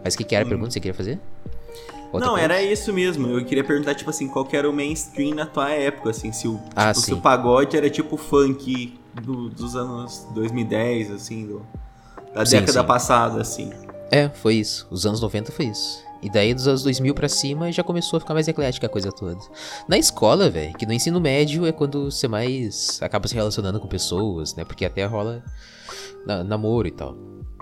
Mas 0.04 0.14
o 0.14 0.18
que, 0.18 0.24
que 0.24 0.36
era 0.36 0.44
a 0.44 0.46
hum. 0.46 0.50
pergunta 0.50 0.70
que 0.70 0.74
você 0.74 0.80
queria 0.80 0.94
fazer? 0.94 1.20
Outra 2.12 2.28
não, 2.28 2.38
era 2.38 2.62
isso 2.62 2.92
mesmo. 2.92 3.28
Eu 3.28 3.46
queria 3.46 3.64
perguntar, 3.64 3.96
tipo 3.96 4.10
assim, 4.10 4.28
qual 4.28 4.44
que 4.44 4.56
era 4.56 4.70
o 4.70 4.74
mainstream 4.74 5.34
na 5.34 5.46
tua 5.46 5.70
época, 5.70 6.10
assim, 6.10 6.32
se 6.32 6.48
o, 6.48 6.60
ah, 6.76 6.94
tipo, 6.94 7.06
se 7.06 7.14
o 7.14 7.22
pagode 7.22 7.78
era 7.78 7.90
tipo 7.90 8.18
funk 8.18 9.00
do, 9.14 9.50
dos 9.50 9.76
anos 9.76 10.28
2010, 10.34 11.12
assim, 11.12 11.48
do, 11.48 11.66
da 12.34 12.46
sim, 12.46 12.60
década 12.60 12.82
sim. 12.82 12.88
passada, 12.88 13.42
assim. 13.42 13.72
É, 14.12 14.28
foi 14.28 14.56
isso. 14.56 14.88
Os 14.92 15.06
anos 15.06 15.22
90 15.22 15.54
foi 15.54 15.68
isso. 15.68 16.04
E 16.22 16.30
daí 16.30 16.54
dos 16.54 16.68
anos 16.68 16.84
2000 16.84 17.16
pra 17.16 17.28
cima 17.28 17.72
já 17.72 17.84
começou 17.84 18.18
a 18.18 18.20
ficar 18.20 18.34
mais 18.34 18.48
eclética 18.48 18.86
a 18.86 18.90
coisa 18.90 19.12
toda. 19.12 19.38
Na 19.88 19.98
escola, 19.98 20.50
velho, 20.50 20.74
que 20.74 20.86
no 20.86 20.94
ensino 20.94 21.20
médio 21.20 21.66
é 21.66 21.72
quando 21.72 22.12
você 22.12 22.28
mais 22.28 23.00
acaba 23.02 23.28
se 23.28 23.34
relacionando 23.34 23.80
com 23.80 23.88
pessoas, 23.88 24.56
né? 24.56 24.64
Porque 24.64 24.86
até 24.86 25.04
rola 25.06 25.44
na, 26.26 26.44
namoro 26.44 26.88
e 26.88 26.92
tal. 26.92 27.18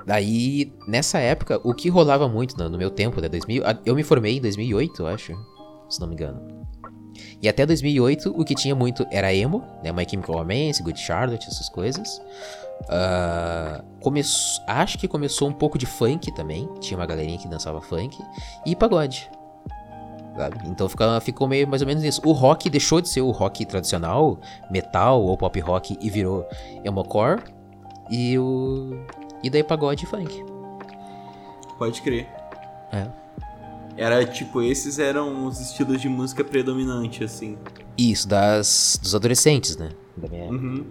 Daí, 0.06 0.74
nessa 0.88 1.20
época, 1.20 1.60
o 1.64 1.74
que 1.74 1.90
rolava 1.90 2.28
muito 2.28 2.58
no, 2.58 2.70
no 2.70 2.78
meu 2.78 2.90
tempo, 2.90 3.22
né, 3.22 3.30
2000, 3.30 3.64
eu 3.86 3.96
me 3.96 4.04
formei 4.04 4.38
em 4.38 4.42
2008, 4.42 5.02
eu 5.02 5.08
acho, 5.08 5.34
se 5.90 6.00
não 6.00 6.08
me 6.08 6.16
engano. 6.16 6.60
E 7.42 7.48
até 7.48 7.66
2008, 7.66 8.34
o 8.36 8.44
que 8.44 8.56
tinha 8.56 8.76
muito 8.76 9.06
era 9.12 9.34
emo, 9.34 9.64
né, 9.84 9.92
My 9.92 10.06
Chemical 10.10 10.36
Romance, 10.36 10.82
Good 10.82 11.00
Charlotte, 11.00 11.48
essas 11.48 11.70
coisas. 11.70 12.22
Uh, 12.86 13.84
acho 14.68 14.98
que 14.98 15.08
começou 15.08 15.48
um 15.48 15.54
pouco 15.54 15.78
de 15.78 15.86
funk 15.86 16.34
também, 16.34 16.68
tinha 16.80 16.98
uma 16.98 17.06
galerinha 17.06 17.38
que 17.38 17.48
dançava 17.48 17.82
funk, 17.82 18.18
e 18.66 18.76
pagode. 18.76 19.30
Sabe? 20.36 20.58
Então 20.68 20.88
ficou, 20.88 21.22
ficou 21.22 21.48
meio 21.48 21.68
mais 21.68 21.82
ou 21.82 21.88
menos 21.88 22.04
isso. 22.04 22.22
O 22.26 22.32
rock 22.32 22.70
deixou 22.70 23.02
de 23.02 23.10
ser 23.10 23.22
o 23.22 23.32
rock 23.32 23.66
tradicional, 23.66 24.40
metal 24.72 25.22
ou 25.22 25.38
pop 25.38 25.60
rock, 25.60 25.98
e 26.00 26.10
virou 26.10 26.48
emocore. 26.84 27.44
E 28.10 28.40
o, 28.40 29.04
e 29.44 29.50
daí 29.50 29.64
pagode 29.64 30.06
e 30.06 30.08
funk. 30.08 30.44
pode 31.78 32.02
crer. 32.02 32.28
É. 32.92 33.08
Era 33.98 34.26
tipo, 34.26 34.62
esses 34.62 34.98
eram 34.98 35.46
os 35.46 35.60
estilos 35.60 36.02
de 36.02 36.08
música 36.08 36.44
predominante, 36.44 37.24
assim. 37.24 37.58
Isso, 37.98 38.28
das, 38.28 38.98
dos 39.02 39.14
adolescentes, 39.14 39.76
né? 39.76 39.90
Da 40.16 40.30
minha... 40.30 40.46
Uhum. 40.46 40.86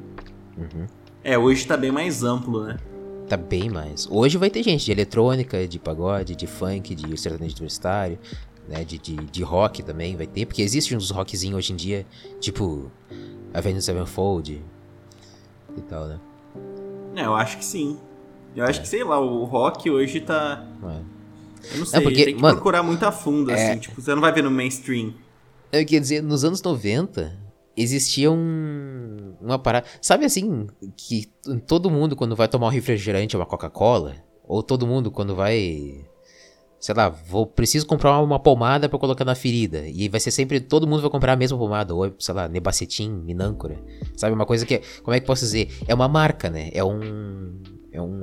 Uhum. 0.59 0.87
É, 1.29 1.37
hoje 1.37 1.67
tá 1.67 1.77
bem 1.77 1.93
mais 1.93 2.23
amplo, 2.23 2.65
né? 2.65 2.79
Tá 3.29 3.37
bem 3.37 3.69
mais. 3.69 4.09
Hoje 4.11 4.39
vai 4.39 4.49
ter 4.49 4.63
gente 4.63 4.83
de 4.87 4.91
eletrônica, 4.93 5.69
de 5.69 5.79
pagode, 5.79 6.35
de 6.35 6.47
funk, 6.47 6.95
de 6.95 7.21
sertanejo 7.21 7.55
universitário, 7.57 8.19
né? 8.67 8.83
De, 8.83 8.97
de, 8.99 9.15
de 9.15 9.43
rock 9.43 9.83
também 9.83 10.17
vai 10.17 10.27
ter, 10.27 10.47
porque 10.47 10.63
existe 10.63 10.97
uns 10.97 11.11
rockzinhos 11.11 11.59
hoje 11.59 11.75
em 11.75 11.77
dia, 11.77 12.07
tipo 12.41 12.91
Avenged 13.53 13.83
Sevenfold 13.85 14.63
e 15.77 15.81
tal, 15.83 16.07
né? 16.07 16.19
É, 17.15 17.27
eu 17.27 17.35
acho 17.35 17.59
que 17.59 17.65
sim. 17.67 17.99
Eu 18.57 18.65
acho 18.65 18.79
É. 18.79 18.83
que, 18.83 18.89
sei 18.89 19.05
lá, 19.05 19.21
o 19.21 19.45
rock 19.45 19.91
hoje 19.91 20.23
tá. 20.23 20.67
É. 20.83 21.19
Eu 21.75 21.79
não 21.81 21.85
sei, 21.85 22.01
porque, 22.01 22.25
tem 22.25 22.37
que 22.37 22.41
mano, 22.41 22.55
procurar 22.55 22.83
muito 22.83 23.03
a 23.05 23.13
fundo, 23.13 23.51
é- 23.51 23.71
assim. 23.73 23.81
Tipo, 23.81 24.01
você 24.01 24.15
não 24.15 24.23
vai 24.23 24.33
ver 24.33 24.43
no 24.43 24.51
mainstream. 24.51 25.13
Eu 25.71 25.85
queria 25.85 26.01
dizer, 26.01 26.23
nos 26.23 26.43
anos 26.45 26.63
90, 26.63 27.37
existia 27.77 28.31
um, 28.31 28.88
uma 29.41 29.59
parada. 29.59 29.87
Sabe 30.01 30.25
assim, 30.25 30.67
que 30.97 31.27
todo 31.67 31.91
mundo 31.91 32.17
quando 32.17 32.37
vai 32.37 32.49
tomar 32.49 32.67
um 32.67 32.71
refrigerante 32.71 33.37
ou 33.37 33.41
uma 33.41 33.47
Coca-Cola, 33.47 34.17
ou 34.49 34.63
todo 34.63 34.87
mundo 34.87 35.11
quando 35.11 35.35
vai. 35.35 36.07
Sei 36.81 36.95
lá, 36.95 37.09
vou 37.09 37.45
preciso 37.45 37.85
comprar 37.87 38.21
uma 38.21 38.39
pomada 38.39 38.89
pra 38.89 38.99
colocar 38.99 39.25
na 39.25 39.35
ferida. 39.35 39.87
E 39.89 40.09
vai 40.09 40.21
ser 40.21 40.31
sempre. 40.31 40.61
Todo 40.61 40.87
mundo 40.87 41.03
vai 41.03 41.11
comprar 41.11 41.33
a 41.33 41.37
mesma 41.37 41.59
pomada. 41.59 41.95
Ou, 41.95 42.15
sei 42.19 42.35
lá, 42.35 42.49
Nebacetim, 42.49 43.11
Minâncora. 43.11 43.77
Sabe? 44.17 44.33
Uma 44.33 44.47
coisa 44.47 44.65
que 44.65 44.77
é. 44.77 44.83
Como 45.03 45.15
é 45.15 45.21
que 45.21 45.27
posso 45.27 45.45
dizer? 45.45 45.69
É 45.89 45.95
uma 45.95 46.09
marca, 46.09 46.49
né? 46.49 46.71
É 46.73 46.85
um. 46.85 47.61
É 47.93 48.01
um. 48.01 48.23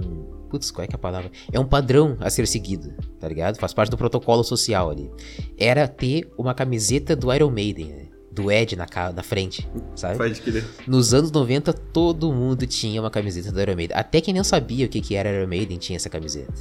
Putz, 0.49 0.71
qual 0.71 0.85
é 0.85 0.87
que 0.87 0.95
é 0.95 0.95
a 0.95 0.99
palavra? 0.99 1.29
É 1.51 1.59
um 1.59 1.65
padrão 1.65 2.15
a 2.21 2.29
ser 2.29 2.47
seguido, 2.47 2.93
tá 3.19 3.27
ligado? 3.27 3.57
Faz 3.57 3.73
parte 3.73 3.89
do 3.89 3.97
protocolo 3.97 4.43
social 4.43 4.89
ali. 4.89 5.11
Era 5.57 5.85
ter 5.87 6.31
uma 6.37 6.53
camiseta 6.53 7.13
do 7.13 7.33
Iron 7.33 7.51
Maiden, 7.51 7.87
né? 7.87 8.04
Do 8.35 8.51
Ed 8.51 8.75
na, 8.75 8.85
na 9.15 9.23
frente, 9.23 9.65
sabe? 9.95 10.17
Pode 10.17 10.41
crer. 10.41 10.65
Nos 10.85 11.13
anos 11.13 11.31
90, 11.31 11.71
todo 11.71 12.33
mundo 12.33 12.67
tinha 12.67 12.99
uma 13.01 13.09
camiseta 13.09 13.49
do 13.51 13.61
Iron 13.61 13.75
Maiden. 13.75 13.95
Até 13.97 14.19
quem 14.19 14.33
não 14.33 14.43
sabia 14.43 14.85
o 14.85 14.89
que, 14.89 14.99
que 14.99 15.15
era 15.15 15.31
Iron 15.31 15.47
Maiden 15.47 15.77
tinha 15.77 15.95
essa 15.95 16.09
camiseta. 16.09 16.53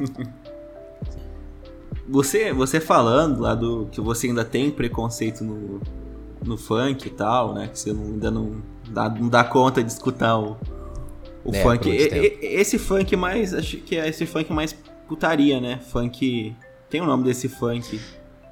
Você, 2.10 2.52
você 2.54 2.80
falando 2.80 3.40
lá 3.40 3.54
do 3.54 3.86
que 3.92 4.00
você 4.00 4.28
ainda 4.28 4.42
tem 4.44 4.70
preconceito 4.70 5.44
no, 5.44 5.78
no 6.42 6.56
funk 6.56 7.06
e 7.06 7.10
tal, 7.10 7.52
né? 7.52 7.68
Que 7.68 7.78
você 7.78 7.92
não- 7.92 8.04
ainda 8.04 8.30
não 8.30 8.62
dá, 8.88 9.10
não 9.10 9.28
dá 9.28 9.44
conta 9.44 9.82
de 9.84 9.92
escutar 9.92 10.38
o, 10.38 10.56
o 11.44 11.54
É, 11.54 11.62
funk. 11.62 11.86
E- 11.90 11.94
e- 11.94 12.38
esse 12.58 12.78
funk 12.78 13.14
mais. 13.14 13.52
Acho 13.52 13.76
que 13.78 13.94
é 13.96 14.08
esse 14.08 14.24
funk 14.24 14.50
mais 14.52 14.74
putaria, 15.06 15.60
né? 15.60 15.80
Funk. 15.90 16.56
Tem 16.88 17.02
o 17.02 17.04
nome 17.04 17.24
desse 17.24 17.46
funk. 17.46 18.00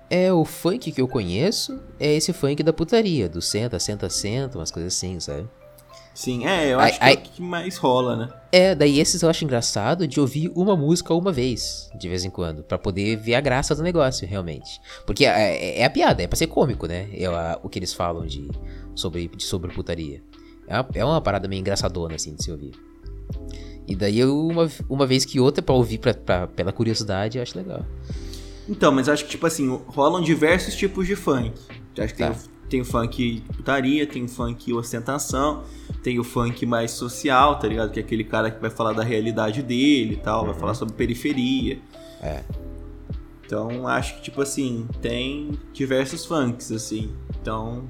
É, 0.08 0.32
o 0.32 0.44
funk 0.44 0.92
que 0.92 1.00
eu 1.00 1.08
conheço 1.08 1.80
é 1.98 2.14
esse 2.14 2.32
funk 2.32 2.62
da 2.62 2.72
putaria, 2.72 3.28
do 3.28 3.42
senta, 3.42 3.78
senta, 3.78 4.08
senta, 4.08 4.58
umas 4.58 4.70
coisas 4.70 4.94
assim, 4.94 5.18
sabe? 5.18 5.48
Sim, 6.14 6.46
é, 6.46 6.72
eu 6.72 6.78
Ai- 6.80 6.90
acho 6.90 6.98
que 6.98 7.04
ai- 7.04 7.12
é 7.12 7.16
o 7.16 7.20
que 7.20 7.42
mais 7.42 7.76
rola, 7.76 8.16
né? 8.16 8.28
É, 8.50 8.74
daí 8.74 8.98
esses 9.00 9.20
eu 9.20 9.28
acho 9.28 9.44
engraçado 9.44 10.06
de 10.08 10.18
ouvir 10.18 10.50
uma 10.54 10.74
música 10.76 11.12
uma 11.12 11.30
vez, 11.30 11.90
de 11.98 12.08
vez 12.08 12.24
em 12.24 12.30
quando, 12.30 12.62
pra 12.62 12.78
poder 12.78 13.16
ver 13.16 13.34
a 13.34 13.40
graça 13.40 13.74
do 13.74 13.82
negócio, 13.82 14.26
realmente. 14.26 14.80
Porque 15.04 15.26
é, 15.26 15.56
é- 15.56 15.80
é 15.80 15.84
a 15.84 15.90
piada, 15.90 16.22
é 16.22 16.26
pra 16.26 16.36
ser 16.36 16.46
cômico, 16.46 16.86
né? 16.86 17.08
É 17.12 17.26
a- 17.26 17.58
o 17.62 17.68
que 17.68 17.78
eles 17.78 17.92
falam 17.92 18.24
de 18.24 18.48
sobre, 18.94 19.28
de 19.28 19.42
sobre 19.42 19.72
putaria. 19.74 20.22
É 20.66 20.80
uma, 20.80 20.88
é 20.94 21.04
uma 21.04 21.20
parada 21.20 21.46
meio 21.48 21.60
engraçadona, 21.60 22.14
assim, 22.14 22.34
de 22.34 22.42
se 22.44 22.50
ouvir. 22.50 22.72
E 23.86 23.94
daí 23.94 24.18
eu, 24.18 24.46
uma, 24.48 24.70
uma 24.88 25.06
vez 25.06 25.24
que 25.24 25.38
outra, 25.38 25.62
pra 25.62 25.74
ouvir 25.74 25.98
pra, 25.98 26.14
pra- 26.14 26.46
pela 26.46 26.72
curiosidade, 26.72 27.36
eu 27.38 27.42
acho 27.42 27.58
legal. 27.58 27.84
Então, 28.68 28.90
mas 28.92 29.08
acho 29.08 29.24
que, 29.24 29.30
tipo 29.30 29.46
assim, 29.46 29.68
rolam 29.86 30.22
diversos 30.22 30.74
tipos 30.74 31.06
de 31.06 31.14
funk. 31.16 31.52
Acho 31.98 32.14
que 32.14 32.18
Tá. 32.20 32.30
tem, 32.30 32.36
o- 32.36 32.68
tem 32.68 32.80
o 32.80 32.84
funk 32.84 33.42
putaria, 33.56 34.06
tem 34.06 34.24
o 34.24 34.28
funk 34.28 34.72
ostentação, 34.72 35.62
tem 36.02 36.18
o 36.18 36.24
funk 36.24 36.66
mais 36.66 36.90
social, 36.90 37.58
tá 37.58 37.68
ligado? 37.68 37.92
Que 37.92 38.00
é 38.00 38.02
aquele 38.02 38.24
cara 38.24 38.50
que 38.50 38.60
vai 38.60 38.70
falar 38.70 38.92
da 38.92 39.02
realidade 39.04 39.62
dele 39.62 40.14
e 40.14 40.16
tal, 40.16 40.44
vai 40.46 40.54
falar 40.54 40.74
sobre 40.74 40.94
periferia. 40.94 41.78
É. 42.20 42.42
Então, 43.44 43.86
acho 43.86 44.16
que, 44.16 44.22
tipo 44.22 44.42
assim, 44.42 44.88
tem 45.00 45.52
diversos 45.72 46.24
funks, 46.26 46.72
assim. 46.72 47.12
Então, 47.40 47.84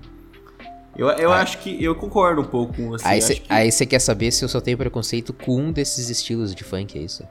eu, 0.97 1.09
eu 1.09 1.33
Aí- 1.33 1.41
acho 1.41 1.59
que 1.59 1.83
eu 1.83 1.95
concordo 1.95 2.43
um 2.43 2.45
pouco 2.45 2.75
com 2.75 2.89
você. 2.91 3.09
Aí 3.09 3.23
você 3.23 3.85
que- 3.85 3.87
quer 3.87 3.99
saber 3.99 4.31
se 4.31 4.45
eu 4.45 4.49
só 4.51 4.61
tenho 4.61 4.77
preconceito 4.77 5.33
com 5.33 5.57
um 5.59 5.73
desses 5.73 6.11
estilos 6.11 6.55
de 6.55 6.63
funk, 6.63 6.99
é 6.99 7.03
isso? 7.03 7.25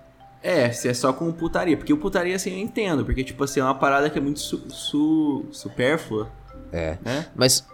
É, 0.47 0.71
se 0.71 0.87
é 0.87 0.93
só 0.93 1.11
com 1.11 1.31
putaria. 1.31 1.75
Porque 1.75 1.91
o 1.91 1.97
putaria, 1.97 2.35
assim, 2.35 2.51
eu 2.51 2.59
entendo. 2.59 3.03
Porque, 3.03 3.23
tipo 3.23 3.43
assim, 3.43 3.59
é 3.59 3.63
uma 3.63 3.73
parada 3.73 4.09
que 4.11 4.17
é 4.17 4.21
muito 4.21 4.39
su- 4.39 4.63
su- 4.69 5.45
supérflua, 5.51 6.29
É. 6.71 6.97
né? 7.03 7.25
Mas. 7.35 7.65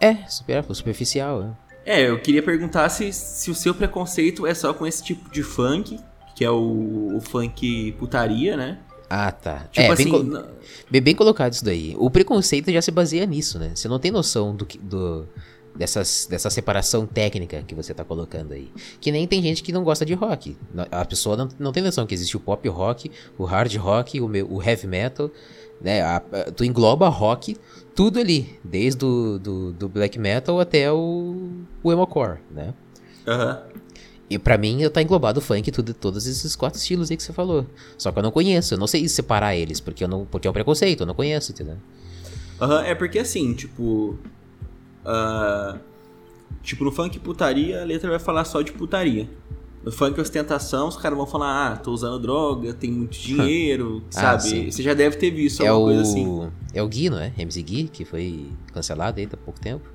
É, 0.00 0.14
super, 0.28 0.62
superficial, 0.72 1.40
né? 1.42 1.56
É, 1.84 2.08
eu 2.08 2.20
queria 2.20 2.42
perguntar 2.42 2.88
se, 2.90 3.12
se 3.12 3.50
o 3.50 3.54
seu 3.54 3.74
preconceito 3.74 4.46
é 4.46 4.54
só 4.54 4.72
com 4.72 4.86
esse 4.86 5.02
tipo 5.02 5.28
de 5.30 5.42
funk, 5.42 5.98
que 6.36 6.44
é 6.44 6.50
o, 6.50 7.16
o 7.16 7.20
funk 7.20 7.92
putaria, 7.98 8.56
né? 8.56 8.78
Ah, 9.08 9.30
tá. 9.32 9.64
Tipo 9.72 9.86
é, 9.86 9.90
assim, 9.92 10.10
bem, 10.10 10.44
bem, 10.90 11.00
bem 11.02 11.14
colocado 11.14 11.52
isso 11.54 11.64
daí. 11.64 11.94
O 11.98 12.10
preconceito 12.10 12.70
já 12.72 12.82
se 12.82 12.90
baseia 12.90 13.24
nisso, 13.26 13.58
né? 13.58 13.72
Você 13.74 13.88
não 13.88 13.98
tem 13.98 14.10
noção 14.10 14.54
do, 14.54 14.66
que- 14.66 14.78
do 14.78 15.26
dessas, 15.76 16.26
dessa 16.28 16.48
separação 16.50 17.06
técnica 17.06 17.62
que 17.66 17.74
você 17.74 17.92
tá 17.94 18.04
colocando 18.04 18.52
aí. 18.52 18.70
Que 19.00 19.12
nem 19.12 19.26
tem 19.26 19.42
gente 19.42 19.62
que 19.62 19.72
não 19.72 19.84
gosta 19.84 20.04
de 20.04 20.14
rock. 20.14 20.56
A 20.90 21.04
pessoa 21.04 21.36
não, 21.36 21.48
não 21.58 21.72
tem 21.72 21.82
noção 21.82 22.06
que 22.06 22.14
existe 22.14 22.36
o 22.36 22.40
pop 22.40 22.68
rock, 22.68 23.10
o 23.38 23.44
hard 23.44 23.74
rock, 23.76 24.20
o, 24.20 24.28
me- 24.28 24.42
o 24.42 24.62
heavy 24.62 24.86
metal, 24.86 25.30
né? 25.80 26.02
A- 26.02 26.16
a- 26.32 26.50
tu 26.50 26.64
engloba 26.64 27.08
rock, 27.08 27.56
tudo 27.94 28.18
ali. 28.18 28.58
Desde 28.64 29.04
o 29.04 29.38
do, 29.38 29.72
do 29.72 29.88
black 29.88 30.18
metal 30.18 30.58
até 30.60 30.90
o, 30.92 31.50
o 31.82 31.92
emocore, 31.92 32.38
né? 32.50 32.72
aham. 33.26 33.62
E 34.28 34.40
pra 34.40 34.58
mim, 34.58 34.80
tá 34.90 35.00
englobado 35.00 35.38
o 35.38 35.42
funk, 35.42 35.70
tudo, 35.70 35.94
todos 35.94 36.26
esses 36.26 36.56
quatro 36.56 36.80
estilos 36.80 37.12
aí 37.12 37.16
que 37.16 37.22
você 37.22 37.32
falou. 37.32 37.64
Só 37.96 38.10
que 38.10 38.18
eu 38.18 38.24
não 38.24 38.32
conheço, 38.32 38.74
eu 38.74 38.78
não 38.78 38.88
sei 38.88 39.08
separar 39.08 39.54
eles, 39.54 39.78
porque, 39.78 40.02
eu 40.02 40.08
não, 40.08 40.24
porque 40.26 40.48
é 40.48 40.50
um 40.50 40.52
preconceito, 40.52 41.02
eu 41.02 41.06
não 41.06 41.14
conheço, 41.14 41.52
entendeu? 41.52 41.76
Aham, 42.60 42.82
é 42.84 42.92
porque 42.96 43.20
assim, 43.20 43.54
tipo. 43.54 44.18
Ah, 45.06 45.78
tipo, 46.62 46.84
no 46.84 46.92
funk 46.92 47.18
putaria, 47.20 47.80
a 47.82 47.84
letra 47.84 48.10
vai 48.10 48.18
falar 48.18 48.44
só 48.44 48.60
de 48.62 48.72
putaria. 48.72 49.28
No 49.84 49.92
funk 49.92 50.20
ostentação, 50.20 50.88
os 50.88 50.96
caras 50.96 51.16
vão 51.16 51.26
falar, 51.26 51.72
ah, 51.72 51.76
tô 51.76 51.92
usando 51.92 52.18
droga, 52.20 52.74
tem 52.74 52.90
muito 52.90 53.16
dinheiro, 53.16 54.02
Ah, 54.16 54.36
sabe? 54.38 54.42
sim. 54.42 54.70
Você 54.70 54.82
já 54.82 54.94
deve 54.94 55.16
ter 55.16 55.30
visto 55.30 55.62
É 55.62 55.68
alguma 55.68 55.92
o, 55.92 55.94
coisa 55.94 56.10
assim. 56.10 56.50
é 56.74 56.82
o 56.82 56.88
Gui, 56.88 57.08
não 57.08 57.18
é? 57.20 57.32
MC 57.38 57.62
Gui, 57.62 57.84
que 57.84 58.04
foi 58.04 58.46
cancelado 58.72 59.20
aí 59.20 59.28
há 59.32 59.36
pouco 59.36 59.60
tempo. 59.60 59.88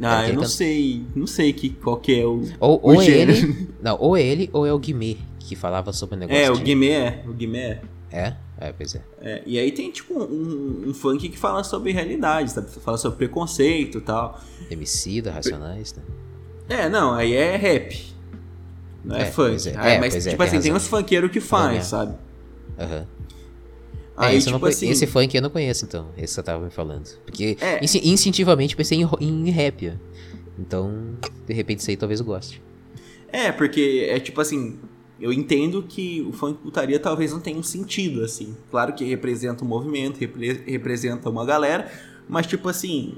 Ah, 0.00 0.24
É, 0.26 0.30
eu 0.30 0.34
não 0.34 0.42
can- 0.42 0.48
sei, 0.48 1.04
não 1.14 1.26
sei 1.26 1.52
que, 1.52 1.68
qual 1.70 1.98
que 1.98 2.18
é 2.18 2.24
o. 2.24 2.42
Ou, 2.58 2.78
o 2.82 2.94
ou 2.94 3.02
é 3.02 3.04
gênero. 3.04 3.32
ele. 3.32 3.68
Não, 3.82 3.96
ou 4.00 4.16
é 4.16 4.22
ele 4.22 4.48
ou 4.52 4.66
é 4.66 4.72
o 4.72 4.78
Guimê, 4.78 5.18
que 5.38 5.54
falava 5.54 5.92
sobre 5.92 6.16
o 6.16 6.18
negócio. 6.18 6.42
É, 6.42 6.50
o 6.50 6.54
de- 6.56 6.62
Guimé, 6.62 7.22
o 7.28 7.32
Guimé. 7.34 7.82
É? 8.10 8.20
É, 8.20 8.34
pois 8.72 8.94
é. 8.94 9.02
É, 9.20 9.42
e 9.46 9.58
aí 9.58 9.70
tem 9.72 9.90
tipo 9.90 10.14
um, 10.14 10.84
um 10.88 10.94
funk 10.94 11.28
que 11.28 11.38
fala 11.38 11.62
sobre 11.64 11.92
realidade, 11.92 12.50
sabe? 12.52 12.70
Fala 12.70 12.96
sobre 12.96 13.18
preconceito 13.18 13.98
e 13.98 14.00
tal. 14.00 14.40
MC 14.70 15.20
da 15.22 15.32
Racionais, 15.32 15.94
né? 15.94 16.02
É, 16.68 16.88
não, 16.88 17.12
aí 17.14 17.34
é 17.34 17.56
rap. 17.56 18.14
Não 19.04 19.16
é, 19.16 19.22
É, 19.22 19.24
funk. 19.26 19.50
pois 19.50 19.66
é. 19.66 19.74
Aí, 19.76 19.92
É, 19.96 20.00
mas, 20.00 20.14
é, 20.14 20.30
tipo 20.30 20.36
tem 20.38 20.46
assim, 20.46 20.60
tem 20.60 20.72
razão. 20.72 20.76
uns 20.76 20.86
funkeiros 20.88 21.30
que 21.30 21.40
faz, 21.40 21.72
mesmo. 21.74 21.84
sabe? 21.90 22.14
Aham. 22.78 23.06
Aí, 24.16 24.34
é, 24.34 24.38
esse, 24.38 24.50
tipo 24.52 24.64
assim. 24.66 24.88
esse 24.88 25.06
funk 25.08 25.34
eu 25.36 25.42
não 25.42 25.50
conheço, 25.50 25.84
então. 25.84 26.08
Esse 26.16 26.34
você 26.34 26.42
tava 26.42 26.64
me 26.64 26.70
falando. 26.70 27.08
Porque 27.26 27.56
É. 27.60 27.84
insti- 27.84 28.00
instintivamente 28.08 28.76
pensei 28.76 28.98
em, 29.02 29.08
em 29.20 29.50
rap. 29.50 29.92
Então, 30.58 31.14
de 31.46 31.52
repente, 31.52 31.80
isso 31.80 31.90
aí 31.90 31.96
talvez 31.96 32.20
eu 32.20 32.26
goste. 32.26 32.62
É, 33.28 33.50
porque 33.50 34.06
é 34.08 34.20
tipo 34.20 34.40
assim. 34.40 34.78
Eu 35.20 35.32
entendo 35.32 35.82
que 35.82 36.20
o 36.28 36.32
funk 36.32 36.58
putaria 36.60 36.98
talvez 36.98 37.32
não 37.32 37.40
tenha 37.40 37.56
um 37.58 37.62
sentido, 37.62 38.22
assim. 38.24 38.56
Claro 38.70 38.92
que 38.94 39.04
representa 39.04 39.64
um 39.64 39.68
movimento, 39.68 40.18
repre- 40.18 40.62
representa 40.66 41.30
uma 41.30 41.44
galera, 41.46 41.90
mas 42.28 42.46
tipo 42.46 42.68
assim. 42.68 43.14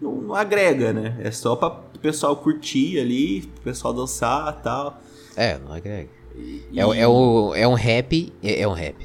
Não, 0.00 0.16
não 0.20 0.34
agrega, 0.34 0.92
né? 0.92 1.16
É 1.20 1.30
só 1.30 1.56
pra 1.56 1.68
o 1.68 1.98
pessoal 1.98 2.36
curtir 2.36 2.98
ali, 3.00 3.50
o 3.58 3.60
pessoal 3.62 3.94
dançar 3.94 4.58
e 4.60 4.62
tal. 4.62 5.00
É, 5.34 5.58
não 5.58 5.72
agrega. 5.72 6.10
E- 6.36 6.62
É, 6.76 6.80
é, 7.00 7.08
o, 7.08 7.54
é 7.54 7.66
um 7.66 7.74
rap. 7.74 8.32
É, 8.42 8.60
é 8.60 8.68
um 8.68 8.72
rap. 8.74 8.96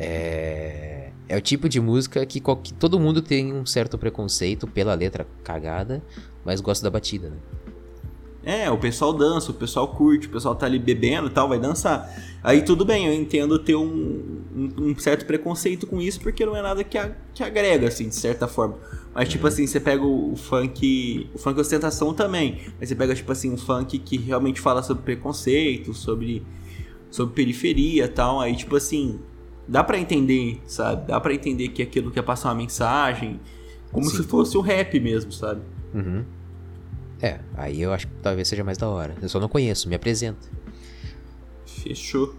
É, 0.00 1.10
é 1.28 1.36
o 1.36 1.40
tipo 1.40 1.68
de 1.68 1.80
música 1.80 2.24
que, 2.26 2.40
que 2.40 2.72
todo 2.74 2.98
mundo 2.98 3.20
tem 3.22 3.52
um 3.52 3.64
certo 3.66 3.96
preconceito 3.98 4.66
pela 4.66 4.94
letra 4.94 5.26
cagada, 5.44 6.02
mas 6.44 6.60
gosta 6.60 6.82
da 6.84 6.90
batida, 6.90 7.30
né? 7.30 7.36
É, 8.48 8.70
o 8.70 8.78
pessoal 8.78 9.12
dança, 9.12 9.50
o 9.50 9.54
pessoal 9.54 9.86
curte, 9.88 10.26
o 10.26 10.30
pessoal 10.30 10.54
tá 10.54 10.64
ali 10.64 10.78
bebendo 10.78 11.26
e 11.26 11.30
tal, 11.30 11.46
vai 11.50 11.58
dançar. 11.58 12.10
Aí 12.42 12.62
tudo 12.62 12.82
bem, 12.82 13.06
eu 13.06 13.12
entendo 13.12 13.58
ter 13.58 13.74
um, 13.74 14.40
um, 14.56 14.72
um 14.78 14.98
certo 14.98 15.26
preconceito 15.26 15.86
com 15.86 16.00
isso, 16.00 16.18
porque 16.18 16.46
não 16.46 16.56
é 16.56 16.62
nada 16.62 16.82
que, 16.82 16.96
a- 16.96 17.14
que 17.34 17.42
agrega, 17.42 17.88
assim, 17.88 18.08
de 18.08 18.14
certa 18.14 18.48
forma. 18.48 18.76
Mas, 19.14 19.28
tipo 19.28 19.46
assim, 19.46 19.66
você 19.66 19.78
pega 19.78 20.02
o, 20.02 20.32
o 20.32 20.36
funk. 20.36 21.28
O 21.34 21.38
funk 21.38 21.60
ostentação 21.60 22.14
também. 22.14 22.62
Mas 22.80 22.88
você 22.88 22.94
pega, 22.94 23.14
tipo 23.14 23.30
assim, 23.30 23.52
um 23.52 23.58
funk 23.58 23.98
que 23.98 24.16
realmente 24.16 24.62
fala 24.62 24.82
sobre 24.82 25.02
preconceito, 25.02 25.92
sobre 25.92 26.42
sobre 27.10 27.34
periferia 27.34 28.06
e 28.06 28.08
tal. 28.08 28.40
Aí, 28.40 28.56
tipo 28.56 28.76
assim, 28.76 29.20
dá 29.68 29.84
para 29.84 29.98
entender, 29.98 30.58
sabe? 30.66 31.06
Dá 31.06 31.20
para 31.20 31.34
entender 31.34 31.68
que 31.68 31.82
aquilo 31.82 32.10
quer 32.10 32.22
passar 32.22 32.48
uma 32.48 32.54
mensagem, 32.54 33.40
como 33.92 34.06
Sim. 34.06 34.16
se 34.16 34.22
fosse 34.22 34.56
o 34.56 34.60
um 34.60 34.62
rap 34.62 34.98
mesmo, 34.98 35.32
sabe? 35.32 35.60
Uhum. 35.92 36.37
É, 37.20 37.40
aí 37.56 37.80
eu 37.80 37.92
acho 37.92 38.06
que 38.06 38.12
talvez 38.22 38.46
seja 38.48 38.62
mais 38.62 38.78
da 38.78 38.88
hora. 38.88 39.14
Eu 39.20 39.28
só 39.28 39.40
não 39.40 39.48
conheço, 39.48 39.88
me 39.88 39.94
apresenta. 39.94 40.48
Fechou. 41.66 42.34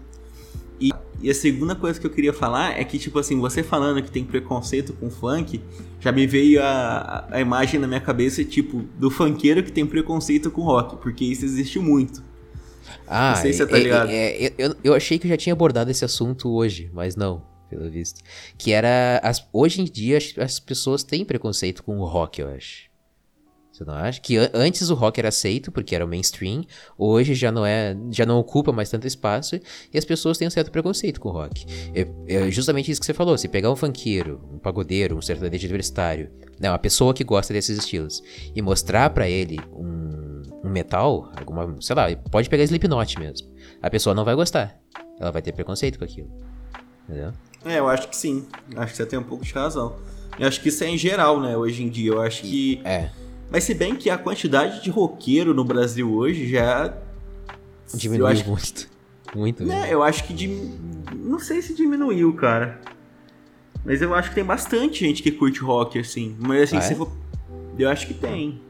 E, 0.80 0.90
e, 1.20 1.30
a 1.30 1.34
segunda 1.34 1.74
coisa 1.74 2.00
que 2.00 2.06
eu 2.06 2.10
queria 2.10 2.32
falar 2.32 2.80
é 2.80 2.82
que, 2.84 2.98
tipo 2.98 3.18
assim, 3.18 3.38
você 3.38 3.62
falando 3.62 4.02
que 4.02 4.10
tem 4.10 4.24
preconceito 4.24 4.94
com 4.94 5.10
funk, 5.10 5.62
já 6.00 6.10
me 6.10 6.26
veio 6.26 6.62
a, 6.62 7.28
a 7.30 7.40
imagem 7.40 7.78
na 7.78 7.86
minha 7.86 8.00
cabeça, 8.00 8.42
tipo, 8.42 8.78
do 8.98 9.10
funkeiro 9.10 9.62
que 9.62 9.70
tem 9.70 9.84
preconceito 9.84 10.50
com 10.50 10.62
rock, 10.62 10.96
porque 10.96 11.22
isso 11.22 11.44
existe 11.44 11.78
muito. 11.78 12.24
Ah, 13.06 13.34
não 13.34 13.42
sei 13.42 13.52
se 13.52 13.58
você 13.58 13.66
tá 13.66 13.78
ligado. 13.78 14.08
É, 14.08 14.46
é, 14.46 14.54
eu, 14.56 14.74
eu 14.82 14.94
achei 14.94 15.18
que 15.18 15.26
eu 15.26 15.30
já 15.30 15.36
tinha 15.36 15.52
abordado 15.52 15.90
esse 15.90 16.04
assunto 16.04 16.48
hoje, 16.48 16.90
mas 16.94 17.14
não, 17.14 17.42
pelo 17.68 17.90
visto. 17.90 18.20
Que 18.56 18.72
era. 18.72 19.20
As, 19.22 19.46
hoje 19.52 19.82
em 19.82 19.84
dia 19.84 20.16
as, 20.16 20.34
as 20.38 20.58
pessoas 20.58 21.04
têm 21.04 21.26
preconceito 21.26 21.84
com 21.84 21.98
o 21.98 22.06
rock, 22.06 22.40
eu 22.40 22.48
acho. 22.48 22.89
Não 23.84 23.94
acha? 23.94 24.20
Que 24.20 24.36
antes 24.52 24.90
o 24.90 24.94
rock 24.94 25.18
era 25.18 25.28
aceito 25.28 25.72
porque 25.72 25.94
era 25.94 26.04
o 26.04 26.08
mainstream, 26.08 26.64
hoje 26.98 27.34
já 27.34 27.50
não 27.50 27.64
é, 27.64 27.96
já 28.10 28.26
não 28.26 28.38
ocupa 28.38 28.72
mais 28.72 28.90
tanto 28.90 29.06
espaço 29.06 29.58
e 29.92 29.98
as 29.98 30.04
pessoas 30.04 30.36
têm 30.36 30.46
um 30.46 30.50
certo 30.50 30.70
preconceito 30.70 31.20
com 31.20 31.30
o 31.30 31.32
rock. 31.32 31.64
É, 31.94 32.06
é 32.28 32.50
justamente 32.50 32.90
isso 32.90 33.00
que 33.00 33.06
você 33.06 33.14
falou. 33.14 33.38
Se 33.38 33.48
pegar 33.48 33.70
um 33.70 33.76
funkeiro, 33.76 34.40
um 34.52 34.58
pagodeiro, 34.58 35.16
um 35.16 35.22
sertanejo 35.22 35.64
universitário, 35.66 36.30
né, 36.58 36.70
uma 36.70 36.78
pessoa 36.78 37.14
que 37.14 37.24
gosta 37.24 37.52
desses 37.54 37.78
estilos 37.78 38.22
e 38.54 38.60
mostrar 38.60 39.10
para 39.10 39.28
ele 39.28 39.58
um, 39.72 40.42
um, 40.62 40.68
metal, 40.68 41.32
alguma, 41.36 41.74
sei 41.80 41.96
lá, 41.96 42.14
pode 42.30 42.50
pegar 42.50 42.64
Slipknot 42.64 43.18
mesmo. 43.18 43.48
A 43.80 43.88
pessoa 43.88 44.14
não 44.14 44.24
vai 44.24 44.34
gostar. 44.34 44.78
Ela 45.18 45.30
vai 45.30 45.40
ter 45.40 45.52
preconceito 45.52 45.98
com 45.98 46.04
aquilo. 46.04 46.30
Entendeu? 47.08 47.32
É, 47.64 47.78
eu 47.78 47.88
acho 47.88 48.08
que 48.08 48.16
sim. 48.16 48.46
Acho 48.76 48.92
que 48.92 48.96
você 48.96 49.06
tem 49.06 49.18
um 49.18 49.24
pouco 49.24 49.44
de 49.44 49.52
razão. 49.52 49.96
Eu 50.38 50.46
acho 50.46 50.60
que 50.60 50.68
isso 50.68 50.84
é 50.84 50.88
em 50.88 50.98
geral, 50.98 51.40
né, 51.40 51.56
hoje 51.56 51.82
em 51.82 51.88
dia. 51.88 52.12
Eu 52.12 52.20
acho 52.20 52.42
que. 52.42 52.80
É 52.84 53.10
mas 53.50 53.64
se 53.64 53.74
bem 53.74 53.96
que 53.96 54.08
a 54.08 54.16
quantidade 54.16 54.82
de 54.82 54.90
roqueiro 54.90 55.52
no 55.52 55.64
Brasil 55.64 56.12
hoje 56.12 56.48
já. 56.48 56.94
Diminuiu 57.92 58.26
acho... 58.28 58.48
muito. 58.48 58.88
Muito 59.34 59.64
né, 59.64 59.80
mesmo. 59.80 59.92
Eu 59.92 60.02
acho 60.02 60.24
que. 60.24 60.32
Dim... 60.32 60.78
Não 61.14 61.38
sei 61.38 61.60
se 61.60 61.74
diminuiu, 61.74 62.32
cara. 62.34 62.80
Mas 63.84 64.02
eu 64.02 64.14
acho 64.14 64.28
que 64.28 64.34
tem 64.34 64.44
bastante 64.44 65.00
gente 65.00 65.22
que 65.22 65.32
curte 65.32 65.60
rock, 65.60 65.98
assim. 65.98 66.36
Mas 66.38 66.64
assim, 66.64 66.76
ah, 66.76 66.80
se 66.82 66.92
é? 66.92 66.96
for... 66.96 67.10
Eu 67.78 67.88
acho 67.88 68.06
que 68.06 68.14
tem. 68.14 68.60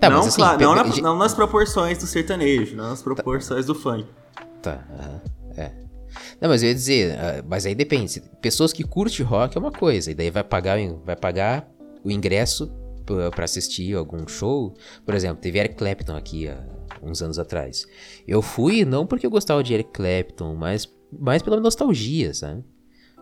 Tá, 0.00 0.08
não, 0.08 0.20
assim, 0.20 0.36
claro, 0.36 0.60
não, 0.60 0.74
na, 0.74 0.84
não, 0.84 1.18
nas 1.18 1.34
proporções 1.34 1.98
do 1.98 2.06
sertanejo, 2.06 2.74
não 2.74 2.88
nas 2.88 3.02
proporções 3.02 3.66
tá. 3.66 3.72
do 3.72 3.78
funk. 3.78 4.06
Tá, 4.62 4.82
uhum, 4.90 5.20
é. 5.54 5.70
Não, 6.40 6.48
mas 6.48 6.62
eu 6.62 6.70
ia 6.70 6.74
dizer, 6.74 7.12
uh, 7.12 7.44
mas 7.46 7.66
aí 7.66 7.74
depende. 7.74 8.22
Pessoas 8.40 8.72
que 8.72 8.82
curtem 8.82 9.24
rock 9.24 9.56
é 9.56 9.60
uma 9.60 9.70
coisa, 9.70 10.10
e 10.10 10.14
daí 10.14 10.30
vai 10.30 10.42
pagar, 10.42 10.78
vai 11.04 11.14
pagar 11.14 11.68
o 12.02 12.10
ingresso 12.10 12.72
para 13.30 13.44
assistir 13.44 13.94
algum 13.94 14.26
show, 14.26 14.74
por 15.04 15.14
exemplo, 15.14 15.40
teve 15.40 15.58
Eric 15.58 15.76
Clapton 15.76 16.16
aqui 16.16 16.48
há 16.48 16.64
uns 17.02 17.22
anos 17.22 17.38
atrás. 17.38 17.86
Eu 18.26 18.42
fui 18.42 18.84
não 18.84 19.06
porque 19.06 19.26
eu 19.26 19.30
gostava 19.30 19.62
de 19.62 19.74
Eric 19.74 19.90
Clapton, 19.92 20.54
mas 20.54 20.92
mais 21.12 21.42
pela 21.42 21.60
nostalgia, 21.60 22.34
sabe? 22.34 22.64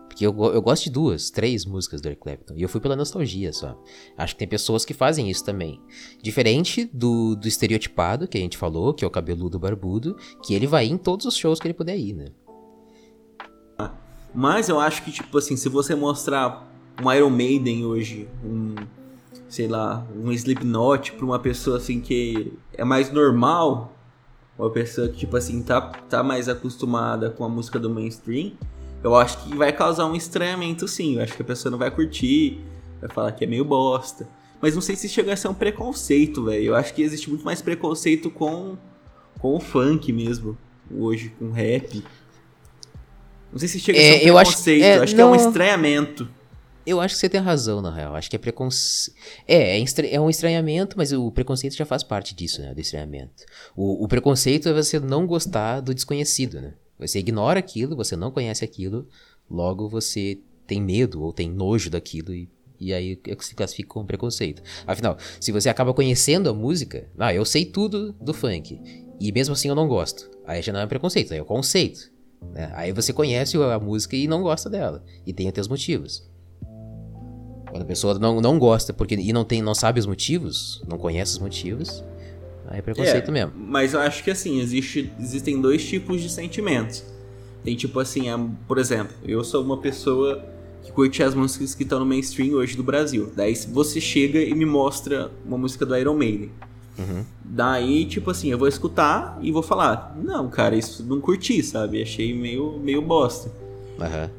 Porque 0.07 0.25
eu, 0.25 0.33
eu 0.53 0.61
gosto 0.61 0.85
de 0.85 0.91
duas, 0.91 1.29
três 1.29 1.65
músicas 1.65 1.99
do 1.99 2.07
Eric 2.07 2.21
Clapton. 2.21 2.53
E 2.55 2.61
eu 2.61 2.69
fui 2.69 2.79
pela 2.79 2.95
nostalgia 2.95 3.51
só. 3.51 3.77
Acho 4.17 4.33
que 4.33 4.39
tem 4.39 4.47
pessoas 4.47 4.85
que 4.85 4.93
fazem 4.93 5.29
isso 5.29 5.43
também. 5.43 5.81
Diferente 6.21 6.89
do, 6.93 7.35
do 7.35 7.47
estereotipado 7.47 8.27
que 8.27 8.37
a 8.37 8.41
gente 8.41 8.57
falou, 8.57 8.93
que 8.93 9.03
é 9.03 9.07
o 9.07 9.11
cabeludo 9.11 9.59
barbudo, 9.59 10.15
que 10.43 10.53
ele 10.53 10.67
vai 10.67 10.85
em 10.85 10.97
todos 10.97 11.25
os 11.25 11.35
shows 11.35 11.59
que 11.59 11.67
ele 11.67 11.73
puder 11.73 11.97
ir, 11.97 12.13
né? 12.13 12.27
Mas 14.35 14.67
eu 14.67 14.79
acho 14.79 15.01
que, 15.03 15.11
tipo 15.13 15.37
assim, 15.37 15.55
se 15.55 15.69
você 15.69 15.95
mostrar 15.95 16.69
um 17.01 17.11
Iron 17.11 17.29
Maiden 17.29 17.85
hoje, 17.85 18.27
um 18.43 18.75
sei 19.55 19.69
lá, 19.69 20.05
um 20.13 20.33
Slipknot 20.33 21.13
pra 21.13 21.25
uma 21.25 21.39
pessoa 21.39 21.77
assim 21.77 22.01
que 22.01 22.51
é 22.73 22.83
mais 22.83 23.09
normal, 23.09 23.95
uma 24.59 24.69
pessoa 24.69 25.07
que, 25.07 25.15
tipo 25.15 25.37
assim, 25.37 25.63
tá, 25.63 25.79
tá 25.79 26.21
mais 26.21 26.49
acostumada 26.49 27.29
com 27.29 27.45
a 27.45 27.47
música 27.47 27.79
do 27.79 27.89
mainstream, 27.89 28.51
eu 29.01 29.15
acho 29.15 29.37
que 29.43 29.55
vai 29.55 29.71
causar 29.71 30.07
um 30.07 30.15
estranhamento 30.15 30.89
sim. 30.89 31.15
Eu 31.15 31.23
acho 31.23 31.33
que 31.35 31.41
a 31.41 31.45
pessoa 31.45 31.71
não 31.71 31.77
vai 31.77 31.89
curtir, 31.89 32.59
vai 32.99 33.09
falar 33.09 33.31
que 33.31 33.45
é 33.45 33.47
meio 33.47 33.63
bosta. 33.63 34.27
Mas 34.61 34.75
não 34.75 34.81
sei 34.81 34.97
se 34.97 35.07
chega 35.07 35.31
a 35.31 35.37
ser 35.37 35.47
um 35.47 35.53
preconceito, 35.53 36.43
velho. 36.43 36.65
Eu 36.65 36.75
acho 36.75 36.93
que 36.93 37.01
existe 37.01 37.29
muito 37.29 37.45
mais 37.45 37.61
preconceito 37.61 38.29
com, 38.29 38.75
com 39.39 39.55
o 39.55 39.59
funk 39.61 40.11
mesmo, 40.11 40.57
hoje, 40.91 41.29
com 41.39 41.51
rap. 41.51 42.03
Não 43.53 43.59
sei 43.59 43.69
se 43.69 43.79
chega 43.79 43.97
é, 43.97 44.01
a 44.01 44.03
ser 44.03 44.17
um 44.17 44.33
preconceito, 44.33 44.83
eu 44.83 44.87
acho, 44.87 45.01
é, 45.01 45.03
acho 45.03 45.15
não... 45.15 45.31
que 45.31 45.39
é 45.39 45.43
um 45.43 45.47
estranhamento. 45.47 46.27
Eu 46.85 47.01
acho 47.01 47.15
que 47.15 47.19
você 47.19 47.29
tem 47.29 47.41
razão, 47.41 47.81
na 47.81 47.93
real. 47.93 48.15
Acho 48.15 48.29
que 48.29 48.35
é 48.35 48.39
preconceito. 48.39 49.17
É, 49.47 49.79
é, 49.79 50.13
é, 50.13 50.21
um 50.21 50.29
estranhamento, 50.29 50.95
mas 50.97 51.11
o 51.11 51.31
preconceito 51.31 51.75
já 51.75 51.85
faz 51.85 52.03
parte 52.03 52.35
disso, 52.35 52.61
né? 52.61 52.73
Do 52.73 52.79
estranhamento. 52.79 53.43
O, 53.75 54.03
o, 54.03 54.07
preconceito 54.07 54.69
é 54.69 54.73
você 54.73 54.99
não 54.99 55.25
gostar 55.25 55.79
do 55.79 55.95
desconhecido, 55.95 56.61
né? 56.61 56.73
Você 56.99 57.19
ignora 57.19 57.59
aquilo, 57.59 57.95
você 57.95 58.15
não 58.15 58.31
conhece 58.31 58.63
aquilo, 58.63 59.07
logo 59.49 59.89
você 59.89 60.39
tem 60.67 60.81
medo 60.81 61.21
ou 61.21 61.33
tem 61.33 61.49
nojo 61.49 61.89
daquilo 61.89 62.33
e, 62.33 62.49
e 62.79 62.93
aí 62.93 63.19
é 63.27 63.35
se 63.39 63.55
classifica 63.55 63.89
como 63.89 64.05
preconceito. 64.05 64.61
Afinal, 64.85 65.17
se 65.39 65.51
você 65.51 65.69
acaba 65.69 65.93
conhecendo 65.93 66.49
a 66.49 66.53
música, 66.53 67.09
ah, 67.17 67.33
eu 67.33 67.45
sei 67.45 67.65
tudo 67.65 68.13
do 68.13 68.33
funk 68.33 68.79
e 69.19 69.31
mesmo 69.31 69.53
assim 69.53 69.69
eu 69.69 69.75
não 69.75 69.87
gosto. 69.87 70.29
Aí 70.45 70.61
já 70.61 70.71
não 70.71 70.79
é 70.79 70.87
preconceito, 70.87 71.33
aí 71.33 71.39
é 71.39 71.41
o 71.41 71.45
conceito. 71.45 72.11
Né? 72.53 72.71
Aí 72.75 72.91
você 72.91 73.11
conhece 73.11 73.57
a 73.57 73.79
música 73.79 74.15
e 74.15 74.27
não 74.27 74.41
gosta 74.41 74.69
dela 74.69 75.03
e 75.25 75.33
tem 75.33 75.51
os 75.57 75.67
motivos. 75.67 76.34
Quando 77.75 77.83
a 77.83 77.87
pessoa 77.87 78.17
não, 78.17 78.39
não 78.39 78.57
gosta 78.57 78.93
porque, 78.93 79.15
e 79.15 79.33
não, 79.33 79.43
tem, 79.43 79.61
não 79.61 79.75
sabe 79.75 79.99
os 79.99 80.05
motivos, 80.05 80.81
não 80.87 80.97
conhece 80.97 81.33
os 81.33 81.39
motivos, 81.39 82.01
aí 82.69 82.79
é 82.79 82.81
preconceito 82.81 83.27
é, 83.27 83.33
mesmo. 83.33 83.51
Mas 83.53 83.93
eu 83.93 83.99
acho 83.99 84.23
que 84.23 84.31
assim, 84.31 84.61
existe, 84.61 85.11
existem 85.19 85.59
dois 85.59 85.85
tipos 85.85 86.21
de 86.21 86.29
sentimentos. 86.29 87.03
Tem 87.65 87.75
tipo 87.75 87.99
assim, 87.99 88.27
por 88.65 88.77
exemplo, 88.77 89.13
eu 89.25 89.43
sou 89.43 89.61
uma 89.61 89.75
pessoa 89.75 90.41
que 90.83 90.91
curte 90.93 91.21
as 91.21 91.35
músicas 91.35 91.75
que 91.75 91.83
estão 91.83 91.99
no 91.99 92.05
mainstream 92.05 92.53
hoje 92.53 92.77
do 92.77 92.83
Brasil. 92.83 93.33
Daí 93.35 93.53
você 93.53 93.99
chega 93.99 94.39
e 94.39 94.55
me 94.55 94.65
mostra 94.65 95.29
uma 95.45 95.57
música 95.57 95.85
do 95.85 95.97
Iron 95.97 96.15
Maiden. 96.15 96.51
Uhum. 96.97 97.25
Daí, 97.43 98.05
tipo 98.05 98.31
assim, 98.31 98.49
eu 98.49 98.57
vou 98.57 98.69
escutar 98.69 99.37
e 99.41 99.51
vou 99.51 99.61
falar: 99.61 100.15
Não, 100.23 100.47
cara, 100.49 100.77
isso 100.77 101.03
não 101.03 101.19
curti, 101.19 101.61
sabe? 101.61 102.01
Achei 102.01 102.33
meio, 102.33 102.79
meio 102.79 103.01
bosta. 103.01 103.51
Uhum. 103.99 104.29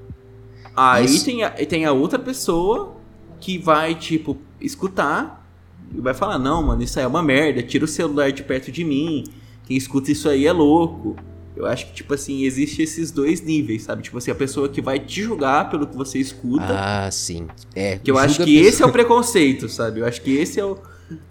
Aí 0.74 1.20
tem 1.20 1.44
a, 1.44 1.50
tem 1.50 1.84
a 1.84 1.92
outra 1.92 2.18
pessoa 2.18 2.95
que 3.40 3.58
vai, 3.58 3.94
tipo, 3.94 4.36
escutar 4.60 5.46
e 5.94 6.00
vai 6.00 6.14
falar: 6.14 6.38
não, 6.38 6.62
mano, 6.62 6.82
isso 6.82 6.98
aí 6.98 7.04
é 7.04 7.08
uma 7.08 7.22
merda, 7.22 7.62
tira 7.62 7.84
o 7.84 7.88
celular 7.88 8.32
de 8.32 8.42
perto 8.42 8.70
de 8.72 8.84
mim, 8.84 9.24
quem 9.66 9.76
escuta 9.76 10.10
isso 10.10 10.28
aí 10.28 10.46
é 10.46 10.52
louco. 10.52 11.16
Eu 11.56 11.64
acho 11.64 11.86
que, 11.86 11.94
tipo 11.94 12.12
assim, 12.12 12.44
existe 12.44 12.82
esses 12.82 13.10
dois 13.10 13.40
níveis, 13.40 13.84
sabe? 13.84 14.02
Tipo 14.02 14.18
assim, 14.18 14.30
a 14.30 14.34
pessoa 14.34 14.68
que 14.68 14.82
vai 14.82 14.98
te 14.98 15.22
julgar 15.22 15.70
pelo 15.70 15.86
que 15.86 15.96
você 15.96 16.18
escuta. 16.18 16.66
Ah, 16.68 17.10
sim. 17.10 17.46
É, 17.74 17.96
que 17.96 18.10
eu 18.10 18.18
acho 18.18 18.44
que 18.44 18.58
esse 18.58 18.82
é 18.82 18.86
o 18.86 18.92
preconceito, 18.92 19.66
sabe? 19.66 20.00
Eu 20.00 20.06
acho 20.06 20.20
que 20.20 20.36
esse 20.36 20.60
é 20.60 20.64
o, 20.64 20.76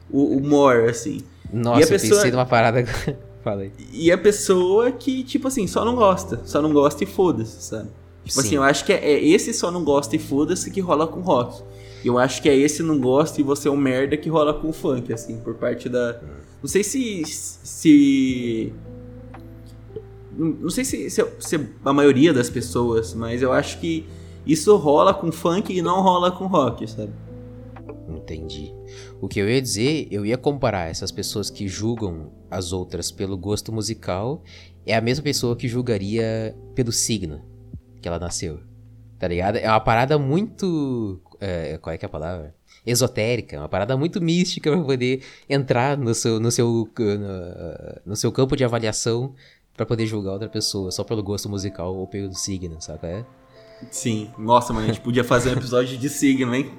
o, 0.10 0.38
o 0.38 0.42
more, 0.42 0.90
assim. 0.90 1.22
Nossa, 1.54 1.82
e 1.82 1.84
a 1.84 1.88
pessoa... 1.88 2.10
eu 2.10 2.16
pensei 2.18 2.32
numa 2.32 2.46
parada. 2.46 2.84
Falei. 3.44 3.72
E 3.94 4.12
a 4.12 4.18
pessoa 4.18 4.92
que, 4.92 5.24
tipo 5.24 5.48
assim, 5.48 5.68
só 5.68 5.86
não 5.86 5.94
gosta. 5.94 6.42
Só 6.46 6.60
não 6.60 6.74
gosta 6.74 7.04
e 7.04 7.08
foda-se, 7.08 7.62
sabe? 7.62 7.90
Tipo 8.24 8.42
sim. 8.42 8.48
assim, 8.48 8.56
eu 8.56 8.64
acho 8.64 8.84
que 8.84 8.92
é, 8.92 8.98
é 8.98 9.24
esse 9.24 9.54
só 9.54 9.70
não 9.70 9.84
gosta 9.84 10.16
e 10.16 10.20
foda-se 10.20 10.72
que 10.72 10.82
rola 10.82 11.06
com 11.06 11.20
rock. 11.20 11.62
Eu 12.08 12.18
acho 12.20 12.42
que 12.42 12.48
é 12.48 12.56
esse 12.56 12.84
não 12.84 13.00
gosta 13.00 13.42
e 13.42 13.44
você 13.44 13.68
é 13.68 13.72
um 13.72 13.78
merda 13.78 14.16
que 14.16 14.30
rola 14.30 14.54
com 14.54 14.70
o 14.70 14.74
funk, 14.74 15.12
assim, 15.12 15.38
por 15.40 15.56
parte 15.56 15.90
da. 15.90 16.22
Não 16.62 16.68
sei 16.68 16.84
se. 16.84 17.24
se. 17.26 18.74
Não 20.38 20.70
sei 20.70 20.84
se, 20.84 21.10
se, 21.10 21.26
se 21.40 21.70
a 21.84 21.94
maioria 21.94 22.34
das 22.34 22.50
pessoas, 22.50 23.14
mas 23.14 23.42
eu 23.42 23.54
acho 23.54 23.80
que 23.80 24.06
isso 24.46 24.76
rola 24.76 25.14
com 25.14 25.32
funk 25.32 25.74
e 25.74 25.82
não 25.82 26.02
rola 26.02 26.32
com 26.32 26.46
rock, 26.46 26.88
sabe? 26.90 27.12
Entendi. 28.08 28.74
O 29.22 29.28
que 29.28 29.40
eu 29.40 29.50
ia 29.50 29.62
dizer, 29.62 30.08
eu 30.12 30.26
ia 30.26 30.38
comparar 30.38 30.90
essas 30.90 31.12
pessoas 31.12 31.50
que 31.50 31.68
julgam 31.68 32.32
as 32.52 32.74
outras 32.74 33.12
pelo 33.12 33.38
gosto 33.38 33.72
musical 33.72 34.44
é 34.86 34.96
a 34.96 35.02
mesma 35.02 35.24
pessoa 35.24 35.56
que 35.56 35.68
julgaria 35.68 36.56
pelo 36.76 36.92
signo 36.92 37.42
que 38.02 38.08
ela 38.08 38.20
nasceu. 38.20 38.60
Tá 39.18 39.28
ligado? 39.28 39.56
É 39.56 39.68
uma 39.68 39.80
parada 39.80 40.20
muito 40.20 41.20
é, 41.40 41.78
qual 41.78 41.94
é 41.94 41.98
que 41.98 42.06
é 42.06 42.08
a 42.08 42.10
palavra? 42.10 42.54
Esotérica, 42.86 43.58
uma 43.58 43.70
parada 43.70 43.98
muito 43.98 44.22
mística 44.22 44.72
para 44.72 44.82
poder 44.82 45.24
entrar 45.50 45.98
no 45.98 46.14
seu, 46.14 46.40
no, 46.40 46.52
seu, 46.52 46.88
no, 46.98 48.02
no 48.06 48.16
seu 48.16 48.32
campo 48.32 48.56
de 48.56 48.64
avaliação 48.64 49.34
para 49.76 49.86
poder 49.86 50.06
julgar 50.06 50.34
outra 50.34 50.48
pessoa, 50.48 50.92
só 50.92 51.04
pelo 51.04 51.24
gosto 51.24 51.50
musical 51.50 51.96
ou 51.96 52.08
pelo 52.08 52.34
signo, 52.34 52.78
saca? 52.80 53.08
É? 53.08 53.26
Sim, 53.92 54.30
nossa, 54.38 54.72
mano, 54.72 54.86
a 54.86 54.88
gente 54.88 55.02
podia 55.02 55.24
fazer 55.24 55.50
um 55.50 55.54
episódio 55.54 55.98
de 55.98 56.10
signo, 56.10 56.54
hein? 56.56 56.72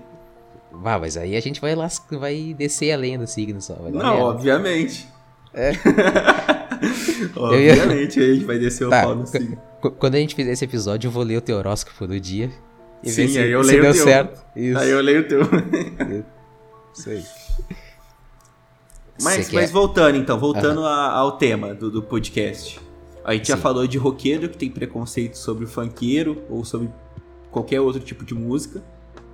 Vá, 0.72 0.98
mas 0.98 1.16
aí 1.16 1.36
a 1.36 1.40
gente 1.40 1.61
vai, 1.61 1.74
lá, 1.74 1.88
vai 2.12 2.54
descer 2.57 2.92
além 2.92 3.18
do 3.18 3.26
signo 3.26 3.61
só. 3.61 3.76
Não, 3.90 4.20
obviamente. 4.20 5.07
É. 5.52 5.72
Obviamente, 7.34 8.20
ia... 8.20 8.26
a 8.26 8.34
gente 8.34 8.44
vai 8.44 8.59
descer 8.59 8.86
o 8.86 8.90
tá, 8.90 9.02
pau 9.02 9.14
no 9.14 9.26
sim. 9.26 9.57
Quando 9.98 10.16
a 10.16 10.18
gente 10.18 10.34
fizer 10.34 10.52
esse 10.52 10.64
episódio, 10.64 11.09
eu 11.09 11.12
vou 11.12 11.22
ler 11.22 11.38
o 11.38 11.40
teu 11.40 11.57
horóscopo 11.57 12.07
do 12.07 12.20
dia. 12.20 12.50
E 13.07 13.11
sim, 13.11 13.28
se, 13.28 13.38
aí 13.38 13.50
eu 13.50 13.62
se 13.62 13.70
leio 13.70 13.82
deu 13.82 13.90
o 13.90 13.94
teu. 13.94 14.04
certo. 14.04 14.44
Isso. 14.57 14.78
Aí 14.78 14.90
eu 14.90 15.00
leio 15.00 15.20
o 15.20 15.24
teu. 15.24 15.40
Isso 16.92 17.11
aí. 17.11 17.24
Mas, 19.22 19.50
mas 19.50 19.70
voltando 19.70 20.16
então, 20.18 20.38
voltando 20.38 20.80
uhum. 20.80 20.86
a, 20.86 21.12
ao 21.12 21.32
tema 21.32 21.72
do, 21.74 21.90
do 21.90 22.02
podcast. 22.02 22.80
A 23.24 23.32
gente 23.32 23.46
Sim. 23.46 23.52
já 23.52 23.57
falou 23.57 23.86
de 23.86 23.96
roqueiro 23.96 24.48
que 24.48 24.59
tem 24.59 24.70
preconceito 24.70 25.36
sobre 25.36 25.64
o 25.64 25.68
funkeiro 25.68 26.42
ou 26.50 26.64
sobre 26.64 26.90
qualquer 27.50 27.80
outro 27.80 28.00
tipo 28.00 28.24
de 28.24 28.34
música, 28.34 28.82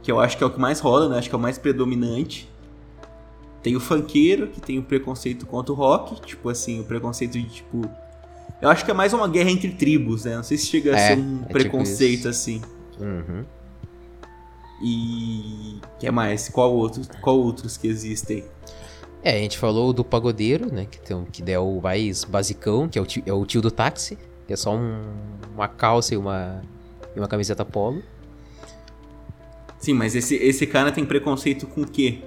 que 0.02 0.10
eu 0.10 0.20
acho 0.20 0.36
que 0.36 0.44
é 0.44 0.46
o 0.46 0.50
que 0.50 0.60
mais 0.60 0.80
rola, 0.80 1.08
né? 1.08 1.18
Acho 1.18 1.28
que 1.28 1.34
é 1.34 1.38
o 1.38 1.40
mais 1.40 1.58
predominante. 1.58 2.48
Tem 3.62 3.76
o 3.76 3.80
funkeiro 3.80 4.48
que 4.48 4.60
tem 4.60 4.78
o 4.78 4.82
preconceito 4.82 5.46
contra 5.46 5.72
o 5.72 5.76
rock, 5.76 6.20
tipo 6.22 6.48
assim, 6.48 6.80
o 6.80 6.84
preconceito 6.84 7.32
de 7.32 7.44
tipo. 7.44 7.88
Eu 8.60 8.68
acho 8.68 8.84
que 8.84 8.90
é 8.90 8.94
mais 8.94 9.12
uma 9.12 9.28
guerra 9.28 9.50
entre 9.50 9.70
tribos, 9.70 10.24
né? 10.24 10.36
Não 10.36 10.42
sei 10.42 10.56
se 10.56 10.66
chega 10.66 10.94
a 10.94 10.98
é, 10.98 11.08
ser 11.08 11.18
um 11.18 11.42
é 11.48 11.52
preconceito 11.52 12.16
tipo 12.18 12.28
assim. 12.28 12.62
Uhum. 13.00 13.44
E. 14.82 15.78
que 15.98 16.10
mais? 16.10 16.48
Qual 16.48 16.74
outros, 16.74 17.08
qual 17.20 17.38
outros 17.38 17.76
que 17.76 17.86
existem? 17.86 18.44
É, 19.22 19.36
a 19.36 19.38
gente 19.38 19.56
falou 19.56 19.92
do 19.92 20.04
pagodeiro, 20.04 20.72
né? 20.72 20.86
Que, 20.90 20.98
tem, 21.00 21.24
que 21.26 21.50
é 21.50 21.58
o 21.58 21.80
mais 21.80 22.24
basicão, 22.24 22.88
que 22.88 22.98
é 22.98 23.02
o 23.02 23.06
tio, 23.06 23.22
é 23.24 23.32
o 23.32 23.46
tio 23.46 23.62
do 23.62 23.70
táxi, 23.70 24.18
que 24.46 24.52
é 24.52 24.56
só 24.56 24.74
um, 24.74 25.00
uma 25.54 25.68
calça 25.68 26.14
e 26.14 26.16
uma, 26.16 26.60
e 27.14 27.18
uma 27.18 27.28
camiseta 27.28 27.64
polo. 27.64 28.02
Sim, 29.78 29.94
mas 29.94 30.14
esse, 30.14 30.34
esse 30.36 30.66
cara 30.66 30.90
tem 30.90 31.04
preconceito 31.04 31.66
com 31.66 31.82
o 31.82 31.86
quê? 31.86 32.20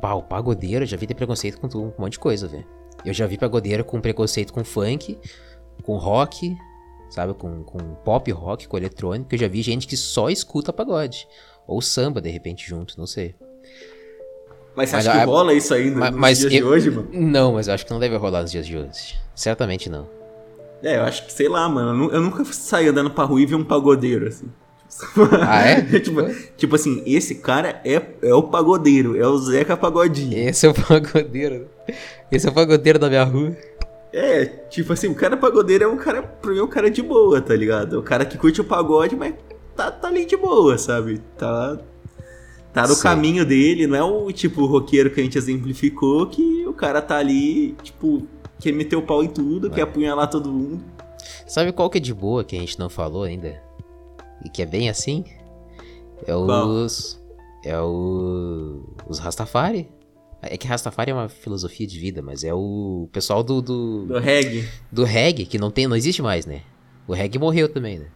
Bah, 0.00 0.14
o 0.14 0.22
pagodeiro, 0.22 0.84
eu 0.84 0.86
já 0.86 0.96
vi 0.96 1.06
ter 1.06 1.14
preconceito 1.14 1.58
com, 1.58 1.68
com 1.68 1.78
um 1.78 1.92
monte 1.98 2.12
de 2.12 2.18
coisa, 2.20 2.46
velho. 2.46 2.66
Eu 3.04 3.12
já 3.12 3.26
vi 3.26 3.36
pagodeiro 3.36 3.84
com 3.84 4.00
preconceito 4.00 4.52
com 4.52 4.64
funk, 4.64 5.18
com 5.82 5.96
rock, 5.96 6.56
sabe? 7.10 7.34
Com, 7.34 7.62
com 7.62 7.78
pop 8.04 8.30
rock, 8.30 8.68
com 8.68 8.76
eletrônico. 8.76 9.34
Eu 9.34 9.38
já 9.38 9.48
vi 9.48 9.62
gente 9.62 9.86
que 9.86 9.96
só 9.96 10.28
escuta 10.28 10.72
pagode. 10.72 11.26
Ou 11.66 11.82
samba, 11.82 12.20
de 12.20 12.30
repente, 12.30 12.68
junto, 12.68 12.98
não 12.98 13.06
sei. 13.06 13.34
Mas 14.74 14.90
você 14.90 14.96
mas, 14.96 15.06
acha 15.08 15.18
que 15.18 15.24
rola 15.24 15.54
isso 15.54 15.74
ainda 15.74 15.98
mas, 15.98 16.10
nos 16.10 16.20
mas 16.20 16.38
dias 16.38 16.52
eu, 16.52 16.58
de 16.58 16.64
hoje, 16.64 16.90
mano? 16.90 17.08
Não, 17.12 17.52
mas 17.52 17.68
eu 17.68 17.74
acho 17.74 17.84
que 17.84 17.92
não 17.92 17.98
deve 17.98 18.16
rolar 18.16 18.42
nos 18.42 18.50
dias 18.50 18.66
de 18.66 18.76
hoje. 18.76 19.18
Certamente 19.34 19.90
não. 19.90 20.08
É, 20.82 20.96
eu 20.96 21.02
acho 21.02 21.26
que, 21.26 21.32
sei 21.32 21.48
lá, 21.48 21.68
mano. 21.68 22.10
Eu 22.12 22.20
nunca 22.20 22.44
saí 22.44 22.86
andando 22.88 23.10
pra 23.10 23.24
rua 23.24 23.40
e 23.40 23.46
vi 23.46 23.54
um 23.54 23.64
pagodeiro, 23.64 24.28
assim. 24.28 24.48
Ah, 25.46 25.60
é? 25.66 25.82
tipo, 26.00 26.22
tipo, 26.56 26.74
assim, 26.74 27.02
esse 27.06 27.36
cara 27.36 27.80
é, 27.84 28.00
é 28.22 28.34
o 28.34 28.42
pagodeiro, 28.42 29.20
é 29.20 29.26
o 29.26 29.36
Zeca 29.36 29.76
Pagodinho. 29.76 30.36
Esse 30.36 30.66
é 30.66 30.70
o 30.70 30.74
pagodeiro. 30.74 31.68
Esse 32.30 32.46
é 32.46 32.50
o 32.50 32.54
pagodeiro 32.54 32.98
da 32.98 33.08
minha 33.08 33.24
rua. 33.24 33.56
É, 34.18 34.46
tipo 34.68 34.92
assim, 34.92 35.06
o 35.06 35.14
cara 35.14 35.36
pagodeiro 35.36 35.84
é 35.84 35.86
um 35.86 35.96
cara, 35.96 36.22
pra 36.22 36.50
mim, 36.50 36.58
é 36.58 36.62
um 36.62 36.68
cara 36.68 36.90
de 36.90 37.00
boa, 37.00 37.40
tá 37.40 37.54
ligado? 37.54 37.94
É 37.94 37.98
o 38.00 38.02
cara 38.02 38.24
que 38.24 38.36
curte 38.36 38.60
o 38.60 38.64
pagode, 38.64 39.14
mas 39.14 39.32
tá, 39.76 39.92
tá 39.92 40.08
ali 40.08 40.26
de 40.26 40.36
boa, 40.36 40.76
sabe? 40.76 41.18
Tá, 41.36 41.78
tá 42.72 42.82
no 42.82 42.94
Sim. 42.94 43.02
caminho 43.04 43.46
dele, 43.46 43.86
não 43.86 43.96
é 43.96 44.02
o 44.02 44.32
tipo 44.32 44.66
roqueiro 44.66 45.08
que 45.08 45.20
a 45.20 45.22
gente 45.22 45.38
exemplificou, 45.38 46.26
que 46.26 46.66
o 46.66 46.72
cara 46.72 47.00
tá 47.00 47.16
ali, 47.16 47.76
tipo, 47.80 48.26
quer 48.58 48.72
meter 48.72 48.96
o 48.96 49.02
pau 49.02 49.22
em 49.22 49.28
tudo, 49.28 49.68
é. 49.68 49.70
quer 49.70 49.82
apunhalar 49.82 50.28
todo 50.28 50.50
mundo. 50.50 50.82
Sabe 51.46 51.70
qual 51.70 51.88
que 51.88 51.98
é 51.98 52.00
de 52.00 52.12
boa 52.12 52.42
que 52.42 52.56
a 52.56 52.58
gente 52.58 52.76
não 52.76 52.90
falou 52.90 53.22
ainda? 53.22 53.62
E 54.44 54.48
que 54.48 54.62
é 54.62 54.66
bem 54.66 54.90
assim? 54.90 55.24
É 56.26 56.34
os. 56.34 57.20
É 57.64 57.78
o. 57.80 58.82
Os 59.08 59.20
Rastafari. 59.20 59.88
É 60.40 60.56
que 60.56 60.66
Rastafari 60.66 61.10
é 61.10 61.14
uma 61.14 61.28
filosofia 61.28 61.86
de 61.86 61.98
vida, 61.98 62.22
mas 62.22 62.44
é 62.44 62.54
o 62.54 63.08
pessoal 63.12 63.42
do. 63.42 63.60
Do, 63.60 64.06
do 64.06 64.18
reggae. 64.18 64.68
Do 64.90 65.04
reggae, 65.04 65.44
que 65.44 65.58
não, 65.58 65.70
tem, 65.70 65.88
não 65.88 65.96
existe 65.96 66.22
mais, 66.22 66.46
né? 66.46 66.62
O 67.08 67.12
reggae 67.12 67.38
morreu 67.38 67.68
também, 67.68 67.98
né? 67.98 68.06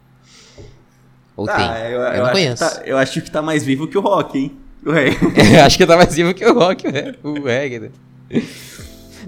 Ou 1.37 1.49
ah, 1.49 1.57
tem? 1.57 1.91
Eu, 1.91 2.01
eu, 2.01 2.12
eu 2.12 2.25
não 2.25 2.33
conheço. 2.33 2.62
Tá, 2.62 2.83
eu 2.85 2.97
acho 2.97 3.20
que 3.20 3.31
tá 3.31 3.43
mais 3.43 3.64
vivo 3.64 3.89
que 3.89 3.99
o 3.99 4.01
rock, 4.01 4.39
hein? 4.39 4.57
O 4.87 4.93
reggae. 4.93 5.16
acho 5.64 5.77
que 5.77 5.87
tá 5.87 5.97
mais 5.97 6.14
vivo 6.14 6.33
que 6.33 6.45
o 6.45 6.55
rock, 6.55 6.85
o 7.25 7.43
reggae, 7.43 7.81
né? 7.81 7.91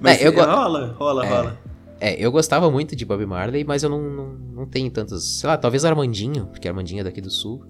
Mas 0.01 0.21
é, 0.21 0.29
eu 0.29 0.33
rola, 0.33 0.95
rola, 0.99 1.27
é, 1.27 1.29
rola. 1.29 1.59
É, 2.01 2.25
eu 2.25 2.31
gostava 2.31 2.71
muito 2.71 2.95
de 2.95 3.05
Bob 3.05 3.25
Marley, 3.27 3.65
mas 3.65 3.83
eu 3.83 3.91
não, 3.91 4.01
não, 4.03 4.27
não 4.55 4.67
tenho 4.67 4.91
tantos. 4.91 5.41
Sei 5.41 5.49
lá, 5.49 5.57
talvez 5.57 5.85
Armandinho, 5.85 6.47
porque 6.47 6.69
Armandinho 6.69 7.01
é 7.01 7.05
daqui 7.05 7.21
do 7.21 7.31
sul. 7.31 7.65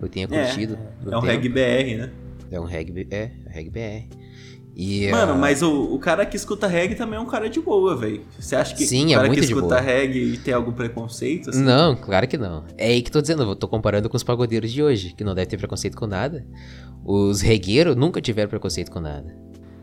Eu 0.00 0.08
tenha 0.08 0.26
é, 0.30 0.44
curtido. 0.46 0.78
É, 1.06 1.14
é 1.14 1.16
um 1.16 1.20
reggae 1.20 1.48
BR, 1.48 1.98
né? 1.98 2.12
É 2.50 2.60
um 2.60 2.64
reggae, 2.64 3.06
é, 3.10 3.16
é 3.16 3.32
reggae 3.46 3.70
BR. 3.70 4.27
E, 4.80 5.10
Mano, 5.10 5.34
uh... 5.34 5.38
mas 5.38 5.60
o, 5.60 5.92
o 5.92 5.98
cara 5.98 6.24
que 6.24 6.36
escuta 6.36 6.68
reggae 6.68 6.94
também 6.94 7.18
é 7.18 7.20
um 7.20 7.26
cara 7.26 7.50
de 7.50 7.60
boa, 7.60 7.96
velho. 7.96 8.22
Você 8.38 8.54
acha 8.54 8.76
que 8.76 8.86
Sim, 8.86 9.06
o 9.06 9.10
é 9.10 9.14
cara 9.14 9.26
é 9.26 9.28
muito 9.30 9.40
que 9.40 9.46
escuta 9.46 9.80
reggae 9.80 10.38
tem 10.38 10.54
algum 10.54 10.70
preconceito? 10.70 11.50
Assim? 11.50 11.64
Não, 11.64 11.96
claro 11.96 12.28
que 12.28 12.38
não. 12.38 12.64
É 12.76 12.86
aí 12.86 13.02
que 13.02 13.10
tô 13.10 13.20
dizendo, 13.20 13.42
eu 13.42 13.56
tô 13.56 13.66
comparando 13.66 14.08
com 14.08 14.16
os 14.16 14.22
pagodeiros 14.22 14.70
de 14.70 14.80
hoje, 14.80 15.12
que 15.14 15.24
não 15.24 15.34
deve 15.34 15.46
ter 15.46 15.56
preconceito 15.56 15.96
com 15.96 16.06
nada. 16.06 16.46
Os 17.04 17.40
regueiros 17.40 17.96
nunca 17.96 18.20
tiveram 18.20 18.48
preconceito 18.48 18.92
com 18.92 19.00
nada. 19.00 19.34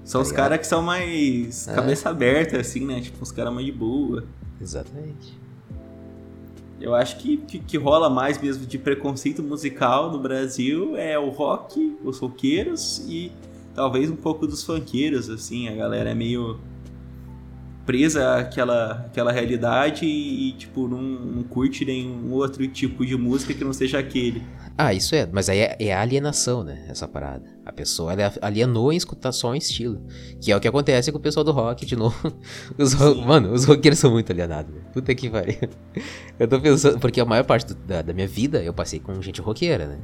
São 0.05 0.21
tá 0.21 0.27
os 0.27 0.31
caras 0.31 0.59
que 0.59 0.67
são 0.67 0.81
mais 0.81 1.65
cabeça 1.65 2.09
aberta, 2.09 2.57
assim, 2.57 2.85
né? 2.85 3.01
Tipo, 3.01 3.21
os 3.21 3.33
caras 3.33 3.53
mais 3.53 3.65
de 3.65 3.73
boa. 3.73 4.23
Exatamente. 4.61 5.37
Eu 6.79 6.95
acho 6.95 7.17
que, 7.17 7.35
que, 7.35 7.59
que, 7.59 7.77
rola 7.77 8.09
mais 8.09 8.39
mesmo 8.39 8.65
de 8.65 8.77
preconceito 8.77 9.43
musical 9.43 10.09
no 10.09 10.19
Brasil 10.19 10.95
é 10.95 11.19
o 11.19 11.29
rock, 11.29 11.97
os 12.03 12.19
roqueiros 12.19 12.99
e 13.09 13.31
talvez 13.75 14.09
um 14.09 14.15
pouco 14.15 14.47
dos 14.47 14.63
funkeiros, 14.63 15.29
assim, 15.29 15.67
a 15.67 15.75
galera 15.75 16.09
é 16.09 16.15
meio 16.15 16.57
presa 17.85 18.37
àquela, 18.39 19.05
àquela 19.05 19.31
realidade 19.31 20.05
e, 20.05 20.53
tipo, 20.53 20.87
não, 20.87 21.01
não 21.01 21.43
curte 21.43 21.85
nenhum 21.85 22.31
outro 22.33 22.67
tipo 22.67 23.05
de 23.05 23.15
música 23.15 23.53
que 23.53 23.63
não 23.63 23.73
seja 23.73 23.99
aquele. 23.99 24.41
Ah, 24.77 24.93
isso 24.93 25.15
é, 25.15 25.25
mas 25.31 25.47
aí 25.47 25.59
é, 25.59 25.77
é 25.79 25.93
alienação, 25.93 26.61
né? 26.61 26.85
Essa 26.89 27.07
parada. 27.07 27.45
A 27.65 27.71
pessoa 27.71 28.11
ela 28.11 28.33
alienou 28.41 28.91
em 28.91 28.97
escutar 28.97 29.31
só 29.31 29.51
um 29.51 29.55
estilo. 29.55 30.01
Que 30.41 30.51
é 30.51 30.57
o 30.57 30.59
que 30.59 30.67
acontece 30.67 31.11
com 31.13 31.17
o 31.17 31.21
pessoal 31.21 31.45
do 31.45 31.51
rock, 31.53 31.85
de 31.85 31.95
novo. 31.95 32.33
Os 32.77 32.91
ro... 32.91 33.15
Mano, 33.15 33.53
os 33.53 33.63
roqueiros 33.63 33.97
são 33.97 34.11
muito 34.11 34.31
alienados. 34.33 34.73
Né? 34.75 34.81
Puta 34.91 35.15
que 35.15 35.29
pariu. 35.29 35.55
Eu 36.37 36.47
tô 36.47 36.59
pensando, 36.59 36.99
porque 36.99 37.21
a 37.21 37.25
maior 37.25 37.45
parte 37.45 37.67
do, 37.67 37.75
da, 37.75 38.01
da, 38.01 38.13
minha 38.13 38.27
vida 38.27 38.61
eu 38.61 38.73
passei 38.73 38.99
com 38.99 39.21
gente 39.21 39.39
roqueira, 39.39 39.87
né? 39.87 39.99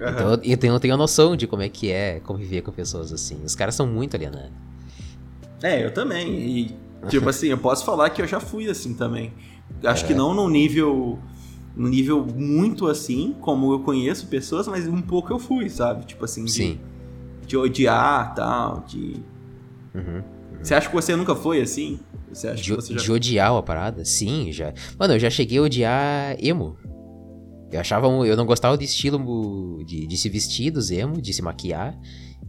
Uhum. 0.00 0.08
Então 0.08 0.30
eu, 0.32 0.40
eu, 0.42 0.56
tenho, 0.56 0.74
eu 0.74 0.80
tenho 0.80 0.94
a 0.94 0.96
noção 0.96 1.36
de 1.36 1.46
como 1.46 1.62
é 1.62 1.68
que 1.68 1.92
é 1.92 2.18
conviver 2.18 2.62
com 2.62 2.72
pessoas 2.72 3.12
assim. 3.12 3.40
Os 3.44 3.54
caras 3.54 3.76
são 3.76 3.86
muito 3.86 4.16
alienados. 4.16 4.50
É, 5.62 5.84
eu 5.84 5.92
também. 5.92 6.28
E, 6.34 6.76
tipo 7.08 7.28
assim, 7.28 7.48
eu 7.48 7.58
posso 7.58 7.84
falar 7.84 8.10
que 8.10 8.20
eu 8.20 8.26
já 8.26 8.40
fui 8.40 8.68
assim 8.68 8.94
também. 8.94 9.32
Acho 9.84 10.04
é. 10.04 10.08
que 10.08 10.14
não 10.14 10.34
no 10.34 10.48
nível 10.48 11.18
no 11.78 11.88
nível 11.88 12.26
muito 12.26 12.88
assim, 12.88 13.36
como 13.40 13.72
eu 13.72 13.80
conheço 13.80 14.26
pessoas, 14.26 14.66
mas 14.66 14.88
um 14.88 15.00
pouco 15.00 15.32
eu 15.32 15.38
fui, 15.38 15.70
sabe? 15.70 16.04
Tipo 16.04 16.24
assim, 16.24 16.44
de, 16.44 16.50
Sim. 16.50 16.80
de 17.46 17.56
odiar 17.56 18.34
tal, 18.34 18.84
de. 18.86 19.22
Uhum, 19.94 20.16
uhum. 20.16 20.22
Você 20.60 20.74
acha 20.74 20.88
que 20.88 20.94
você 20.94 21.14
nunca 21.14 21.36
foi 21.36 21.60
assim? 21.60 22.00
Você 22.32 22.48
acha 22.48 22.62
de, 22.62 22.70
que 22.70 22.76
você 22.76 22.94
já... 22.94 22.98
de 23.00 23.12
odiar 23.12 23.52
a 23.52 23.62
parada? 23.62 24.04
Sim, 24.04 24.50
já. 24.50 24.74
Mano, 24.98 25.14
eu 25.14 25.20
já 25.20 25.30
cheguei 25.30 25.58
a 25.58 25.62
odiar 25.62 26.36
emo. 26.40 26.76
Eu 27.70 27.78
achava. 27.80 28.08
Eu 28.26 28.36
não 28.36 28.44
gostava 28.44 28.76
do 28.76 28.82
estilo 28.82 29.84
de, 29.84 30.06
de 30.06 30.16
se 30.16 30.28
vestir 30.28 30.72
dos 30.72 30.90
emo, 30.90 31.22
de 31.22 31.32
se 31.32 31.42
maquiar. 31.42 31.96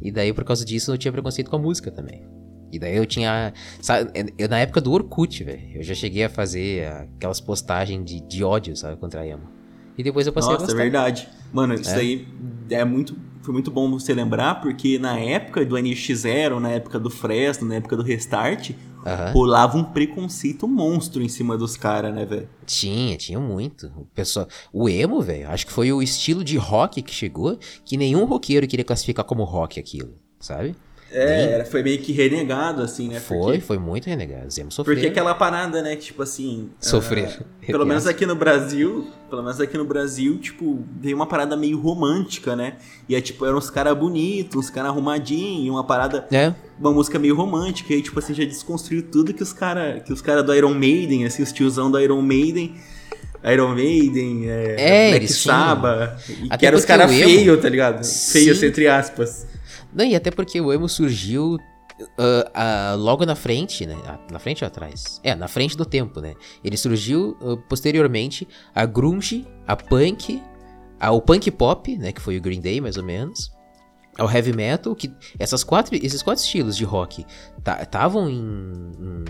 E 0.02 0.12
daí, 0.12 0.34
por 0.34 0.44
causa 0.44 0.66
disso, 0.66 0.92
eu 0.92 0.98
tinha 0.98 1.12
preconceito 1.12 1.52
com 1.52 1.58
a 1.58 1.60
música 1.60 1.92
também. 1.92 2.26
E 2.72 2.80
daí 2.80 2.96
eu 2.96 3.06
tinha. 3.06 3.54
Sabe, 3.82 4.12
eu, 4.38 4.48
na 4.48 4.60
época 4.60 4.82
do 4.82 4.92
Orkut, 4.92 5.44
velho, 5.44 5.62
eu 5.76 5.84
já 5.84 5.94
cheguei 5.94 6.24
a 6.24 6.30
fazer 6.30 6.88
aquelas 6.88 7.40
postagens 7.40 8.04
de, 8.06 8.22
de 8.22 8.44
ódio, 8.44 8.76
sabe, 8.76 8.98
contra 8.98 9.22
a 9.22 9.28
Emo. 9.28 9.44
E 9.98 10.04
depois 10.04 10.26
eu 10.28 10.34
passei 10.34 10.52
Nossa, 10.52 10.64
a 10.64 10.68
gostar. 10.68 10.80
é 10.80 10.84
verdade. 10.84 11.30
Mano, 11.52 11.74
isso 11.74 11.90
é. 11.90 11.96
aí 11.96 12.28
é 12.70 12.86
muito. 12.86 13.16
Foi 13.42 13.54
muito 13.54 13.72
bom 13.72 13.90
você 13.90 14.14
lembrar, 14.14 14.62
porque 14.62 15.00
na 15.00 15.18
época 15.18 15.66
do 15.66 15.76
NX0, 15.76 16.60
na 16.60 16.70
época 16.72 17.00
do 17.00 17.10
Fresno, 17.10 17.68
na 17.68 17.76
época 17.76 17.96
do 17.96 18.04
Restart, 18.04 18.72
Uhum. 19.00 19.32
rolava 19.32 19.78
um 19.78 19.84
preconceito 19.84 20.68
monstro 20.68 21.24
em 21.24 21.30
cima 21.30 21.58
dos 21.58 21.78
caras, 21.78 22.14
né, 22.14 22.26
velho? 22.26 22.50
Tinha, 22.66 23.16
tinha 23.16 23.40
muito. 23.40 23.88
O, 23.96 24.06
pessoal, 24.14 24.46
o 24.74 24.90
emo, 24.90 25.22
velho, 25.22 25.50
acho 25.50 25.66
que 25.66 25.72
foi 25.72 25.92
o 25.94 26.02
estilo 26.02 26.44
de 26.44 26.58
rock 26.58 27.02
que 27.02 27.14
chegou 27.14 27.58
que 27.86 27.96
nenhum 27.96 28.26
roqueiro 28.26 28.68
queria 28.68 28.84
classificar 28.84 29.24
como 29.24 29.46
rock 29.46 29.80
aquilo, 29.80 30.16
sabe? 30.40 30.76
É, 31.12 31.58
Nem... 31.58 31.66
foi 31.66 31.82
meio 31.82 32.00
que 32.00 32.12
renegado, 32.12 32.82
assim, 32.82 33.10
né? 33.10 33.20
Foi, 33.20 33.38
porque... 33.38 33.62
foi 33.62 33.78
muito 33.80 34.06
renegado. 34.06 34.50
Zemo 34.52 34.72
sofreu. 34.72 34.96
Porque 34.96 35.08
aquela 35.08 35.34
parada, 35.34 35.82
né, 35.82 35.96
que, 35.96 36.06
tipo 36.06 36.22
assim. 36.22 36.70
Sofrer. 36.80 37.40
Uh, 37.42 37.66
pelo 37.66 37.86
menos 37.86 38.06
aqui 38.06 38.26
no 38.26 38.36
Brasil, 38.36 39.08
pelo 39.30 39.42
menos 39.42 39.60
aqui 39.60 39.78
no 39.78 39.86
Brasil, 39.86 40.38
tipo, 40.38 40.84
veio 41.00 41.16
uma 41.16 41.26
parada 41.26 41.56
meio 41.58 41.80
romântica, 41.80 42.56
né? 42.56 42.74
E 43.08 43.16
é 43.16 43.22
tipo, 43.22 43.46
eram 43.46 43.58
uns 43.58 43.70
caras 43.70 43.98
bonitos, 43.98 44.56
uns 44.56 44.70
caras 44.70 44.92
arrumadinhos, 44.92 45.74
uma 45.74 45.84
parada. 45.84 46.28
É. 46.32 46.54
Uma 46.80 46.92
música 46.92 47.18
meio 47.18 47.36
romântica. 47.36 47.92
E 47.92 47.98
aí, 47.98 48.02
tipo 48.02 48.20
assim, 48.20 48.34
já 48.34 48.44
desconstruiu 48.44 49.04
tudo 49.04 49.34
que 49.34 49.44
os 49.44 49.52
caras 49.52 50.04
que 50.04 50.14
os 50.14 50.22
cara 50.22 50.44
do 50.44 50.54
Iron 50.54 50.74
Maiden, 50.74 51.26
assim, 51.26 51.42
os 51.42 51.52
tiozão 51.52 51.90
do 51.90 52.00
Iron 52.00 52.22
Maiden. 52.22 52.76
Iron 53.44 53.74
Maiden, 53.74 54.50
é, 54.50 54.76
é 54.78 55.10
Black 55.12 55.28
Sabbath, 55.30 56.20
que 56.60 56.66
eram 56.66 56.78
os 56.78 56.84
caras 56.84 57.10
feios, 57.10 57.62
tá 57.62 57.70
ligado? 57.70 58.06
Feios, 58.06 58.62
entre 58.62 58.88
aspas. 58.88 59.48
Não, 59.94 60.06
e 60.06 60.16
até 60.16 60.32
porque 60.32 60.60
o 60.60 60.72
emo 60.72 60.88
surgiu 60.88 61.58
Uh, 62.02 62.48
uh, 62.56 62.98
logo 62.98 63.26
na 63.26 63.36
frente, 63.36 63.86
né? 63.86 63.98
Ah, 64.06 64.18
na 64.32 64.40
frente 64.40 64.64
ou 64.64 64.68
atrás? 64.68 65.20
É, 65.22 65.36
na 65.36 65.50
frente 65.50 65.76
do 65.76 65.84
tempo, 65.84 66.22
né? 66.22 66.34
Ele 66.64 66.78
surgiu 66.78 67.38
uh, 67.42 67.58
posteriormente 67.58 68.48
a 68.74 68.86
grunge, 68.86 69.46
a 69.68 69.76
punk, 69.76 70.42
a, 70.98 71.12
o 71.12 71.22
punk 71.22 71.52
pop, 71.52 71.98
né? 71.98 72.14
Que 72.14 72.22
foi 72.22 72.38
o 72.38 72.42
Green 72.42 72.62
Day, 72.62 72.80
mais 72.80 72.96
ou 72.96 73.04
menos. 73.04 73.52
Ao 74.18 74.32
heavy 74.32 74.54
metal, 74.54 74.96
que 74.96 75.14
essas 75.38 75.62
quatro, 75.62 75.94
esses 75.94 76.24
quatro 76.24 76.42
estilos 76.42 76.78
de 76.78 76.86
rock 76.86 77.26
estavam 77.82 78.30
em, 78.30 78.38
em 78.38 79.26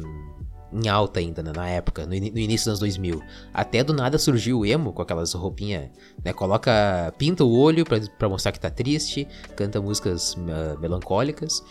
em 0.72 0.88
alta 0.88 1.20
ainda 1.20 1.42
né, 1.42 1.52
na 1.56 1.68
época, 1.68 2.06
no, 2.06 2.14
in 2.14 2.32
no, 2.32 2.40
início 2.40 2.66
dos 2.66 2.68
anos 2.68 2.80
2000. 2.80 3.22
Até 3.54 3.84
do 3.84 3.94
nada 3.94 4.18
surgiu 4.18 4.60
o 4.60 4.66
emo 4.66 4.94
com 4.94 5.02
aquelas 5.02 5.34
roupinhas, 5.34 5.90
né? 6.24 6.34
Coloca, 6.34 7.14
pinta 7.18 7.44
o 7.44 7.58
olho 7.58 7.84
pra, 7.86 8.00
pra 8.18 8.30
mostrar 8.30 8.52
que 8.52 8.60
tá 8.60 8.70
triste, 8.70 9.28
canta 9.56 9.82
músicas 9.82 10.34
uh, 10.34 10.80
melancólicas. 10.80 11.64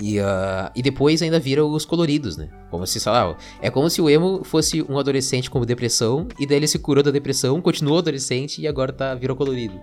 E, 0.00 0.20
uh, 0.20 0.70
e 0.76 0.82
depois 0.82 1.20
ainda 1.22 1.40
vira 1.40 1.64
os 1.64 1.84
coloridos, 1.84 2.36
né? 2.36 2.48
Como 2.70 2.86
se, 2.86 3.00
sei 3.00 3.10
lá, 3.10 3.36
é 3.60 3.68
como 3.68 3.90
se 3.90 4.00
o 4.00 4.08
emo 4.08 4.44
fosse 4.44 4.80
um 4.88 4.96
adolescente 4.96 5.50
com 5.50 5.60
depressão, 5.64 6.28
e 6.38 6.46
daí 6.46 6.58
ele 6.58 6.68
se 6.68 6.78
curou 6.78 7.02
da 7.02 7.10
depressão, 7.10 7.60
continuou 7.60 7.98
adolescente 7.98 8.60
e 8.60 8.68
agora 8.68 8.92
tá, 8.92 9.14
virou 9.14 9.36
colorido. 9.36 9.80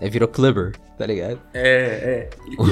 É, 0.00 0.08
virou 0.08 0.28
clubber, 0.28 0.72
tá 0.96 1.04
ligado? 1.04 1.40
É, 1.52 2.28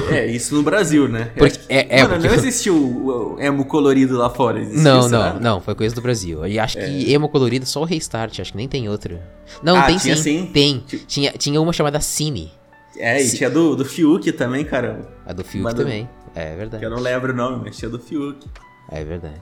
é. 0.09 0.15
É, 0.15 0.25
isso 0.27 0.55
no 0.55 0.63
Brasil, 0.63 1.09
né? 1.09 1.29
Porque, 1.37 1.59
é, 1.67 1.99
é, 1.99 2.03
Mano, 2.03 2.15
porque... 2.15 2.27
não 2.27 2.35
existiu 2.35 2.75
o 2.75 3.37
emo 3.39 3.65
colorido 3.65 4.17
lá 4.17 4.29
fora. 4.29 4.59
Existiu, 4.61 4.83
não, 4.83 5.09
não, 5.09 5.39
não, 5.39 5.61
foi 5.61 5.75
coisa 5.75 5.93
do 5.93 6.01
Brasil. 6.01 6.45
E 6.47 6.57
acho 6.57 6.79
é. 6.79 6.85
que 6.85 7.11
emo 7.11 7.27
colorido 7.27 7.65
só 7.65 7.81
o 7.81 7.83
Restart, 7.83 8.39
acho 8.39 8.51
que 8.51 8.57
nem 8.57 8.67
tem 8.67 8.87
outro. 8.87 9.19
Não, 9.61 9.75
ah, 9.75 9.83
tem 9.83 9.99
sim, 9.99 10.15
sim, 10.15 10.49
Tem. 10.53 10.83
Tinha, 11.05 11.31
tinha 11.33 11.59
uma 11.59 11.73
chamada 11.73 11.99
Cine. 11.99 12.51
É, 12.95 13.21
e 13.21 13.29
tinha 13.29 13.49
do, 13.49 13.75
do 13.75 13.85
Fiuk 13.85 14.31
também, 14.31 14.63
caramba. 14.63 15.07
A 15.25 15.33
do 15.33 15.43
Fiuk 15.43 15.75
também. 15.75 16.09
É 16.33 16.55
verdade. 16.55 16.79
Que 16.79 16.85
eu 16.85 16.89
não 16.89 16.99
lembro 16.99 17.33
o 17.33 17.35
nome, 17.35 17.63
mas 17.65 17.77
tinha 17.77 17.89
do 17.89 17.99
Fiuk. 17.99 18.47
É 18.89 19.03
verdade. 19.03 19.41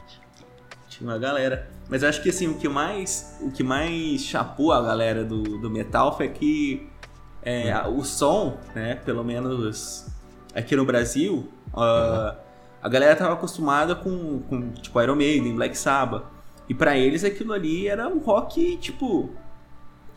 Tinha 0.89 1.09
uma 1.09 1.19
galera. 1.19 1.67
Mas 1.89 2.03
acho 2.03 2.21
que 2.21 2.29
assim, 2.29 2.47
o 2.47 2.55
que 2.55 2.67
mais. 2.67 3.37
O 3.41 3.51
que 3.51 3.63
mais 3.63 4.21
chapou 4.21 4.71
a 4.71 4.81
galera 4.81 5.23
do, 5.23 5.43
do 5.59 5.69
metal 5.69 6.15
foi 6.15 6.29
que 6.29 6.87
é, 7.45 7.87
o 7.87 8.03
som, 8.03 8.57
né? 8.73 8.95
Pelo 9.05 9.23
menos 9.23 10.07
aqui 10.53 10.75
no 10.75 10.83
Brasil, 10.83 11.47
uh, 11.73 12.35
a 12.81 12.89
galera 12.89 13.15
tava 13.15 13.33
acostumada 13.33 13.93
com, 13.95 14.39
com 14.39 14.71
tipo 14.71 14.99
Iron 15.01 15.15
Maiden, 15.15 15.55
Black 15.55 15.77
Sabbath. 15.77 16.23
E 16.67 16.73
para 16.73 16.97
eles 16.97 17.23
aquilo 17.23 17.53
ali 17.53 17.87
era 17.87 18.07
um 18.07 18.17
rock, 18.17 18.77
tipo. 18.77 19.29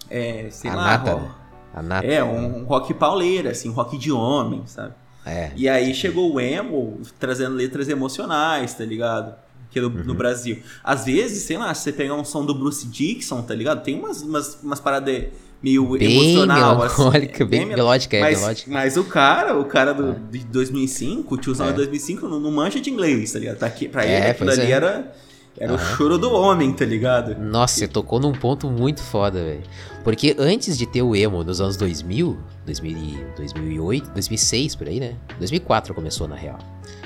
É, 0.08 0.48
sei 0.50 0.70
a 0.70 0.74
lá. 0.74 0.84
Nata, 0.84 1.12
rock, 1.12 1.30
a 1.74 1.82
nata. 1.82 2.06
É, 2.06 2.24
um, 2.24 2.60
um 2.60 2.64
rock 2.64 2.94
pauleira, 2.94 3.50
assim, 3.50 3.68
um 3.68 3.72
rock 3.72 3.98
de 3.98 4.10
homem, 4.10 4.62
sabe? 4.66 4.94
É. 5.26 5.52
E 5.54 5.68
aí 5.68 5.94
chegou 5.94 6.32
o 6.32 6.40
emo 6.40 7.02
trazendo 7.18 7.54
letras 7.54 7.88
emocionais, 7.90 8.72
tá 8.72 8.84
ligado? 8.84 9.34
Aqui 9.68 9.78
no, 9.78 9.88
uhum. 9.88 10.04
no, 10.04 10.14
Brasil. 10.14 10.62
Às 10.82 11.04
vezes, 11.04 11.42
sei 11.42 11.58
lá, 11.58 11.74
se 11.74 11.82
você 11.82 11.92
pegar 11.92 12.14
um 12.14 12.24
som 12.24 12.46
do 12.46 12.54
Bruce 12.54 12.86
Dixon, 12.86 13.42
tá 13.42 13.54
ligado? 13.54 13.82
Tem 13.82 13.98
umas, 13.98 14.22
umas, 14.22 14.62
umas 14.62 14.80
paradas 14.80 15.26
meio 15.62 15.86
bem 15.98 16.12
emocional, 16.12 16.82
assim. 16.82 17.44
Bem, 17.46 17.66
melódica, 17.66 18.16
é 18.16 18.20
mas, 18.20 18.40
melódica. 18.40 18.70
Mas 18.70 18.96
o 18.96 19.04
cara, 19.04 19.58
o 19.58 19.64
cara 19.64 19.92
do, 19.92 20.14
de 20.30 20.44
2005, 20.44 21.34
o 21.34 21.38
tiozão 21.38 21.66
é. 21.66 21.70
de 21.70 21.76
2005, 21.76 22.28
não, 22.28 22.40
não 22.40 22.50
mancha 22.50 22.80
de 22.80 22.90
inglês, 22.90 23.32
tá 23.32 23.38
ligado? 23.38 23.58
Tá 23.58 23.66
aqui, 23.66 23.88
pra 23.88 24.04
é, 24.04 24.16
ele, 24.16 24.26
aquilo 24.28 24.50
ali 24.50 24.62
é. 24.62 24.70
era 24.70 25.12
era 25.60 25.74
o 25.74 25.78
choro 25.78 26.18
do 26.18 26.32
homem, 26.32 26.72
tá 26.72 26.84
ligado? 26.84 27.36
Nossa, 27.38 27.74
você 27.74 27.88
tocou 27.88 28.20
num 28.20 28.32
ponto 28.32 28.70
muito 28.70 29.02
foda, 29.02 29.42
velho. 29.42 29.62
Porque 30.04 30.34
antes 30.38 30.78
de 30.78 30.86
ter 30.86 31.02
o 31.02 31.14
emo 31.14 31.42
nos 31.42 31.60
anos 31.60 31.76
2000, 31.76 32.38
2000 32.64 33.26
2008, 33.36 34.10
2006 34.10 34.74
por 34.76 34.88
aí, 34.88 35.00
né? 35.00 35.14
2004 35.38 35.92
começou 35.94 36.28
na 36.28 36.36
real. 36.36 36.58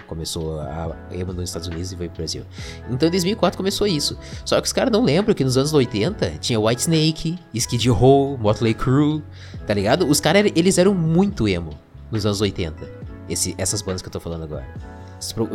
Começou 0.07 0.61
a 0.61 0.94
emo 1.11 1.32
nos 1.32 1.48
Estados 1.48 1.68
Unidos 1.68 1.92
e 1.92 1.96
foi 1.96 2.09
pro 2.09 2.18
Brasil. 2.18 2.44
Então 2.90 3.09
em 3.09 3.11
2004 3.11 3.57
começou 3.57 3.86
isso. 3.86 4.18
Só 4.44 4.61
que 4.61 4.66
os 4.66 4.72
caras 4.72 4.92
não 4.92 5.03
lembram 5.03 5.34
que 5.34 5.42
nos 5.42 5.57
anos 5.57 5.72
80 5.72 6.34
tinha 6.38 6.61
White 6.61 6.82
Snake, 6.82 7.38
Skid 7.55 7.88
Row, 7.88 8.36
Motley 8.36 8.74
Crue, 8.74 9.22
tá 9.66 9.72
ligado? 9.72 10.07
Os 10.07 10.20
caras 10.20 10.53
eles 10.55 10.76
eram 10.76 10.94
muito 10.94 11.48
emo 11.48 11.70
nos 12.11 12.26
anos 12.26 12.40
80. 12.40 13.03
Esse, 13.28 13.55
essas 13.57 13.80
bandas 13.80 14.03
que 14.03 14.09
eu 14.09 14.12
tô 14.12 14.20
falando 14.20 14.44
agora. 14.44 14.66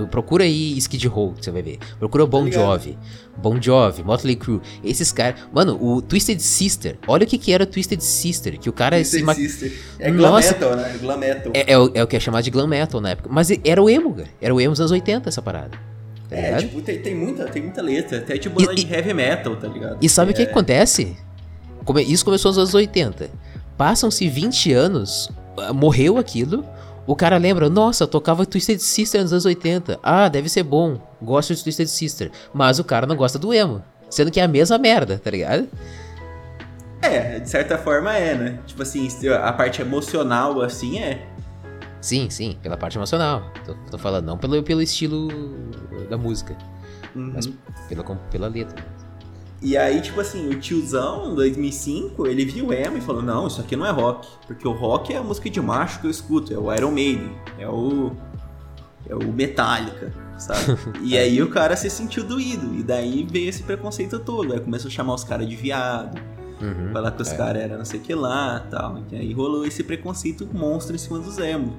Procura 0.09 0.43
aí 0.43 0.77
Skid 0.77 1.07
Row, 1.07 1.35
você 1.39 1.51
vai 1.51 1.61
ver. 1.61 1.79
Procura 1.99 2.25
Bon 2.25 2.49
Jovi. 2.49 2.97
Bon 3.37 3.61
Jovi, 3.61 4.03
Motley 4.03 4.35
Crue. 4.35 4.61
Esses 4.83 5.11
caras. 5.11 5.41
Mano, 5.53 5.77
o 5.81 6.01
Twisted 6.01 6.39
Sister. 6.39 6.97
Olha 7.07 7.25
o 7.25 7.27
que, 7.27 7.37
que 7.37 7.51
era 7.51 7.65
Twisted 7.65 7.99
Sister. 8.01 8.57
Que 8.59 8.69
o 8.69 8.73
cara. 8.73 8.97
Twisted 8.97 9.23
ma... 9.23 9.33
Sister. 9.33 9.71
É 9.99 10.09
glam 10.09 10.31
Nossa, 10.31 10.53
metal, 10.53 10.75
né? 10.75 10.97
Glam 11.01 11.17
metal. 11.17 11.51
É, 11.53 11.73
é, 11.73 11.77
o, 11.77 11.91
é 11.93 12.03
o 12.03 12.07
que 12.07 12.15
é 12.15 12.19
chamado 12.19 12.43
de 12.43 12.51
glam 12.51 12.67
metal 12.67 13.01
na 13.01 13.11
época. 13.11 13.29
Mas 13.31 13.49
era 13.63 13.81
o 13.81 13.89
emo, 13.89 14.13
cara. 14.13 14.29
Era 14.41 14.55
o 14.55 14.61
emo 14.61 14.71
dos 14.71 14.79
anos 14.79 14.91
80 14.91 15.29
essa 15.29 15.41
parada. 15.41 15.77
Tá 16.29 16.35
é, 16.35 16.41
ligado? 16.41 16.61
tipo, 16.61 16.81
tem, 16.81 17.01
tem, 17.01 17.15
muita, 17.15 17.45
tem 17.45 17.61
muita 17.61 17.81
letra. 17.81 18.17
Até 18.17 18.37
tipo 18.37 18.59
banda 18.59 18.75
de 18.75 18.91
heavy 18.91 19.13
metal, 19.13 19.55
tá 19.55 19.67
ligado? 19.67 19.97
E 20.01 20.09
sabe 20.09 20.31
o 20.31 20.33
que, 20.33 20.45
que 20.45 20.51
acontece? 20.51 21.15
Isso 22.05 22.25
começou 22.25 22.49
nos 22.49 22.57
anos 22.57 22.73
80. 22.73 23.29
Passam-se 23.77 24.27
20 24.27 24.73
anos, 24.73 25.29
morreu 25.73 26.17
aquilo. 26.17 26.65
O 27.07 27.15
cara 27.15 27.37
lembra, 27.37 27.69
nossa, 27.69 28.05
tocava 28.05 28.45
Twisted 28.45 28.79
Sister 28.79 29.21
nos 29.21 29.31
anos 29.31 29.45
80. 29.45 29.97
Ah, 30.03 30.27
deve 30.27 30.49
ser 30.49 30.63
bom. 30.63 30.99
Gosto 31.21 31.55
de 31.55 31.63
Twisted 31.63 31.87
Sister. 31.87 32.31
Mas 32.53 32.79
o 32.79 32.83
cara 32.83 33.07
não 33.07 33.15
gosta 33.15 33.39
do 33.39 33.53
emo. 33.53 33.81
Sendo 34.09 34.29
que 34.29 34.41
é 34.41 34.43
a 34.43 34.47
mesma 34.47 34.77
merda, 34.77 35.17
tá 35.17 35.31
ligado? 35.31 35.69
É, 37.01 37.39
de 37.39 37.49
certa 37.49 37.77
forma 37.77 38.13
é, 38.13 38.35
né? 38.35 38.59
Tipo 38.65 38.81
assim, 38.81 39.07
a 39.29 39.53
parte 39.53 39.81
emocional, 39.81 40.61
assim, 40.61 40.99
é. 40.99 41.25
Sim, 42.01 42.29
sim, 42.29 42.57
pela 42.61 42.75
parte 42.75 42.97
emocional. 42.97 43.51
Tô, 43.65 43.73
tô 43.91 43.97
falando, 43.97 44.25
não 44.25 44.37
pelo, 44.37 44.61
pelo 44.61 44.81
estilo 44.81 45.29
da 46.09 46.17
música. 46.17 46.57
Uhum. 47.15 47.31
Mas 47.33 47.49
pela, 47.87 48.03
pela 48.03 48.47
letra. 48.47 48.83
E 49.61 49.75
aí, 49.75 50.01
tipo 50.01 50.21
assim, 50.21 50.47
o 50.49 50.59
tiozão, 50.59 51.31
em 51.31 51.35
2005, 51.35 52.27
ele 52.27 52.45
viu 52.45 52.67
o 52.67 52.73
emo 52.73 52.97
e 52.97 53.01
falou: 53.01 53.21
Não, 53.21 53.47
isso 53.47 53.59
aqui 53.59 53.75
não 53.75 53.85
é 53.85 53.91
rock. 53.91 54.27
Porque 54.45 54.67
o 54.67 54.71
rock 54.71 55.13
é 55.13 55.17
a 55.17 55.23
música 55.23 55.49
de 55.49 55.59
macho 55.59 55.99
que 55.99 56.07
eu 56.07 56.11
escuto, 56.11 56.53
é 56.53 56.57
o 56.57 56.73
Iron 56.73 56.91
Maiden, 56.91 57.31
é 57.57 57.67
o. 57.67 58.11
É 59.09 59.15
o 59.15 59.31
Metallica, 59.31 60.13
sabe? 60.37 60.77
e 61.01 61.17
aí 61.17 61.41
o 61.41 61.49
cara 61.49 61.77
se 61.77 61.89
sentiu 61.89 62.25
doído. 62.25 62.75
E 62.75 62.83
daí 62.83 63.25
veio 63.29 63.49
esse 63.49 63.63
preconceito 63.63 64.19
todo. 64.19 64.53
Aí 64.53 64.59
começou 64.59 64.89
a 64.89 64.91
chamar 64.91 65.13
os 65.13 65.23
caras 65.23 65.47
de 65.47 65.55
viado. 65.55 66.21
Uhum, 66.61 66.91
falar 66.91 67.11
que 67.11 67.21
os 67.21 67.31
é. 67.31 67.37
caras 67.37 67.61
eram 67.61 67.77
não 67.77 67.85
sei 67.85 67.99
o 67.99 68.03
que 68.03 68.13
lá 68.13 68.59
tal. 68.69 69.01
E 69.09 69.15
aí 69.15 69.31
rolou 69.31 69.65
esse 69.65 69.81
preconceito 69.81 70.47
monstro 70.53 70.93
em 70.93 70.99
cima 70.99 71.19
dos 71.19 71.37
emo. 71.37 71.73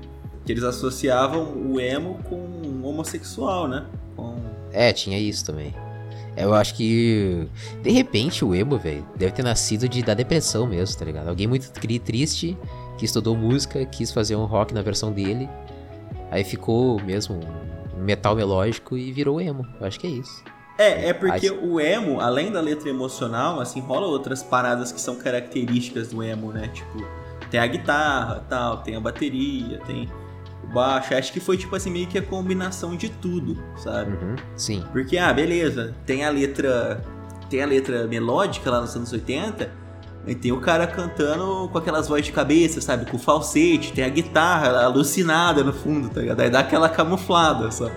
Que 0.46 0.52
eles 0.52 0.64
associavam 0.64 1.44
o 1.70 1.78
emo 1.78 2.18
com 2.30 2.80
homossexual, 2.82 3.68
né? 3.68 3.84
Com... 4.16 4.36
É, 4.72 4.90
tinha 4.94 5.18
isso 5.20 5.44
também. 5.44 5.74
Eu 6.38 6.54
acho 6.54 6.74
que, 6.74 7.48
de 7.82 7.90
repente, 7.90 8.44
o 8.44 8.54
emo, 8.54 8.78
velho, 8.78 9.04
deve 9.16 9.32
ter 9.32 9.42
nascido 9.42 9.88
de 9.88 10.02
da 10.02 10.14
depressão 10.14 10.66
mesmo, 10.66 10.96
tá 10.96 11.04
ligado? 11.04 11.28
Alguém 11.28 11.46
muito 11.46 11.70
triste, 11.72 12.56
que 12.96 13.04
estudou 13.04 13.36
música, 13.36 13.84
quis 13.84 14.12
fazer 14.12 14.36
um 14.36 14.44
rock 14.44 14.72
na 14.72 14.80
versão 14.80 15.12
dele, 15.12 15.48
aí 16.30 16.44
ficou 16.44 17.02
mesmo 17.02 17.40
um 17.96 18.02
metal 18.04 18.36
melódico 18.36 18.96
e 18.96 19.10
virou 19.12 19.40
emo. 19.40 19.66
Eu 19.80 19.86
acho 19.86 19.98
que 19.98 20.06
é 20.06 20.10
isso. 20.10 20.44
É, 20.78 21.08
é 21.08 21.12
porque 21.12 21.50
o 21.50 21.80
emo, 21.80 22.20
além 22.20 22.52
da 22.52 22.60
letra 22.60 22.88
emocional, 22.88 23.60
assim, 23.60 23.80
rola 23.80 24.06
outras 24.06 24.42
paradas 24.42 24.92
que 24.92 25.00
são 25.00 25.16
características 25.16 26.08
do 26.08 26.22
emo, 26.22 26.52
né? 26.52 26.68
Tipo, 26.68 27.04
tem 27.50 27.58
a 27.58 27.66
guitarra, 27.66 28.44
tal, 28.48 28.78
tem 28.78 28.94
a 28.94 29.00
bateria, 29.00 29.80
tem 29.86 30.08
baixo. 30.66 31.14
Acho 31.14 31.32
que 31.32 31.40
foi 31.40 31.56
tipo 31.56 31.74
assim, 31.74 31.90
meio 31.90 32.06
que 32.06 32.18
a 32.18 32.22
combinação 32.22 32.96
de 32.96 33.08
tudo, 33.08 33.56
sabe? 33.76 34.12
Uhum, 34.12 34.36
sim. 34.56 34.84
Porque, 34.92 35.16
ah, 35.16 35.32
beleza, 35.32 35.94
tem 36.04 36.24
a 36.24 36.30
letra. 36.30 37.02
Tem 37.48 37.62
a 37.62 37.66
letra 37.66 38.06
melódica 38.06 38.70
lá 38.70 38.80
nos 38.80 38.94
anos 38.94 39.12
80. 39.12 39.88
E 40.26 40.34
tem 40.34 40.52
o 40.52 40.60
cara 40.60 40.86
cantando 40.86 41.70
com 41.70 41.78
aquelas 41.78 42.06
vozes 42.06 42.26
de 42.26 42.32
cabeça, 42.32 42.82
sabe? 42.82 43.10
Com 43.10 43.18
falsete, 43.18 43.94
tem 43.94 44.04
a 44.04 44.08
guitarra 44.10 44.84
alucinada 44.84 45.64
no 45.64 45.72
fundo, 45.72 46.10
tá 46.10 46.20
ligado? 46.20 46.40
Aí 46.40 46.50
dá 46.50 46.60
aquela 46.60 46.88
camuflada, 46.88 47.70
sabe? 47.70 47.92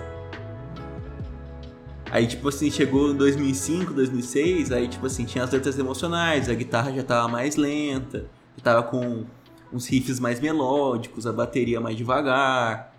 Aí, 2.10 2.26
tipo 2.26 2.48
assim, 2.48 2.70
chegou 2.70 3.10
em 3.10 3.16
2005, 3.16 3.92
2006, 3.94 4.70
aí, 4.70 4.86
tipo 4.86 5.06
assim, 5.06 5.24
tinha 5.24 5.44
as 5.44 5.50
letras 5.50 5.78
emocionais, 5.78 6.48
a 6.48 6.54
guitarra 6.54 6.92
já 6.92 7.02
tava 7.02 7.26
mais 7.26 7.56
lenta, 7.56 8.26
já 8.56 8.62
tava 8.62 8.82
com 8.82 9.24
uns 9.72 9.86
riffs 9.86 10.20
mais 10.20 10.40
melódicos, 10.40 11.26
a 11.26 11.32
bateria 11.32 11.80
mais 11.80 11.96
devagar. 11.96 12.94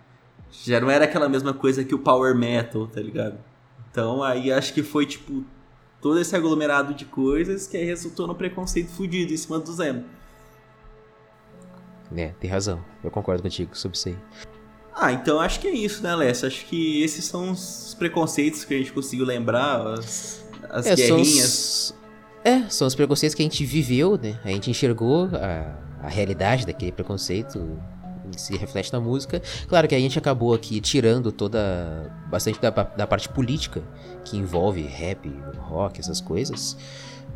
Já 0.50 0.80
não 0.80 0.90
era 0.90 1.04
aquela 1.04 1.28
mesma 1.28 1.52
coisa 1.52 1.84
que 1.84 1.94
o 1.94 1.98
power 1.98 2.34
metal, 2.34 2.86
tá 2.86 3.00
ligado? 3.00 3.38
Então 3.90 4.22
aí 4.22 4.52
acho 4.52 4.72
que 4.72 4.82
foi 4.82 5.06
tipo 5.06 5.44
todo 6.00 6.20
esse 6.20 6.34
aglomerado 6.36 6.94
de 6.94 7.04
coisas 7.04 7.66
que 7.66 7.76
aí 7.76 7.84
resultou 7.84 8.26
no 8.26 8.34
preconceito 8.34 8.88
fudido 8.90 9.32
em 9.32 9.36
cima 9.36 9.58
do 9.58 9.72
Zemo. 9.72 10.04
É, 12.14 12.28
tem 12.38 12.50
razão. 12.50 12.84
Eu 13.02 13.10
concordo 13.10 13.42
contigo 13.42 13.76
sobre 13.76 13.96
isso 13.96 14.08
aí. 14.08 14.16
Ah, 14.94 15.12
então 15.12 15.40
acho 15.40 15.58
que 15.58 15.66
é 15.66 15.72
isso, 15.72 16.02
né, 16.02 16.10
Alessio? 16.10 16.46
Acho 16.46 16.66
que 16.66 17.02
esses 17.02 17.24
são 17.24 17.50
os 17.50 17.96
preconceitos 17.98 18.64
que 18.64 18.74
a 18.74 18.78
gente 18.78 18.92
conseguiu 18.92 19.26
lembrar, 19.26 19.84
as, 19.98 20.44
as 20.70 20.86
é, 20.86 20.94
guerrinhas. 20.94 21.48
São 21.48 21.96
os... 21.96 22.04
É, 22.44 22.68
são 22.68 22.86
os 22.86 22.94
preconceitos 22.94 23.34
que 23.34 23.42
a 23.42 23.44
gente 23.44 23.64
viveu, 23.64 24.16
né? 24.16 24.38
A 24.44 24.48
gente 24.48 24.70
enxergou 24.70 25.28
a 25.32 25.74
a 26.04 26.08
realidade 26.08 26.66
daquele 26.66 26.92
preconceito 26.92 27.78
se 28.36 28.56
reflete 28.56 28.92
na 28.92 29.00
música. 29.00 29.40
Claro 29.68 29.86
que 29.88 29.94
a 29.94 29.98
gente 29.98 30.18
acabou 30.18 30.54
aqui 30.54 30.80
tirando 30.80 31.30
toda. 31.32 32.12
bastante 32.28 32.60
da, 32.60 32.70
da 32.70 33.06
parte 33.06 33.28
política 33.28 33.82
que 34.24 34.36
envolve 34.36 34.82
rap, 34.82 35.28
rock, 35.58 36.00
essas 36.00 36.20
coisas. 36.20 36.76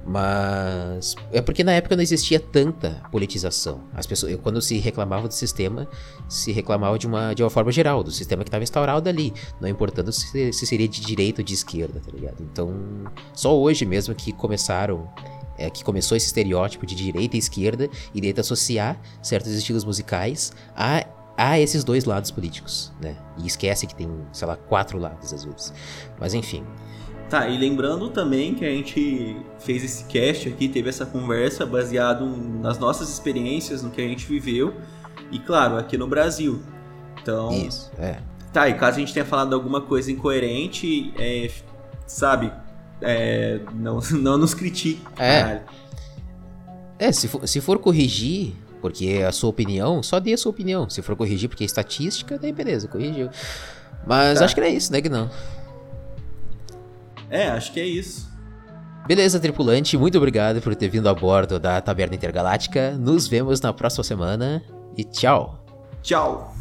Mas 0.05 1.15
é 1.33 1.43
porque 1.43 1.63
na 1.63 1.73
época 1.73 1.95
não 1.95 2.03
existia 2.03 2.41
tanta 2.41 3.03
politização. 3.11 3.83
As 3.95 4.07
pessoas, 4.07 4.35
quando 4.43 4.63
se 4.63 4.79
reclamava 4.79 5.29
do 5.29 5.35
sistema, 5.35 5.87
se 6.27 6.51
reclamava 6.51 6.99
de 6.99 7.07
uma, 7.07 7.35
de 7.35 7.43
uma 7.43 7.51
forma 7.51 7.71
geral, 7.71 8.03
do 8.03 8.11
sistema 8.11 8.43
que 8.43 8.49
estava 8.49 8.65
instaurado 8.65 9.07
ali, 9.07 9.35
não 9.61 9.69
importando 9.69 10.11
se, 10.11 10.51
se 10.51 10.67
seria 10.67 10.89
de 10.89 11.03
direita 11.03 11.43
ou 11.43 11.45
de 11.45 11.53
esquerda, 11.53 12.01
tá 12.01 12.11
ligado? 12.11 12.43
Então, 12.43 12.73
só 13.35 13.55
hoje 13.59 13.85
mesmo 13.85 14.15
que 14.15 14.33
começaram 14.33 15.11
é, 15.59 15.69
que 15.69 15.83
começou 15.83 16.17
esse 16.17 16.27
estereótipo 16.27 16.87
de 16.87 16.95
direita 16.95 17.37
e 17.37 17.39
esquerda 17.39 17.91
e 18.15 18.21
tenta 18.21 18.41
associar 18.41 18.99
certos 19.21 19.53
estilos 19.53 19.85
musicais 19.85 20.53
a, 20.75 21.05
a 21.37 21.59
esses 21.59 21.85
dois 21.85 22.05
lados 22.05 22.31
políticos, 22.31 22.93
né? 23.03 23.17
E 23.37 23.47
esquece 23.47 23.87
que 23.87 23.95
tem, 23.95 24.09
sei 24.33 24.47
lá, 24.47 24.57
quatro 24.57 24.99
lados 24.99 25.33
às 25.33 25.45
vezes. 25.45 25.75
Mas 26.19 26.33
enfim. 26.33 26.65
Tá, 27.29 27.47
e 27.47 27.59
lembrando 27.59 28.09
também 28.09 28.55
que 28.55 28.65
a 28.65 28.71
gente 28.71 29.37
fez 29.59 29.85
esse 29.85 30.05
cast 30.05 30.49
aqui, 30.49 30.67
teve 30.67 30.89
essa 30.89 31.05
conversa 31.05 31.67
baseado 31.67 32.25
nas 32.25 32.79
nossas 32.79 33.11
experiências, 33.11 33.83
no 33.83 33.91
que 33.91 34.01
a 34.01 34.09
gente 34.09 34.27
viveu, 34.27 34.75
e 35.31 35.39
claro, 35.39 35.77
aqui 35.77 35.99
no 35.99 36.07
Brasil. 36.07 36.63
Então. 37.21 37.53
Isso, 37.53 37.91
é. 37.99 38.19
Tá, 38.51 38.67
e 38.67 38.75
caso 38.75 38.97
a 38.97 39.01
gente 39.01 39.13
tenha 39.13 39.27
falado 39.27 39.53
alguma 39.55 39.83
coisa 39.83 40.11
incoerente, 40.11 41.13
é, 41.19 41.51
sabe, 42.07 42.51
é, 43.01 43.61
não, 43.75 44.01
não 44.13 44.39
nos 44.39 44.55
critique. 44.55 45.03
É. 45.19 45.43
Caralho. 45.43 45.61
É, 46.99 47.13
se 47.13 47.29
for, 47.29 47.47
se 47.47 47.61
for 47.61 47.79
corrigir, 47.79 48.55
porque 48.81 49.07
é 49.07 49.27
a 49.27 49.33
sua 49.33 49.51
opinião, 49.51 50.03
só 50.03 50.19
dê 50.19 50.33
a 50.33 50.39
sua 50.39 50.51
opinião. 50.51 50.89
Se 50.91 51.01
for 51.01 51.15
corrigir 51.15 51.49
porque 51.49 51.65
é 51.65 51.67
estatística, 51.67 52.39
daí 52.39 52.53
beleza, 52.53 52.89
corrigiu. 52.89 53.31
Mas 54.07 54.39
tá. 54.39 54.45
acho 54.45 54.55
que 54.55 54.61
era 54.61 54.69
isso, 54.69 54.93
né, 54.93 55.01
que 55.01 55.09
não. 55.09 55.31
É, 57.31 57.49
acho 57.49 57.73
que 57.73 57.81
é 57.81 57.87
isso. 57.87 58.29
Beleza, 59.07 59.41
tripulante, 59.41 59.97
muito 59.97 60.19
obrigado 60.19 60.61
por 60.61 60.75
ter 60.75 60.89
vindo 60.89 61.09
a 61.09 61.15
bordo 61.15 61.59
da 61.59 61.81
Taberna 61.81 62.15
Intergaláctica. 62.15 62.93
Nos 62.93 63.27
vemos 63.27 63.61
na 63.61 63.73
próxima 63.73 64.05
semana 64.05 64.63
e 64.97 65.05
tchau. 65.05 65.65
Tchau. 66.03 66.58